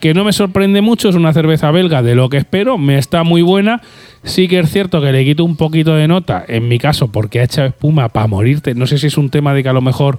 que 0.00 0.12
no 0.12 0.22
me 0.22 0.34
sorprende 0.34 0.82
mucho, 0.82 1.08
es 1.08 1.14
una 1.14 1.32
cerveza 1.32 1.70
belga 1.70 2.02
de 2.02 2.14
lo 2.14 2.28
que 2.28 2.36
espero, 2.36 2.76
me 2.76 2.98
está 2.98 3.22
muy 3.22 3.40
buena. 3.40 3.80
Sí 4.22 4.48
que 4.48 4.58
es 4.58 4.70
cierto 4.70 5.00
que 5.00 5.12
le 5.12 5.24
quito 5.24 5.44
un 5.44 5.56
poquito 5.56 5.94
de 5.94 6.06
nota, 6.08 6.44
en 6.46 6.68
mi 6.68 6.78
caso, 6.78 7.08
porque 7.08 7.40
ha 7.40 7.44
hecho 7.44 7.64
espuma 7.64 8.10
para 8.10 8.26
morirte. 8.26 8.74
No 8.74 8.86
sé 8.86 8.98
si 8.98 9.06
es 9.06 9.16
un 9.16 9.30
tema 9.30 9.54
de 9.54 9.62
que 9.62 9.70
a 9.70 9.72
lo 9.72 9.80
mejor 9.80 10.18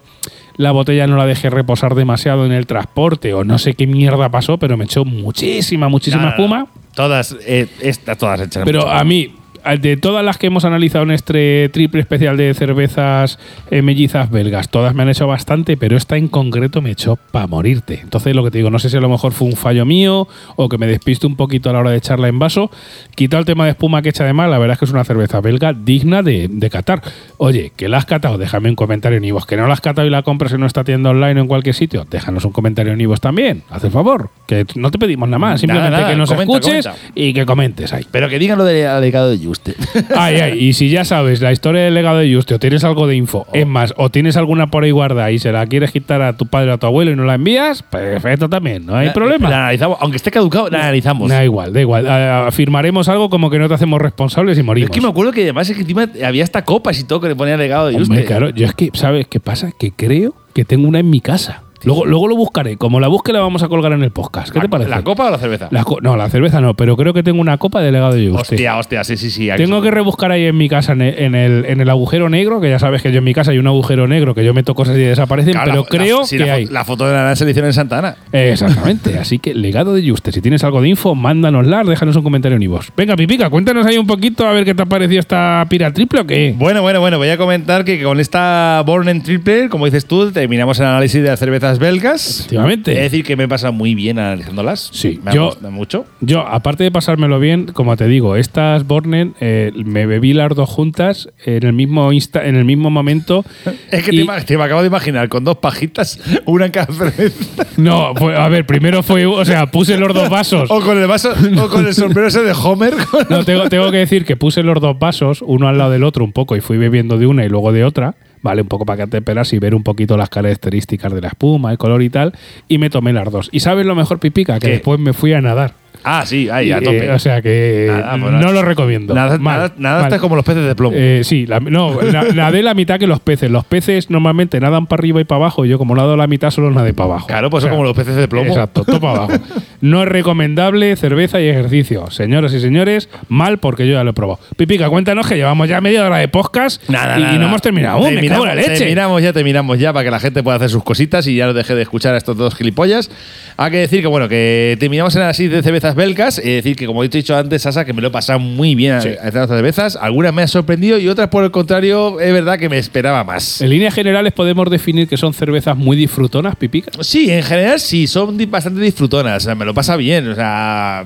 la 0.57 0.71
botella 0.71 1.05
no 1.05 1.15
la 1.15 1.27
dejé 1.27 1.51
reposar 1.51 1.93
demasiado 1.93 2.47
en 2.47 2.51
el 2.51 2.65
transporte 2.65 3.33
o 3.35 3.43
no 3.43 3.59
sé 3.59 3.75
qué 3.75 3.85
mierda 3.85 4.29
pasó, 4.29 4.57
pero 4.57 4.75
me 4.75 4.85
echó 4.85 5.05
muchísima, 5.05 5.87
muchísima 5.87 6.23
No, 6.23 6.29
no, 6.31 6.35
no. 6.35 6.43
espuma. 6.43 6.67
Todas, 6.95 7.37
eh, 7.45 7.67
estas 7.79 8.17
todas 8.17 8.41
hechas. 8.41 8.63
Pero 8.65 8.89
a 8.89 9.03
mí, 9.03 9.35
de 9.79 9.97
todas 9.97 10.23
las 10.23 10.37
que 10.37 10.47
hemos 10.47 10.65
analizado 10.65 11.03
en 11.03 11.11
este 11.11 11.69
triple 11.69 12.01
especial 12.01 12.37
de 12.37 12.53
cervezas 12.53 13.39
eh, 13.71 13.81
mellizas 13.81 14.29
belgas, 14.29 14.69
todas 14.69 14.93
me 14.95 15.03
han 15.03 15.09
hecho 15.09 15.27
bastante, 15.27 15.77
pero 15.77 15.97
esta 15.97 16.17
en 16.17 16.27
concreto 16.27 16.81
me 16.81 16.91
echó 16.91 17.15
para 17.15 17.47
morirte. 17.47 17.99
Entonces, 18.01 18.35
lo 18.35 18.43
que 18.43 18.51
te 18.51 18.57
digo, 18.59 18.69
no 18.69 18.79
sé 18.79 18.89
si 18.89 18.97
a 18.97 19.01
lo 19.01 19.09
mejor 19.09 19.31
fue 19.31 19.47
un 19.47 19.55
fallo 19.55 19.85
mío 19.85 20.27
o 20.55 20.69
que 20.69 20.77
me 20.77 20.87
despiste 20.87 21.27
un 21.27 21.35
poquito 21.35 21.69
a 21.69 21.73
la 21.73 21.79
hora 21.79 21.91
de 21.91 21.97
echarla 21.97 22.27
en 22.27 22.39
vaso. 22.39 22.71
Quitado 23.15 23.39
el 23.39 23.45
tema 23.45 23.65
de 23.65 23.71
espuma 23.71 24.01
que 24.01 24.09
echa 24.09 24.23
de 24.23 24.33
mal, 24.33 24.51
la 24.51 24.57
verdad 24.57 24.73
es 24.73 24.79
que 24.79 24.85
es 24.85 24.91
una 24.91 25.03
cerveza 25.03 25.41
belga 25.41 25.73
digna 25.73 26.23
de, 26.23 26.47
de 26.49 26.69
catar. 26.69 27.01
Oye, 27.37 27.71
que 27.75 27.89
la 27.89 27.97
has 27.97 28.05
catado, 28.05 28.37
déjame 28.37 28.69
un 28.69 28.75
comentario 28.75 29.17
en 29.17 29.25
Ivos. 29.25 29.45
Que 29.45 29.57
no 29.57 29.67
la 29.67 29.73
has 29.73 29.81
catado 29.81 30.07
y 30.07 30.09
la 30.09 30.23
compras 30.23 30.53
en 30.53 30.59
nuestra 30.59 30.83
tienda 30.83 31.09
online 31.09 31.39
o 31.39 31.43
en 31.43 31.47
cualquier 31.47 31.75
sitio, 31.75 32.05
déjanos 32.09 32.45
un 32.45 32.51
comentario 32.51 32.93
en 32.93 33.01
Ivos 33.01 33.21
también. 33.21 33.63
Haz 33.69 33.83
el 33.83 33.91
favor, 33.91 34.29
que 34.47 34.65
no 34.75 34.91
te 34.91 34.97
pedimos 34.97 35.27
nada 35.29 35.39
más, 35.39 35.61
simplemente 35.61 35.91
nada, 35.91 36.09
que 36.09 36.15
nos 36.15 36.29
comenta, 36.29 36.53
escuches 36.53 36.85
comenta. 36.85 37.11
y 37.15 37.33
que 37.33 37.45
comentes 37.45 37.93
ahí. 37.93 38.05
Pero 38.11 38.29
que 38.29 38.39
digan 38.39 38.57
lo 38.57 38.63
del 38.63 39.01
legado 39.01 39.29
de 39.29 39.39
Ay, 40.15 40.35
ay, 40.35 40.59
y 40.59 40.73
si 40.73 40.89
ya 40.89 41.03
sabes 41.05 41.41
la 41.41 41.51
historia 41.51 41.81
del 41.81 41.93
legado 41.93 42.17
de 42.19 42.33
Juste 42.33 42.55
o 42.55 42.59
tienes 42.59 42.83
algo 42.83 43.07
de 43.07 43.15
info, 43.15 43.45
es 43.53 43.65
más, 43.65 43.93
o 43.97 44.09
tienes 44.09 44.37
alguna 44.37 44.67
por 44.67 44.83
ahí 44.83 44.91
guardada 44.91 45.31
y 45.31 45.39
se 45.39 45.51
la 45.51 45.65
quieres 45.67 45.91
quitar 45.91 46.21
a 46.21 46.33
tu 46.37 46.45
padre 46.45 46.71
o 46.71 46.73
a 46.75 46.77
tu 46.77 46.85
abuelo 46.87 47.11
y 47.11 47.15
no 47.15 47.23
la 47.25 47.35
envías, 47.35 47.83
perfecto 47.83 48.49
también, 48.49 48.85
no 48.85 48.95
hay 48.95 49.07
La 49.07 49.13
problema. 49.13 49.47
analizamos, 49.47 49.97
aunque 50.01 50.17
esté 50.17 50.31
caducado, 50.31 50.69
la 50.69 50.79
analizamos. 50.79 51.29
Da 51.29 51.43
igual, 51.43 51.73
da 51.73 51.81
igual. 51.81 52.07
Afirmaremos 52.07 53.09
algo 53.09 53.29
como 53.29 53.49
que 53.49 53.59
no 53.59 53.67
te 53.67 53.73
hacemos 53.73 54.01
responsables 54.01 54.57
y 54.57 54.63
morimos. 54.63 54.89
Es 54.89 54.93
que 54.95 55.01
me 55.01 55.09
acuerdo 55.09 55.31
que 55.31 55.41
además 55.43 55.69
es 55.69 55.75
que 55.75 55.81
encima 55.81 56.07
había 56.25 56.43
hasta 56.43 56.63
copas 56.63 56.99
y 56.99 57.03
todo 57.03 57.19
que 57.21 57.27
le 57.29 57.35
ponía 57.35 57.57
legado 57.57 57.87
de 57.87 57.93
Juste. 57.97 58.11
Hombre, 58.11 58.25
claro, 58.25 58.49
yo 58.49 58.65
es 58.65 58.73
que, 58.73 58.89
¿sabes 58.93 59.27
qué 59.27 59.39
pasa? 59.39 59.71
Que 59.77 59.91
creo 59.91 60.33
que 60.53 60.65
tengo 60.65 60.87
una 60.87 60.99
en 60.99 61.09
mi 61.09 61.21
casa. 61.21 61.63
Luego, 61.83 62.05
luego 62.05 62.27
lo 62.27 62.35
buscaré. 62.35 62.77
Como 62.77 62.99
la 62.99 63.07
busque, 63.07 63.31
la 63.33 63.39
vamos 63.41 63.63
a 63.63 63.67
colgar 63.69 63.91
en 63.93 64.03
el 64.03 64.11
podcast. 64.11 64.49
¿Qué 64.51 64.59
¿La- 64.59 64.63
te 64.63 64.69
parece? 64.69 64.89
¿La 64.89 65.01
copa 65.03 65.27
o 65.27 65.31
la 65.31 65.37
cerveza? 65.37 65.67
La 65.71 65.83
co- 65.83 65.99
no, 66.01 66.15
la 66.17 66.29
cerveza 66.29 66.61
no, 66.61 66.73
pero 66.73 66.95
creo 66.97 67.13
que 67.13 67.23
tengo 67.23 67.39
una 67.41 67.57
copa 67.57 67.81
de 67.81 67.91
legado 67.91 68.13
de 68.13 68.29
Juste. 68.29 68.55
Hostia, 68.55 68.77
hostia, 68.77 69.03
sí, 69.03 69.17
sí, 69.17 69.29
sí. 69.31 69.49
Tengo 69.57 69.81
que 69.81 69.91
rebuscar 69.91 70.31
ahí 70.31 70.45
en 70.45 70.57
mi 70.57 70.69
casa, 70.69 70.93
en 70.93 71.01
el, 71.01 71.17
en, 71.19 71.35
el, 71.35 71.65
en 71.65 71.81
el 71.81 71.89
agujero 71.89 72.29
negro, 72.29 72.59
que 72.61 72.69
ya 72.69 72.79
sabes 72.79 73.01
que 73.01 73.11
yo 73.11 73.19
en 73.19 73.23
mi 73.23 73.33
casa 73.33 73.51
hay 73.51 73.57
un 73.59 73.67
agujero 73.67 74.07
negro 74.07 74.33
que 74.35 74.43
yo 74.45 74.53
meto 74.53 74.75
cosas 74.75 74.95
y 74.97 75.01
desaparecen, 75.01 75.53
Claro, 75.53 75.71
pero 75.71 75.81
la- 75.83 75.87
creo 75.89 76.19
la- 76.19 76.25
sí, 76.25 76.37
que 76.37 76.45
la, 76.45 76.53
hay. 76.53 76.65
La 76.65 76.85
foto 76.85 77.05
de 77.07 77.13
la 77.13 77.21
gran 77.21 77.35
selección 77.35 77.65
en 77.65 77.73
Santana. 77.73 78.15
Exactamente. 78.31 79.17
Así 79.19 79.39
que 79.39 79.53
legado 79.53 79.93
de 79.93 80.07
Juste. 80.07 80.31
Si 80.31 80.41
tienes 80.41 80.63
algo 80.63 80.81
de 80.81 80.89
info, 80.89 81.15
mándanosla, 81.15 81.83
déjanos 81.83 82.15
un 82.15 82.23
comentario 82.23 82.55
en 82.57 82.63
iVoox. 82.63 82.89
Venga, 82.95 83.15
Pipica, 83.15 83.49
cuéntanos 83.49 83.85
ahí 83.85 83.97
un 83.97 84.07
poquito 84.07 84.45
a 84.47 84.51
ver 84.53 84.65
qué 84.65 84.73
te 84.75 84.81
ha 84.81 84.85
parecido 84.85 85.19
esta 85.19 85.65
pira 85.69 85.91
triple 85.93 86.21
o 86.21 86.27
qué. 86.27 86.53
Bueno, 86.57 86.81
bueno, 86.81 86.99
bueno, 86.99 87.17
voy 87.17 87.29
a 87.29 87.37
comentar 87.37 87.85
que 87.85 88.01
con 88.03 88.19
esta 88.19 88.81
Born 88.85 89.09
en 89.09 89.23
Triple, 89.23 89.69
como 89.69 89.85
dices 89.85 90.05
tú, 90.05 90.31
terminamos 90.31 90.79
el 90.79 90.85
análisis 90.85 91.21
de 91.21 91.29
las 91.29 91.39
cervezas 91.77 91.79
belgas. 91.79 92.39
Efectivamente. 92.39 92.91
Es 92.93 93.11
decir, 93.11 93.25
que 93.25 93.35
me 93.35 93.47
pasa 93.47 93.71
muy 93.71 93.95
bien 93.95 94.19
analizándolas. 94.19 94.89
Sí, 94.93 95.19
me 95.23 95.33
yo- 95.33 95.55
mucho. 95.71 96.05
Yo, 96.21 96.41
aparte 96.47 96.83
de 96.83 96.91
pasármelo 96.91 97.39
bien, 97.39 97.67
como 97.67 97.95
te 97.97 98.07
digo, 98.07 98.35
estas 98.35 98.85
Bornen 98.87 99.35
eh, 99.39 99.71
me 99.75 100.05
bebí 100.05 100.33
las 100.33 100.55
dos 100.55 100.69
juntas 100.69 101.29
en 101.45 101.65
el 101.65 101.73
mismo 101.73 102.11
insta, 102.11 102.45
en 102.45 102.55
el 102.55 102.65
mismo 102.65 102.89
momento. 102.89 103.45
Es 103.91 104.03
que 104.03 104.15
y- 104.15 104.25
te, 104.25 104.41
te 104.45 104.57
me 104.57 104.63
acabo 104.63 104.81
de 104.81 104.87
imaginar 104.87 105.29
con 105.29 105.43
dos 105.43 105.57
pajitas, 105.57 106.19
una 106.45 106.65
en 106.65 106.71
cada 106.71 106.93
cerveza. 106.93 107.65
No, 107.77 108.13
a 108.13 108.49
ver, 108.49 108.65
primero 108.65 109.03
fue, 109.03 109.25
o 109.25 109.45
sea, 109.45 109.67
puse 109.67 109.97
los 109.97 110.13
dos 110.13 110.29
vasos. 110.29 110.69
O 110.69 110.81
con 110.81 110.97
el 110.97 111.07
vaso, 111.07 111.31
o 111.63 111.67
con 111.69 111.85
el 111.87 111.93
sombrero 111.93 112.27
ese 112.27 112.41
de 112.43 112.51
Homer. 112.51 112.93
No, 113.29 113.45
tengo, 113.45 113.69
tengo 113.69 113.89
que 113.91 113.97
decir 113.97 114.25
que 114.25 114.35
puse 114.35 114.63
los 114.63 114.81
dos 114.81 114.99
vasos, 114.99 115.41
uno 115.45 115.67
al 115.67 115.77
lado 115.77 115.91
del 115.91 116.03
otro 116.03 116.25
un 116.25 116.33
poco, 116.33 116.55
y 116.57 116.61
fui 116.61 116.77
bebiendo 116.77 117.17
de 117.17 117.25
una 117.27 117.45
y 117.45 117.49
luego 117.49 117.71
de 117.71 117.83
otra, 117.85 118.15
¿vale? 118.41 118.61
Un 118.61 118.67
poco 118.67 118.85
para 118.85 119.05
que 119.05 119.11
te 119.11 119.21
pelas 119.21 119.51
y 119.53 119.59
ver 119.59 119.75
un 119.75 119.83
poquito 119.83 120.17
las 120.17 120.29
características 120.29 121.13
de 121.13 121.21
la 121.21 121.29
espuma, 121.29 121.71
el 121.71 121.77
color 121.77 122.01
y 122.01 122.09
tal, 122.09 122.33
y 122.67 122.77
me 122.77 122.89
tomé 122.89 123.13
las 123.13 123.31
dos. 123.31 123.49
¿Y 123.51 123.59
sabes 123.59 123.85
lo 123.85 123.95
mejor, 123.95 124.19
Pipica? 124.19 124.55
Que 124.59 124.67
¿Qué? 124.67 124.71
después 124.73 124.99
me 124.99 125.13
fui 125.13 125.33
a 125.33 125.41
nadar. 125.41 125.73
Ah, 126.03 126.23
sí, 126.25 126.49
ahí, 126.49 126.71
a 126.71 126.79
tope. 126.81 127.05
eh, 127.05 127.11
o 127.11 127.19
sea 127.19 127.41
que 127.41 127.87
Nada, 127.89 128.11
pues 128.11 128.21
no 128.23 128.31
nada. 128.39 128.51
lo 128.53 128.61
recomiendo. 128.61 129.13
Nada, 129.13 129.37
Mal, 129.37 129.57
nada, 129.57 129.73
nada 129.77 130.09
mal. 130.09 130.19
como 130.19 130.35
los 130.35 130.45
peces 130.45 130.65
de 130.65 130.73
plomo. 130.75 130.95
Eh, 130.97 131.21
sí, 131.23 131.45
la- 131.45 131.59
no, 131.59 132.01
na- 132.01 132.23
nadé 132.33 132.63
la 132.63 132.73
mitad 132.73 132.97
que 132.99 133.07
los 133.07 133.19
peces. 133.19 133.51
Los 133.51 133.65
peces 133.65 134.09
normalmente 134.09 134.59
nadan 134.59 134.87
para 134.87 135.01
arriba 135.01 135.19
y 135.21 135.23
para 135.25 135.37
abajo. 135.37 135.65
y 135.65 135.69
Yo, 135.69 135.77
como 135.77 135.95
nado 135.95 136.15
la 136.15 136.27
mitad, 136.27 136.51
solo 136.51 136.71
nadé 136.71 136.93
para 136.93 137.09
abajo. 137.11 137.27
claro, 137.27 137.49
pues 137.49 137.63
O 137.63 137.67
son 137.67 137.69
sea, 137.71 137.77
como 137.77 137.83
los 137.87 137.95
peces 137.95 138.15
de 138.15 138.27
plomo. 138.27 138.47
Exacto, 138.49 138.83
todo 138.85 138.99
para 139.01 139.23
abajo. 139.25 139.33
No 139.81 140.03
es 140.03 140.09
recomendable 140.09 140.95
cerveza 140.95 141.41
y 141.41 141.47
ejercicio. 141.47 142.09
Señoras 142.11 142.53
y 142.53 142.59
señores, 142.59 143.09
mal 143.27 143.57
porque 143.59 143.87
yo 143.87 143.93
ya 143.93 144.03
lo 144.03 144.11
he 144.11 144.13
probado. 144.13 144.39
Pipica, 144.57 144.89
cuéntanos 144.89 145.27
que 145.27 145.35
llevamos 145.35 145.67
ya 145.67 145.81
media 145.81 146.05
hora 146.05 146.17
de 146.17 146.27
podcast 146.27 146.87
Nada, 146.89 147.17
y, 147.17 147.21
nada, 147.21 147.33
y 147.33 147.35
no 147.35 147.39
nada. 147.39 147.49
hemos 147.51 147.61
terminado. 147.61 147.99
Me 148.11 148.27
cago 148.27 148.43
en 148.43 148.49
la 148.49 148.55
leche. 148.55 148.77
Terminamos 148.77 149.21
ya, 149.21 149.33
terminamos 149.33 149.79
ya 149.79 149.91
para 149.93 150.05
que 150.05 150.11
la 150.11 150.19
gente 150.19 150.43
pueda 150.43 150.57
hacer 150.57 150.69
sus 150.69 150.83
cositas 150.83 151.27
y 151.27 151.35
ya 151.35 151.45
no 151.45 151.53
deje 151.53 151.75
de 151.75 151.81
escuchar 151.81 152.13
a 152.13 152.17
estos 152.17 152.37
dos 152.37 152.55
gilipollas. 152.55 153.09
Hay 153.57 153.71
que 153.71 153.77
decir 153.77 154.01
que, 154.01 154.07
bueno, 154.07 154.29
que 154.29 154.77
terminamos 154.79 155.15
en 155.15 155.23
así 155.23 155.47
de 155.47 155.61
cervezas 155.89 155.95
belgas. 155.95 156.37
Es 156.39 156.45
decir, 156.45 156.75
que 156.75 156.85
como 156.85 157.03
he 157.03 157.09
dicho 157.09 157.35
antes, 157.35 157.61
Sasa, 157.61 157.85
que 157.85 157.93
me 157.93 158.01
lo 158.01 158.09
he 158.09 158.11
pasado 158.11 158.39
muy 158.39 158.75
bien 158.75 159.01
Sí. 159.01 159.09
a 159.09 159.27
estas 159.27 159.49
cervezas. 159.49 159.95
Algunas 159.95 160.33
me 160.33 160.41
han 160.41 160.47
sorprendido 160.47 160.97
y 160.97 161.07
otras, 161.07 161.29
por 161.29 161.43
el 161.43 161.51
contrario, 161.51 162.19
es 162.19 162.31
verdad 162.33 162.57
que 162.57 162.69
me 162.69 162.77
esperaba 162.77 163.23
más. 163.23 163.61
En 163.61 163.69
líneas 163.69 163.93
generales 163.93 164.33
podemos 164.33 164.69
definir 164.69 165.07
que 165.07 165.17
son 165.17 165.33
cervezas 165.33 165.75
muy 165.77 165.97
disfrutonas, 165.97 166.55
Pipica. 166.55 166.91
Sí, 167.01 167.29
en 167.31 167.43
general 167.43 167.79
sí, 167.79 168.07
son 168.07 168.37
bastante 168.49 168.81
disfrutonas. 168.81 169.43
O 169.43 169.45
sea, 169.45 169.55
me 169.55 169.65
lo 169.65 169.73
pasa 169.73 169.95
bien. 169.95 170.27
O 170.29 170.35
sea, 170.35 171.05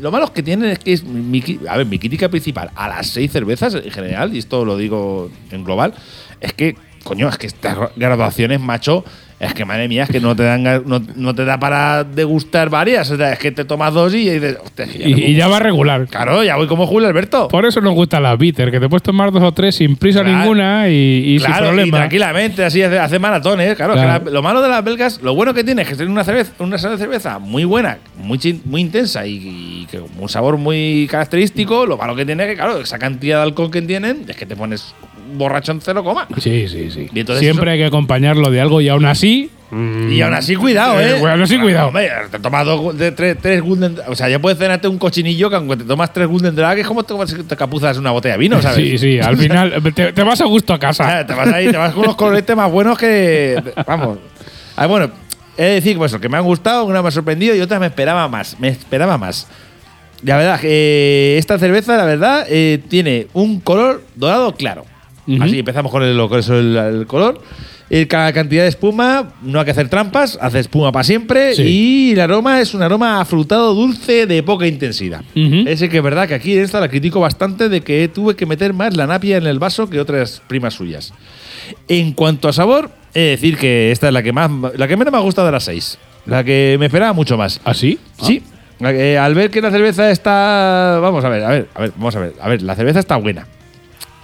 lo 0.00 0.10
malo 0.10 0.32
que 0.32 0.42
tienen 0.42 0.70
es 0.70 0.78
que 0.78 0.92
es 0.92 1.04
mi, 1.04 1.42
a 1.68 1.76
ver, 1.76 1.86
mi 1.86 1.98
crítica 1.98 2.28
principal 2.28 2.70
a 2.74 2.88
las 2.88 3.06
seis 3.08 3.30
cervezas 3.32 3.74
en 3.74 3.90
general, 3.90 4.34
y 4.34 4.38
esto 4.38 4.64
lo 4.64 4.76
digo 4.76 5.30
en 5.50 5.64
global, 5.64 5.94
es 6.40 6.52
que, 6.54 6.74
coño, 7.04 7.28
es 7.28 7.36
que 7.36 7.46
estas 7.46 7.76
graduaciones, 7.96 8.60
macho, 8.60 9.04
es 9.40 9.54
que 9.54 9.64
madre 9.64 9.88
mía, 9.88 10.02
es 10.02 10.10
que 10.10 10.20
no 10.20 10.36
te 10.36 10.42
dan 10.42 10.62
no, 10.62 11.00
no 11.16 11.34
te 11.34 11.46
da 11.46 11.58
para 11.58 12.04
degustar 12.04 12.68
varias. 12.68 13.10
O 13.10 13.16
sea, 13.16 13.32
es 13.32 13.38
que 13.38 13.50
te 13.50 13.64
tomas 13.64 13.94
dos 13.94 14.12
y 14.14 14.28
dices, 14.28 14.58
hostia, 14.62 14.84
ya 14.84 15.08
Y, 15.08 15.12
y 15.14 15.34
ya 15.34 15.48
va 15.48 15.58
regular. 15.58 16.06
Claro, 16.08 16.44
ya 16.44 16.56
voy 16.56 16.66
como 16.66 16.86
Julio 16.86 17.08
Alberto. 17.08 17.48
Por 17.48 17.64
eso 17.64 17.80
nos 17.80 17.94
gustan 17.94 18.22
las 18.22 18.38
bitter, 18.38 18.70
que 18.70 18.78
te 18.78 18.86
puedes 18.88 19.02
tomar 19.02 19.32
dos 19.32 19.42
o 19.42 19.52
tres 19.52 19.76
sin 19.76 19.96
prisa 19.96 20.20
Claro. 20.22 20.38
ninguna 20.40 20.88
y, 20.90 20.92
y 20.94 21.38
sin 21.38 21.46
Claro, 21.46 21.64
y 21.64 21.68
problema. 21.68 21.96
tranquilamente, 21.96 22.64
así 22.64 22.82
hace, 22.82 22.98
hace 22.98 23.18
maratones. 23.18 23.74
Claro, 23.76 23.94
Claro. 23.94 24.24
que 24.24 24.26
la- 24.26 24.30
lo 24.30 24.42
malo 24.42 24.60
de 24.60 24.68
las 24.68 24.84
belgas, 24.84 25.22
lo 25.22 25.34
bueno 25.34 25.54
que 25.54 25.64
tiene 25.64 25.82
es 25.82 25.88
que 25.88 25.96
tiene 25.96 26.12
una 26.12 26.22
cerveza, 26.24 26.52
una 26.58 26.76
cerveza 26.76 27.38
muy 27.38 27.64
buena, 27.64 27.96
muy, 28.22 28.36
chin- 28.38 28.60
muy 28.66 28.82
intensa 28.82 29.26
y, 29.26 29.36
y 29.36 29.86
que 29.90 30.00
un 30.00 30.28
sabor 30.28 30.58
muy 30.58 31.08
característico. 31.10 31.86
Lo 31.86 31.96
malo 31.96 32.14
que 32.14 32.26
tiene 32.26 32.42
es 32.44 32.50
que, 32.50 32.56
claro, 32.56 32.78
esa 32.78 32.98
cantidad 32.98 33.38
de 33.38 33.42
alcohol 33.44 33.70
que 33.70 33.80
tienen 33.80 34.24
es 34.28 34.36
que 34.36 34.44
te 34.44 34.54
pones 34.54 34.94
borracho 35.32 35.72
en 35.72 35.80
cero 35.80 36.02
coma. 36.04 36.26
Sí, 36.38 36.66
sí, 36.68 36.90
sí. 36.90 37.08
Y 37.14 37.20
entonces 37.20 37.40
Siempre 37.44 37.70
hay 37.72 37.78
que 37.78 37.86
acompañarlo 37.86 38.50
de 38.50 38.60
algo 38.60 38.80
y 38.80 38.88
aún 38.88 39.04
así. 39.06 39.50
Y 39.72 40.20
aún 40.20 40.34
así, 40.34 40.56
cuidado, 40.56 41.00
Eh, 41.00 41.10
¿eh? 41.16 41.28
aún 41.30 41.42
así, 41.42 41.56
cuidado. 41.56 41.88
Hombre, 41.88 42.10
te 42.28 42.40
tomas 42.40 42.66
dos, 42.66 42.98
de, 42.98 43.12
tres, 43.12 43.36
tres 43.40 43.62
Golden 43.62 43.96
O 44.08 44.16
sea, 44.16 44.28
ya 44.28 44.40
puedes 44.40 44.58
cenarte 44.58 44.88
un 44.88 44.98
cochinillo 44.98 45.48
que 45.48 45.54
aunque 45.54 45.76
te 45.76 45.84
tomas 45.84 46.12
tres 46.12 46.26
Golden 46.26 46.56
Drag 46.56 46.78
es 46.80 46.86
como 46.88 47.04
te, 47.04 47.14
te 47.44 47.56
capuzas 47.56 47.96
una 47.96 48.10
botella 48.10 48.34
de 48.34 48.38
vino, 48.40 48.60
¿sabes? 48.60 48.78
Sí, 48.78 48.98
sí, 48.98 49.20
al 49.20 49.36
final 49.38 49.80
te, 49.94 50.12
te 50.12 50.22
vas 50.24 50.40
a 50.40 50.46
gusto 50.46 50.72
a 50.72 50.76
O 50.76 50.80
casa. 50.80 51.24
te 51.24 51.34
vas 51.34 51.52
ahí, 51.52 51.70
te 51.70 51.76
vas 51.76 51.92
con 51.92 52.02
unos 52.02 52.16
coloretes 52.16 52.56
más 52.56 52.70
buenos 52.70 52.98
que. 52.98 53.62
Vamos. 53.86 54.18
Ah, 54.74 54.86
bueno, 54.86 55.08
he 55.56 55.62
de 55.62 55.74
decir 55.74 55.96
pues, 55.98 56.16
que 56.16 56.28
me 56.28 56.36
han 56.36 56.44
gustado, 56.44 56.84
una 56.86 57.00
me 57.00 57.06
ha 57.08 57.12
sorprendido 57.12 57.54
y 57.54 57.60
otra 57.60 57.78
me 57.78 57.86
esperaba 57.86 58.26
más. 58.26 58.58
Me 58.58 58.68
esperaba 58.68 59.18
más. 59.18 59.46
La 60.24 60.36
verdad, 60.36 60.58
eh, 60.64 61.36
esta 61.38 61.58
cerveza, 61.60 61.96
la 61.96 62.04
verdad, 62.04 62.44
eh, 62.50 62.80
tiene 62.88 63.28
un 63.34 63.60
color 63.60 64.02
dorado 64.16 64.52
claro. 64.56 64.84
Así 65.40 65.58
empezamos 65.58 65.90
con 65.92 66.02
el, 66.02 66.16
con 66.28 66.38
eso, 66.38 66.58
el, 66.58 66.76
el 66.76 67.06
color. 67.06 67.40
Eh, 67.92 68.06
Cada 68.06 68.32
cantidad 68.32 68.62
de 68.62 68.68
espuma, 68.68 69.32
no 69.42 69.58
hay 69.58 69.64
que 69.64 69.72
hacer 69.72 69.88
trampas, 69.88 70.38
hace 70.40 70.60
espuma 70.60 70.92
para 70.92 71.02
siempre. 71.02 71.54
Sí. 71.56 71.62
Y 71.62 72.12
el 72.12 72.20
aroma 72.20 72.60
es 72.60 72.72
un 72.72 72.82
aroma 72.82 73.20
afrutado 73.20 73.74
dulce 73.74 74.26
de 74.26 74.42
poca 74.44 74.66
intensidad. 74.68 75.22
Ujú. 75.34 75.64
Ese 75.68 75.88
que 75.88 75.96
es 75.96 76.02
verdad 76.02 76.28
que 76.28 76.34
aquí 76.34 76.52
en 76.56 76.62
esta 76.64 76.78
la 76.78 76.88
critico 76.88 77.18
bastante 77.18 77.68
de 77.68 77.80
que 77.80 78.06
tuve 78.08 78.36
que 78.36 78.46
meter 78.46 78.72
más 78.74 78.96
la 78.96 79.06
napia 79.08 79.38
en 79.38 79.46
el 79.46 79.58
vaso 79.58 79.90
que 79.90 79.98
otras 80.00 80.40
primas 80.46 80.74
suyas. 80.74 81.12
En 81.88 82.12
cuanto 82.12 82.48
a 82.48 82.52
sabor, 82.52 82.90
he 83.12 83.20
de 83.20 83.26
decir 83.30 83.56
que 83.56 83.90
esta 83.90 84.06
es 84.08 84.12
la 84.14 84.22
que 84.22 84.32
más 84.32 84.50
la 84.76 84.86
que 84.86 84.96
menos 84.96 85.12
me 85.12 85.18
ha 85.18 85.22
gustado 85.22 85.46
de 85.46 85.52
las 85.52 85.64
seis. 85.64 85.98
La 86.26 86.44
que 86.44 86.76
me 86.78 86.86
esperaba 86.86 87.12
mucho 87.12 87.36
más. 87.36 87.60
¿Así? 87.64 87.98
Sí. 88.22 88.42
La 88.78 88.92
que- 88.92 89.18
al 89.18 89.34
ver 89.34 89.50
que 89.50 89.60
la 89.60 89.70
cerveza 89.72 90.10
está. 90.12 90.98
Vamos 91.02 91.24
a 91.24 91.28
ver, 91.28 91.42
a 91.44 91.48
ver, 91.50 91.68
a 91.74 91.80
ver, 91.80 91.92
vamos 91.96 92.14
a 92.14 92.20
ver. 92.20 92.34
A 92.40 92.48
ver, 92.48 92.62
la 92.62 92.74
cerveza 92.76 93.00
está 93.00 93.16
buena. 93.16 93.46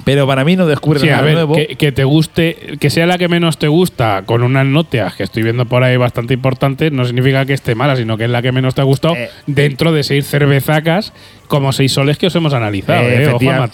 Pero 0.06 0.24
para 0.24 0.44
mí 0.44 0.54
no 0.54 0.66
descubre 0.68 1.00
Sí, 1.00 1.06
nada 1.06 1.18
a 1.18 1.22
ver, 1.22 1.34
nuevo. 1.34 1.56
que, 1.56 1.74
que 1.74 1.90
te 1.90 2.04
guste, 2.04 2.76
que 2.78 2.90
sea 2.90 3.06
la 3.06 3.18
que 3.18 3.26
menos 3.26 3.58
te 3.58 3.66
gusta, 3.66 4.22
con 4.24 4.44
unas 4.44 4.64
notas 4.64 5.16
que 5.16 5.24
estoy 5.24 5.42
viendo 5.42 5.66
por 5.66 5.82
ahí 5.82 5.96
bastante 5.96 6.32
importantes, 6.32 6.92
no 6.92 7.04
significa 7.04 7.44
que 7.44 7.54
esté 7.54 7.74
mala, 7.74 7.96
sino 7.96 8.16
que 8.16 8.22
es 8.26 8.30
la 8.30 8.40
que 8.40 8.52
menos 8.52 8.76
te 8.76 8.82
ha 8.82 8.84
gustado 8.84 9.16
Eh. 9.16 9.28
dentro 9.48 9.90
de 9.90 10.04
seis 10.04 10.28
cervezacas 10.28 11.12
como 11.48 11.72
seis 11.72 11.90
soles 11.90 12.18
que 12.18 12.28
os 12.28 12.36
hemos 12.36 12.54
analizado, 12.54 13.02
Eh, 13.02 13.16
¿eh? 13.16 13.22
Efectiva- 13.24 13.64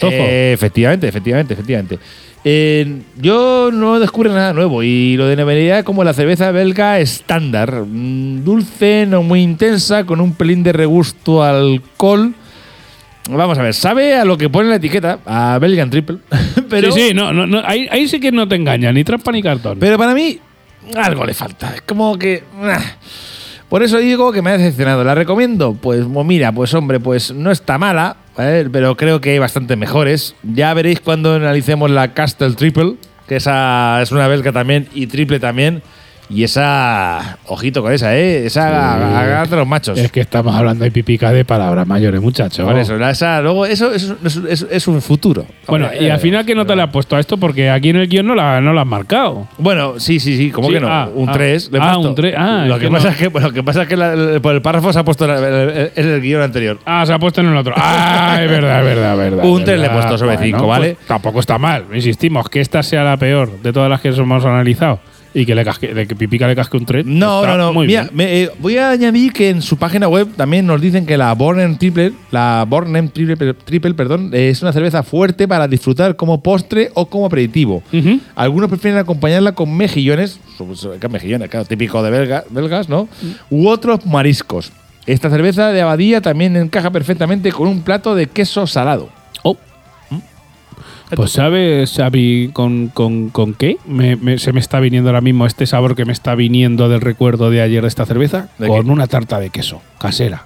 efectivamente, 0.53 1.07
efectivamente, 1.07 1.53
efectivamente. 1.53 1.99
Eh, 2.45 3.01
yo 3.21 3.69
no 3.71 3.99
descubro 3.99 4.33
nada 4.33 4.53
nuevo 4.53 4.81
y 4.81 5.15
lo 5.17 5.27
denominaría 5.27 5.83
como 5.83 6.03
la 6.03 6.13
cerveza 6.13 6.49
belga 6.51 6.99
estándar. 6.99 7.83
Mm, 7.87 8.43
Dulce, 8.43 9.05
no 9.07 9.21
muy 9.21 9.41
intensa, 9.43 10.03
con 10.05 10.19
un 10.19 10.33
pelín 10.33 10.63
de 10.63 10.73
regusto 10.73 11.43
alcohol. 11.43 12.33
Vamos 13.29 13.57
a 13.57 13.61
ver, 13.61 13.73
sabe 13.73 14.15
a 14.15 14.25
lo 14.25 14.37
que 14.37 14.49
pone 14.49 14.69
la 14.69 14.75
etiqueta, 14.75 15.19
a 15.25 15.57
Belgian 15.59 15.89
Triple. 15.89 16.17
pero, 16.69 16.91
sí, 16.91 17.09
sí, 17.09 17.13
no, 17.13 17.31
no, 17.31 17.47
no, 17.47 17.61
ahí, 17.65 17.87
ahí 17.89 18.07
sí 18.07 18.19
que 18.19 18.31
no 18.31 18.47
te 18.47 18.55
engaña, 18.55 18.91
ni 18.91 19.03
trampa 19.03 19.31
ni 19.31 19.41
cartón. 19.41 19.77
pero 19.79 19.97
para 19.97 20.13
mí, 20.13 20.39
algo 20.95 21.25
le 21.25 21.33
falta. 21.33 21.73
Es 21.75 21.81
como 21.81 22.17
que. 22.17 22.43
ah. 22.61 22.81
Por 23.73 23.81
eso 23.81 23.97
digo 23.97 24.31
que 24.31 24.43
me 24.43 24.51
ha 24.51 24.57
decepcionado. 24.59 25.03
¿La 25.03 25.15
recomiendo? 25.15 25.73
Pues 25.73 26.05
mira, 26.07 26.51
pues 26.51 26.75
hombre, 26.75 26.99
pues 26.99 27.33
no 27.33 27.49
está 27.49 27.79
mala, 27.79 28.17
¿vale? 28.37 28.69
pero 28.69 28.95
creo 28.95 29.19
que 29.19 29.31
hay 29.31 29.39
bastante 29.39 29.75
mejores. 29.75 30.35
Ya 30.43 30.71
veréis 30.75 30.99
cuando 30.99 31.33
analicemos 31.33 31.89
la 31.89 32.13
Castle 32.13 32.53
Triple, 32.53 32.97
que 33.27 33.37
esa 33.37 33.99
es 34.03 34.11
una 34.11 34.27
belga 34.27 34.51
también 34.51 34.87
y 34.93 35.07
triple 35.07 35.39
también. 35.39 35.81
Y 36.29 36.43
esa, 36.43 37.37
ojito 37.47 37.81
con 37.81 37.91
esa, 37.91 38.15
¿eh? 38.17 38.45
Esa 38.45 39.19
agárrate 39.19 39.55
los 39.55 39.67
machos. 39.67 39.99
es 39.99 40.11
que 40.11 40.21
estamos 40.21 40.55
hablando 40.55 40.83
de 40.83 40.91
pipica 40.91 41.31
de 41.31 41.45
palabras 41.45 41.85
mayores, 41.85 42.21
muchachos. 42.21 42.65
Por 42.65 42.77
eso, 42.79 42.95
esa, 43.07 43.41
luego, 43.41 43.65
eso, 43.65 43.93
eso 43.93 44.15
es, 44.23 44.37
es- 44.49 44.67
es 44.71 44.87
un 44.87 45.01
futuro. 45.01 45.45
Bueno, 45.67 45.85
Hombre, 45.87 46.03
y 46.03 46.09
al 46.09 46.17
eh, 46.17 46.19
final, 46.21 46.45
¿qué 46.45 46.55
nota 46.55 46.75
le 46.75 46.81
has 46.83 46.89
puesto 46.89 47.15
a 47.15 47.19
esto? 47.19 47.37
Porque 47.37 47.69
aquí 47.69 47.89
en 47.89 47.97
el 47.97 48.07
guion 48.07 48.25
no 48.25 48.35
la, 48.35 48.61
no 48.61 48.73
la 48.73 48.81
has 48.81 48.87
marcado. 48.87 49.47
Bueno, 49.57 49.99
sí, 49.99 50.19
sí, 50.19 50.37
sí, 50.37 50.49
¿cómo 50.49 50.69
Sí, 50.69 50.75
que 50.75 50.79
no? 50.79 50.87
ah, 50.89 51.09
un 51.13 51.29
ah. 51.29 51.33
3. 51.33 51.71
Ah, 51.79 51.97
un 51.97 52.15
tres, 52.15 52.35
ah, 52.37 52.63
lo, 52.67 52.75
es 52.75 52.79
que 52.79 52.85
que 52.87 52.91
no. 52.91 52.97
es 52.97 53.15
que, 53.17 53.27
bueno, 53.27 53.47
lo 53.49 53.53
que 53.53 53.63
pasa 53.63 53.81
es 53.83 53.87
que 53.87 53.97
la- 53.97 54.13
el- 54.13 54.41
por 54.41 54.55
el 54.55 54.61
párrafo 54.61 54.91
se 54.93 54.99
ha 54.99 55.03
puesto 55.03 55.25
en 55.25 55.91
el, 55.95 56.21
guion 56.21 56.41
anterior. 56.41 56.79
Ah, 56.85 57.05
se 57.05 57.13
ha 57.13 57.19
puesto 57.19 57.41
en 57.41 57.47
el 57.47 57.57
otro. 57.57 57.73
Ah, 57.77 58.39
es 58.41 58.49
verdad, 58.49 58.79
es 58.79 58.85
verdad, 58.85 59.13
es 59.13 59.31
verdad. 59.31 59.45
Un 59.45 59.59
es 59.59 59.65
tres 59.65 59.79
le 59.79 59.85
he 59.87 59.89
puesto 59.89 60.17
sobre 60.17 60.37
cinco, 60.37 60.59
pues 60.59 60.67
¿vale? 60.69 60.97
tampoco 61.07 61.39
está 61.41 61.57
mal. 61.57 61.85
Insistimos, 61.93 62.49
que 62.49 62.61
esta 62.61 62.81
sea 62.81 63.03
la 63.03 63.17
peor 63.17 63.59
de 63.61 63.73
todas 63.73 63.89
las 63.89 63.99
que 64.01 64.09
hemos 64.09 64.45
analizado 64.45 64.99
y 65.33 65.45
que 65.45 65.55
le 65.55 65.63
casque, 65.65 65.93
de 65.93 66.05
que 66.07 66.15
Pipica 66.15 66.47
le 66.47 66.55
casque 66.55 66.77
un 66.77 66.85
3. 66.85 67.05
No, 67.05 67.45
no, 67.45 67.57
no. 67.57 67.73
Mira, 67.87 68.09
me, 68.13 68.43
eh, 68.43 68.49
voy 68.59 68.77
a 68.77 68.91
añadir 68.91 69.33
que 69.33 69.49
en 69.49 69.61
su 69.61 69.77
página 69.77 70.07
web 70.07 70.27
también 70.35 70.65
nos 70.67 70.79
dicen 70.79 71.05
que 71.05 71.17
la 71.17 71.33
Bornem 71.33 71.77
Triple, 71.77 72.13
la 72.31 72.65
Bornem 72.67 73.09
Triple, 73.09 73.53
Triple, 73.55 73.93
perdón, 73.95 74.29
es 74.33 74.61
una 74.61 74.71
cerveza 74.73 75.01
fuerte 75.03 75.47
para 75.47 75.67
disfrutar 75.67 76.15
como 76.15 76.41
postre 76.43 76.91
o 76.93 77.07
como 77.07 77.25
aperitivo. 77.25 77.81
Algunos 78.35 78.69
prefieren 78.69 78.99
acompañarla 78.99 79.53
con 79.53 79.75
mejillones, 79.75 80.39
su- 80.57 80.75
su- 80.75 80.91
¿qué 80.99 81.09
mejillones, 81.09 81.49
claro, 81.49 81.65
típico 81.65 82.03
de 82.03 82.11
belga- 82.11 82.43
belgas, 82.49 82.87
¿no? 82.89 83.07
U 83.49 83.67
otros 83.67 84.05
mariscos. 84.05 84.71
Esta 85.05 85.29
cerveza 85.29 85.69
de 85.71 85.81
abadía 85.81 86.21
también 86.21 86.55
encaja 86.55 86.89
perfectamente 86.91 87.51
con 87.51 87.67
un 87.67 87.81
plato 87.81 88.15
de 88.15 88.27
queso 88.27 88.67
salado. 88.67 89.09
Oh. 89.43 89.57
Pues 91.15 91.31
sabes, 91.31 91.93
Xavi, 91.95 92.49
con, 92.53 92.87
con, 92.87 93.29
con 93.29 93.53
qué 93.53 93.77
me- 93.85 94.15
me- 94.15 94.37
se 94.39 94.53
me 94.53 94.59
está 94.59 94.79
viniendo 94.79 95.09
ahora 95.09 95.21
mismo 95.21 95.45
este 95.45 95.65
sabor 95.65 95.95
que 95.95 96.05
me 96.05 96.13
está 96.13 96.35
viniendo 96.35 96.89
del 96.89 97.01
recuerdo 97.01 97.49
de 97.49 97.61
ayer 97.61 97.81
de 97.81 97.87
esta 97.87 98.05
cerveza. 98.05 98.49
¿De 98.57 98.67
con 98.67 98.85
qué? 98.85 98.91
una 98.91 99.07
tarta 99.07 99.39
de 99.39 99.49
queso, 99.49 99.81
casera. 99.99 100.45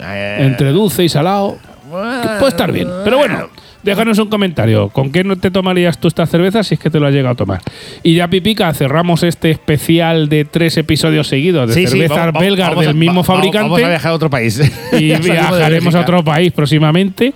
Eh, 0.00 0.38
Entre 0.40 0.70
dulce 0.72 1.04
y 1.04 1.08
salado. 1.08 1.58
puede 1.90 2.48
estar 2.48 2.72
bien. 2.72 2.88
Pero 3.04 3.18
bueno, 3.18 3.48
déjanos 3.82 4.18
un 4.18 4.28
comentario. 4.28 4.88
¿Con 4.88 5.10
qué 5.12 5.24
no 5.24 5.36
te 5.36 5.50
tomarías 5.50 5.98
tú 5.98 6.08
esta 6.08 6.26
cerveza 6.26 6.62
si 6.62 6.74
es 6.74 6.80
que 6.80 6.90
te 6.90 7.00
lo 7.00 7.06
has 7.06 7.12
llegado 7.12 7.32
a 7.32 7.36
tomar? 7.36 7.60
Y 8.02 8.14
ya, 8.14 8.28
Pipica, 8.28 8.72
cerramos 8.74 9.22
este 9.22 9.50
especial 9.50 10.28
de 10.28 10.44
tres 10.44 10.76
episodios 10.76 11.28
seguidos 11.28 11.68
de 11.68 11.74
Sí, 11.74 11.86
cervezas 11.86 12.32
belgas 12.32 12.76
a- 12.76 12.80
del 12.80 12.94
mismo 12.94 13.24
fabricante. 13.24 13.68
Vamos 13.70 13.82
a 13.82 13.88
viajar 13.88 14.12
a 14.12 14.14
otro 14.14 14.30
país. 14.30 14.60
y 14.98 15.14
viajaremos 15.18 15.94
a 15.94 16.00
otro 16.00 16.22
país 16.24 16.52
próximamente. 16.52 17.32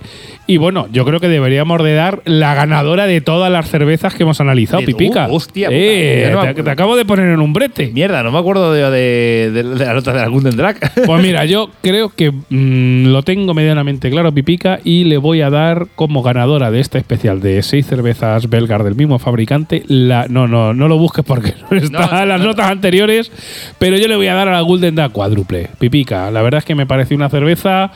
Y 0.49 0.55
bueno, 0.55 0.87
yo 0.93 1.03
creo 1.03 1.19
que 1.19 1.27
deberíamos 1.27 1.83
de 1.83 1.93
dar 1.93 2.21
la 2.23 2.55
ganadora 2.55 3.05
de 3.05 3.19
todas 3.19 3.51
las 3.51 3.69
cervezas 3.69 4.13
que 4.13 4.23
hemos 4.23 4.39
analizado, 4.39 4.81
Pipica. 4.85 5.27
uh, 5.27 5.35
hostia, 5.35 5.67
Eh, 5.69 6.31
puta, 6.33 6.53
te, 6.53 6.69
acabo 6.69 6.95
de 6.95 7.03
poner 7.03 7.29
en 7.31 7.41
un 7.41 7.51
brete. 7.51 7.87
Mierda, 7.93 8.23
no 8.23 8.31
me 8.31 8.39
acuerdo 8.39 8.71
de, 8.71 8.89
de- 8.89 9.51
de- 9.51 9.63
de 9.75 9.85
la 9.85 9.93
nota 9.93 10.13
de 10.13 10.21
la 10.21 10.27
Guten 10.29 10.55
Drag. 10.55 10.77
Pues 11.05 11.21
mira, 11.21 11.43
yo 11.43 11.69
creo 11.81 12.07
que 12.15 12.31
mm, 12.31 13.07
lo 13.07 13.23
tengo 13.23 13.53
medianamente 13.53 14.09
claro, 14.09 14.31
Pipica, 14.33 14.79
y 14.85 15.03
le 15.03 15.17
voy 15.17 15.41
a 15.41 15.49
dar 15.49 15.87
como 15.95 16.21
ganadora 16.23 16.36
de 16.45 16.79
este 16.79 16.99
especial 16.99 17.39
de 17.41 17.63
seis 17.63 17.87
cervezas 17.87 18.47
belgas 18.47 18.83
del 18.83 18.95
mismo 18.95 19.17
fabricante. 19.17 19.83
La, 19.87 20.27
no, 20.29 20.47
no, 20.47 20.73
no 20.73 20.87
lo 20.87 20.97
busques 20.97 21.25
porque 21.25 21.55
no 21.71 21.77
está 21.77 22.07
No, 22.07 22.21
en 22.21 22.29
las 22.29 22.39
no, 22.39 22.47
notas 22.47 22.69
anteriores, 22.69 23.31
pero 23.79 23.97
yo 23.97 24.07
le 24.07 24.15
voy 24.15 24.27
a 24.27 24.35
dar 24.35 24.47
a 24.47 24.51
la 24.51 24.61
Golden 24.61 24.95
Duck 24.95 25.11
cuádruple. 25.11 25.69
Pipica, 25.79 26.29
la 26.29 26.43
verdad 26.43 26.59
es 26.59 26.65
que 26.65 26.75
me 26.75 26.85
parece 26.85 27.15
una 27.15 27.29
cerveza 27.29 27.91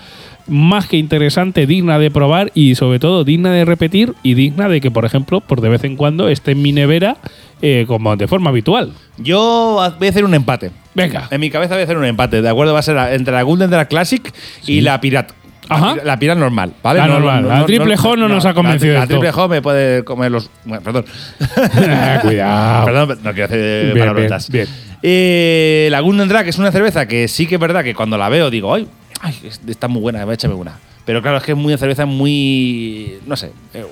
más 0.47 0.87
que 0.87 0.97
interesante, 0.97 1.67
digna 1.67 1.99
de 1.99 2.09
probar 2.09 2.51
y 2.55 2.73
sobre 2.73 2.97
todo 2.97 3.23
digna 3.23 3.51
de 3.51 3.63
repetir 3.63 4.15
y 4.23 4.33
digna 4.33 4.67
de 4.69 4.81
que, 4.81 4.89
por 4.89 5.05
ejemplo, 5.05 5.39
por 5.41 5.61
de 5.61 5.69
vez 5.69 5.83
en 5.83 5.95
cuando 5.95 6.27
esté 6.27 6.51
en 6.53 6.63
mi 6.63 6.71
nevera 6.71 7.17
eh, 7.61 7.85
como 7.87 8.15
de 8.15 8.27
forma 8.27 8.49
habitual. 8.49 8.91
Yo 9.17 9.79
voy 9.99 10.07
a 10.07 10.09
hacer 10.09 10.25
un 10.25 10.33
empate. 10.33 10.71
Venga. 10.95 11.27
En 11.29 11.39
mi 11.39 11.51
cabeza 11.51 11.75
voy 11.75 11.81
a 11.81 11.83
hacer 11.83 11.97
un 11.97 12.05
empate, 12.05 12.41
¿de 12.41 12.49
acuerdo? 12.49 12.73
Va 12.73 12.79
a 12.79 12.83
ser 12.83 12.97
entre 13.13 13.33
la 13.33 13.43
Golden 13.43 13.69
Drag 13.69 13.87
Classic 13.87 14.33
y 14.65 14.81
la 14.81 14.99
Pirate. 14.99 15.35
La 15.69 15.75
Ajá. 15.75 15.93
pira- 15.93 16.03
La 16.05 16.19
Pirate 16.19 16.39
normal, 16.39 16.73
¿vale? 16.83 16.99
La 16.99 17.07
normal. 17.07 17.47
La 17.47 17.65
triple 17.65 17.95
J 17.95 18.15
no 18.17 18.27
nos 18.27 18.45
ha 18.45 18.53
convencido 18.53 18.93
La, 18.95 19.01
la 19.01 19.07
triple. 19.07 19.31
J 19.31 19.47
me 19.47 19.61
puede 19.61 20.03
comer 20.03 20.31
los. 20.31 20.49
Bueno, 20.65 20.81
perdón. 20.83 21.05
Cuidado. 22.21 22.85
Perdón, 22.91 23.19
no 23.23 23.31
quiero 23.31 23.45
hacer 23.45 23.85
Bien, 23.93 23.99
palabrotas. 23.99 24.49
bien, 24.49 24.67
Eh, 25.03 25.87
la 25.91 25.99
Golden 26.01 26.27
Drag 26.27 26.47
es 26.47 26.57
una 26.57 26.71
cerveza 26.71 27.05
que 27.07 27.27
sí 27.27 27.47
que 27.47 27.55
es 27.55 27.61
verdad 27.61 27.83
que 27.83 27.93
cuando 27.95 28.17
la 28.17 28.29
veo 28.29 28.49
digo, 28.49 28.73
ay, 28.73 28.87
ay, 29.21 29.35
es- 29.43 29.61
está 29.67 29.87
muy 29.87 30.01
buena, 30.01 30.23
échame 30.33 30.53
una. 30.55 30.73
Pero 31.05 31.21
claro, 31.21 31.37
es 31.37 31.43
que 31.43 31.51
es 31.53 31.57
muy 31.57 31.67
una 31.73 31.77
cerveza 31.77 32.05
muy, 32.05 33.13
no 33.25 33.35
sé, 33.35 33.51
eh, 33.73 33.83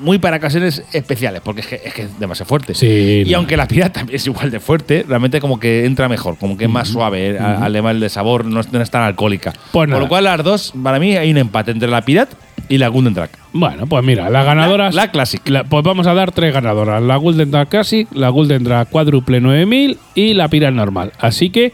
muy 0.00 0.18
para 0.18 0.38
ocasiones 0.38 0.82
especiales, 0.92 1.42
porque 1.44 1.60
es 1.60 1.66
que 1.66 1.80
es, 1.84 1.94
que 1.94 2.02
es 2.02 2.18
demasiado 2.18 2.48
fuerte. 2.48 2.74
Sí, 2.74 3.24
y 3.26 3.30
no. 3.30 3.38
aunque 3.38 3.56
la 3.56 3.68
pirata 3.68 3.92
también 4.00 4.16
es 4.16 4.26
igual 4.26 4.50
de 4.50 4.60
fuerte, 4.60 5.04
realmente 5.06 5.40
como 5.40 5.60
que 5.60 5.84
entra 5.84 6.08
mejor, 6.08 6.38
como 6.38 6.56
que 6.56 6.64
es 6.64 6.70
más 6.70 6.88
suave, 6.88 7.30
eh, 7.32 7.38
a- 7.38 7.64
al 7.64 7.72
nivel 7.72 8.00
de 8.00 8.08
sabor, 8.08 8.44
no 8.44 8.60
es, 8.60 8.72
no 8.72 8.80
es 8.80 8.90
tan 8.90 9.02
alcohólica. 9.02 9.52
Pues 9.52 9.70
Por 9.72 9.88
nada. 9.88 10.00
lo 10.00 10.08
cual 10.08 10.24
las 10.24 10.42
dos, 10.42 10.72
para 10.82 10.98
mí 10.98 11.16
hay 11.16 11.30
un 11.30 11.38
empate 11.38 11.70
entre 11.72 11.88
la 11.88 12.02
pirata 12.02 12.36
y 12.68 12.78
la 12.78 12.88
Golden 12.88 13.14
Drag. 13.14 13.30
Bueno, 13.52 13.86
pues 13.86 14.02
mira, 14.04 14.28
las 14.30 14.44
ganadoras. 14.44 14.94
La- 14.94 15.02
la 15.06 15.10
Classic. 15.12 15.46
la- 15.48 15.64
pues 15.64 15.84
vamos 15.84 16.06
a 16.06 16.14
dar 16.14 16.32
tres 16.32 16.52
ganadoras: 16.52 17.02
la 17.02 17.16
Golden 17.16 17.50
Drag 17.50 17.68
Classic, 17.68 18.08
la 18.12 18.28
Golden 18.30 18.64
Drag 18.64 18.88
Quadruple 18.88 19.40
9000 19.40 19.98
y 20.14 20.34
la 20.34 20.48
Piral 20.48 20.74
Normal. 20.74 21.12
Así 21.20 21.50
que, 21.50 21.72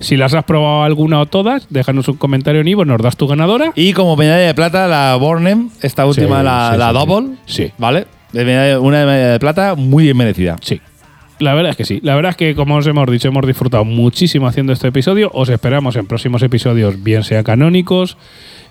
si 0.00 0.16
las 0.16 0.34
has 0.34 0.44
probado 0.44 0.82
alguna 0.84 1.20
o 1.20 1.26
todas, 1.26 1.66
déjanos 1.70 2.08
un 2.08 2.16
comentario 2.16 2.60
en 2.60 2.68
Ivo, 2.68 2.84
nos 2.84 3.00
das 3.00 3.16
tu 3.16 3.26
ganadora. 3.26 3.72
Y 3.74 3.92
como 3.92 4.16
medalla 4.16 4.46
de 4.46 4.54
plata, 4.54 4.86
la 4.86 5.16
Bornem, 5.16 5.70
esta 5.82 6.06
última, 6.06 6.38
Sí, 6.38 6.44
la, 6.44 6.70
sí, 6.72 6.78
la 6.78 6.88
sí, 6.88 6.94
Double. 6.94 7.28
sí. 7.46 7.72
¿Vale? 7.78 8.06
Una 8.32 9.04
medalla 9.04 9.32
de 9.32 9.38
plata 9.40 9.74
muy 9.74 10.04
bien 10.04 10.16
merecida. 10.16 10.56
Sí. 10.60 10.80
La 11.40 11.54
verdad 11.54 11.70
es 11.70 11.76
que 11.76 11.84
sí. 11.84 12.00
La 12.02 12.16
verdad 12.16 12.30
es 12.30 12.36
que, 12.36 12.54
como 12.56 12.76
os 12.76 12.86
hemos 12.86 13.08
dicho, 13.08 13.28
hemos 13.28 13.46
disfrutado 13.46 13.84
muchísimo 13.84 14.48
haciendo 14.48 14.72
este 14.72 14.88
episodio. 14.88 15.30
Os 15.32 15.48
esperamos 15.48 15.94
en 15.96 16.06
próximos 16.06 16.42
episodios, 16.42 17.02
bien 17.02 17.22
sea 17.22 17.44
canónicos, 17.44 18.16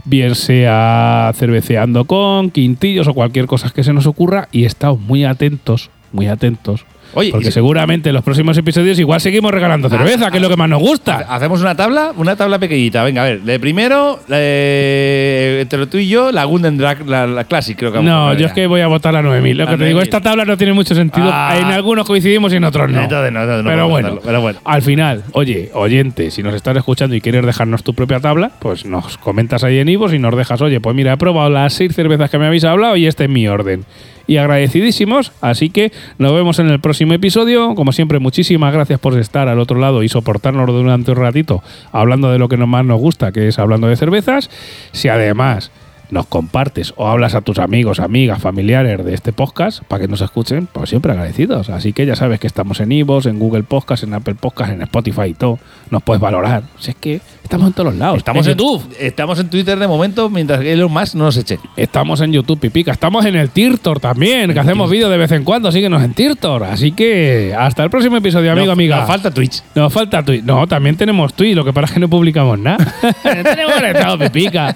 bien 0.04 0.36
sea 0.36 1.32
cerveceando 1.34 2.06
con, 2.06 2.52
quintillos 2.52 3.08
o 3.08 3.14
cualquier 3.14 3.46
cosa 3.46 3.70
que 3.70 3.86
se 3.86 3.94
nos 3.94 4.06
ocurra. 4.06 4.50
Y 4.52 4.66
estad 4.66 4.96
muy 4.96 5.24
atentos, 5.24 5.90
muy 6.12 6.28
atentos. 6.28 6.86
Oye, 7.14 7.32
porque 7.32 7.52
seguramente 7.52 8.10
en 8.10 8.16
los 8.16 8.24
próximos 8.24 8.58
episodios 8.58 9.00
igual 9.00 9.22
seguimos 9.22 9.52
regalando 9.52 9.90
cerveza, 9.90 10.30
que 10.30 10.38
es 10.38 10.44
lo 10.44 10.50
que 10.50 10.58
más 10.58 10.70
nos 10.70 10.80
gusta. 10.80 11.26
Hacemos 11.30 11.62
una 11.62 11.76
tabla, 11.76 12.14
una 12.16 12.36
tabla 12.36 12.60
pequeñita. 12.60 13.04
Venga, 13.04 13.24
a 13.24 13.26
ver. 13.26 13.42
De 13.42 13.60
primero, 13.60 14.20
eh, 14.30 15.60
entre 15.62 15.88
tú 15.88 15.98
y 15.98 16.08
yo, 16.08 16.32
la 16.32 16.44
Gunden 16.44 16.80
la, 16.80 17.28
la 17.28 17.44
Classic, 17.46 17.78
creo 17.78 17.92
que 17.92 17.98
vamos 17.98 18.12
a 18.12 18.14
No, 18.14 18.34
yo 18.34 18.48
es 18.48 18.54
que 18.54 18.68
voy 18.68 18.82
a 18.82 18.88
votar 18.88 19.14
la 19.14 19.22
9000. 19.22 19.58
Lo 19.58 19.66
que 19.66 19.78
te 19.78 19.86
digo, 19.86 20.00
9000. 20.00 20.04
esta 20.04 20.22
tabla 20.22 20.46
no 20.46 20.58
tiene 20.58 20.74
mucho 20.74 20.94
sentido. 20.96 21.30
Ah. 21.32 21.58
En 21.58 21.68
algunos 21.68 22.06
coincidimos 22.06 22.52
y 22.54 22.58
en 22.58 22.66
otros 22.66 22.92
no. 22.92 23.02
Entonces 23.02 23.32
no, 23.32 23.42
entonces 23.42 23.64
no 23.64 23.70
pero, 23.70 23.88
bueno, 23.88 24.20
pero 24.24 24.42
bueno. 24.42 24.60
al 24.64 24.82
final, 24.82 25.24
oye, 25.32 25.72
oyente, 25.74 26.30
si 26.32 26.44
nos 26.44 26.54
estás 26.54 26.76
escuchando 26.76 27.16
y 27.16 27.22
quieres 27.22 27.46
dejarnos 27.46 27.84
tu 27.84 27.94
propia 27.94 28.20
tabla, 28.20 28.52
pues 28.60 28.86
nos 28.86 29.18
comentas 29.18 29.64
ahí 29.64 29.80
en 29.80 29.90
Ivos 29.90 30.14
y 30.14 30.20
nos 30.20 30.36
dejas, 30.36 30.62
oye, 30.62 30.80
pues 30.82 30.96
mira, 30.96 31.14
he 31.14 31.18
probado 31.18 31.50
las 31.50 31.74
seis 31.74 31.94
cervezas 31.96 32.30
que 32.30 32.38
me 32.38 32.48
habéis 32.48 32.64
hablado 32.64 32.96
y 32.98 33.08
este 33.08 33.24
es 33.24 33.30
mi 33.30 33.48
orden. 33.48 33.86
Y 34.28 34.38
agradecidísimos, 34.38 35.32
así 35.42 35.70
que 35.70 35.92
nos 36.18 36.34
vemos 36.34 36.60
en 36.60 36.70
el 36.70 36.80
próximo 36.82 37.14
episodio. 37.14 37.76
Como 37.76 37.94
siempre, 37.94 38.20
muchísimas 38.20 38.74
gracias 38.74 39.00
por 39.00 39.18
estar 39.18 39.48
al 39.48 39.60
otro 39.60 39.80
lado 39.80 40.04
y 40.04 40.10
soportarnos 40.10 40.68
durante 40.68 41.12
un 41.12 41.18
ratito 41.18 41.64
hablando 41.94 42.32
de 42.32 42.38
lo 42.38 42.50
que 42.50 42.58
más 42.58 42.86
nos 42.86 43.00
gusta, 43.00 43.32
que 43.32 43.48
es 43.48 43.58
hablando 43.58 43.88
de 43.88 43.96
cervezas. 43.96 44.50
Si 44.92 45.08
además 45.08 45.72
nos 46.10 46.28
compartes 46.28 46.94
o 46.98 47.08
hablas 47.08 47.36
a 47.36 47.42
tus 47.42 47.60
amigos, 47.60 48.00
amigas, 48.00 48.42
familiares 48.42 49.04
de 49.04 49.14
este 49.14 49.34
podcast 49.34 49.84
para 49.84 50.02
que 50.02 50.08
nos 50.08 50.22
escuchen, 50.22 50.68
pues 50.72 50.90
siempre 50.90 51.12
agradecidos. 51.12 51.70
Así 51.70 51.94
que 51.94 52.06
ya 52.06 52.16
sabes 52.16 52.40
que 52.40 52.48
estamos 52.48 52.80
en 52.80 52.92
Ivos, 52.92 53.26
en 53.26 53.40
Google 53.40 53.64
Podcast, 53.64 54.04
en 54.04 54.14
Apple 54.14 54.36
Podcast, 54.36 54.72
en 54.72 54.82
Spotify 54.84 55.28
y 55.28 55.34
todo. 55.34 55.60
Nos 55.90 56.04
puedes 56.04 56.22
valorar. 56.22 56.64
Si 56.80 56.92
es 56.92 56.98
que 56.98 57.22
estamos 57.44 57.68
en 57.68 57.74
todos 57.74 57.92
los 57.92 58.00
lados. 58.00 58.18
Estamos 58.18 58.46
en 58.46 58.52
en 58.52 58.58
YouTube. 58.58 58.96
Estamos 59.00 59.40
en 59.40 59.50
Twitter 59.50 59.78
de 59.78 59.88
momento, 59.88 60.30
mientras 60.30 60.60
que 60.60 60.74
Elon 60.74 60.92
Musk 60.92 61.16
no 61.16 61.26
nos 61.26 61.38
eche. 61.38 61.60
Estamos 61.76 62.22
en 62.22 62.34
YouTube, 62.34 62.60
Pipica. 62.60 62.92
Estamos 62.92 63.26
en 63.26 63.36
el 63.36 63.50
Tirtor 63.50 64.00
también, 64.00 64.54
que 64.54 64.60
hacemos 64.60 64.90
vídeos 64.90 65.10
de 65.10 65.18
vez 65.18 65.32
en 65.32 65.44
cuando. 65.44 65.72
Síguenos 65.72 66.04
en 66.04 66.14
Tirtor. 66.14 66.64
Así 66.64 66.92
que 66.92 67.56
hasta 67.58 67.84
el 67.84 67.90
próximo 67.90 68.18
episodio, 68.18 68.52
amigo, 68.52 68.72
amiga. 68.72 68.98
Nos 68.98 69.08
falta 69.08 69.32
Twitch. 69.32 69.64
Nos 69.76 69.92
falta 69.94 70.24
Twitch. 70.24 70.44
No, 70.44 70.68
también 70.68 70.98
tenemos 70.98 71.34
Twitch, 71.34 71.56
lo 71.56 71.66
que 71.66 71.74
pasa 71.74 71.88
es 71.88 71.92
que 71.94 72.00
no 72.00 72.10
publicamos 72.10 72.60
nada. 72.60 72.78
tenemos 73.24 73.76
conectado, 73.76 74.20
Pipica. 74.20 74.76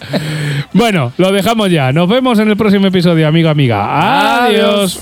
Bueno, 0.73 1.11
lo 1.21 1.31
dejamos 1.31 1.69
ya. 1.69 1.93
Nos 1.93 2.09
vemos 2.09 2.39
en 2.39 2.49
el 2.49 2.57
próximo 2.57 2.87
episodio, 2.87 3.27
amigo, 3.27 3.47
amiga. 3.47 4.45
Adiós. 4.45 4.99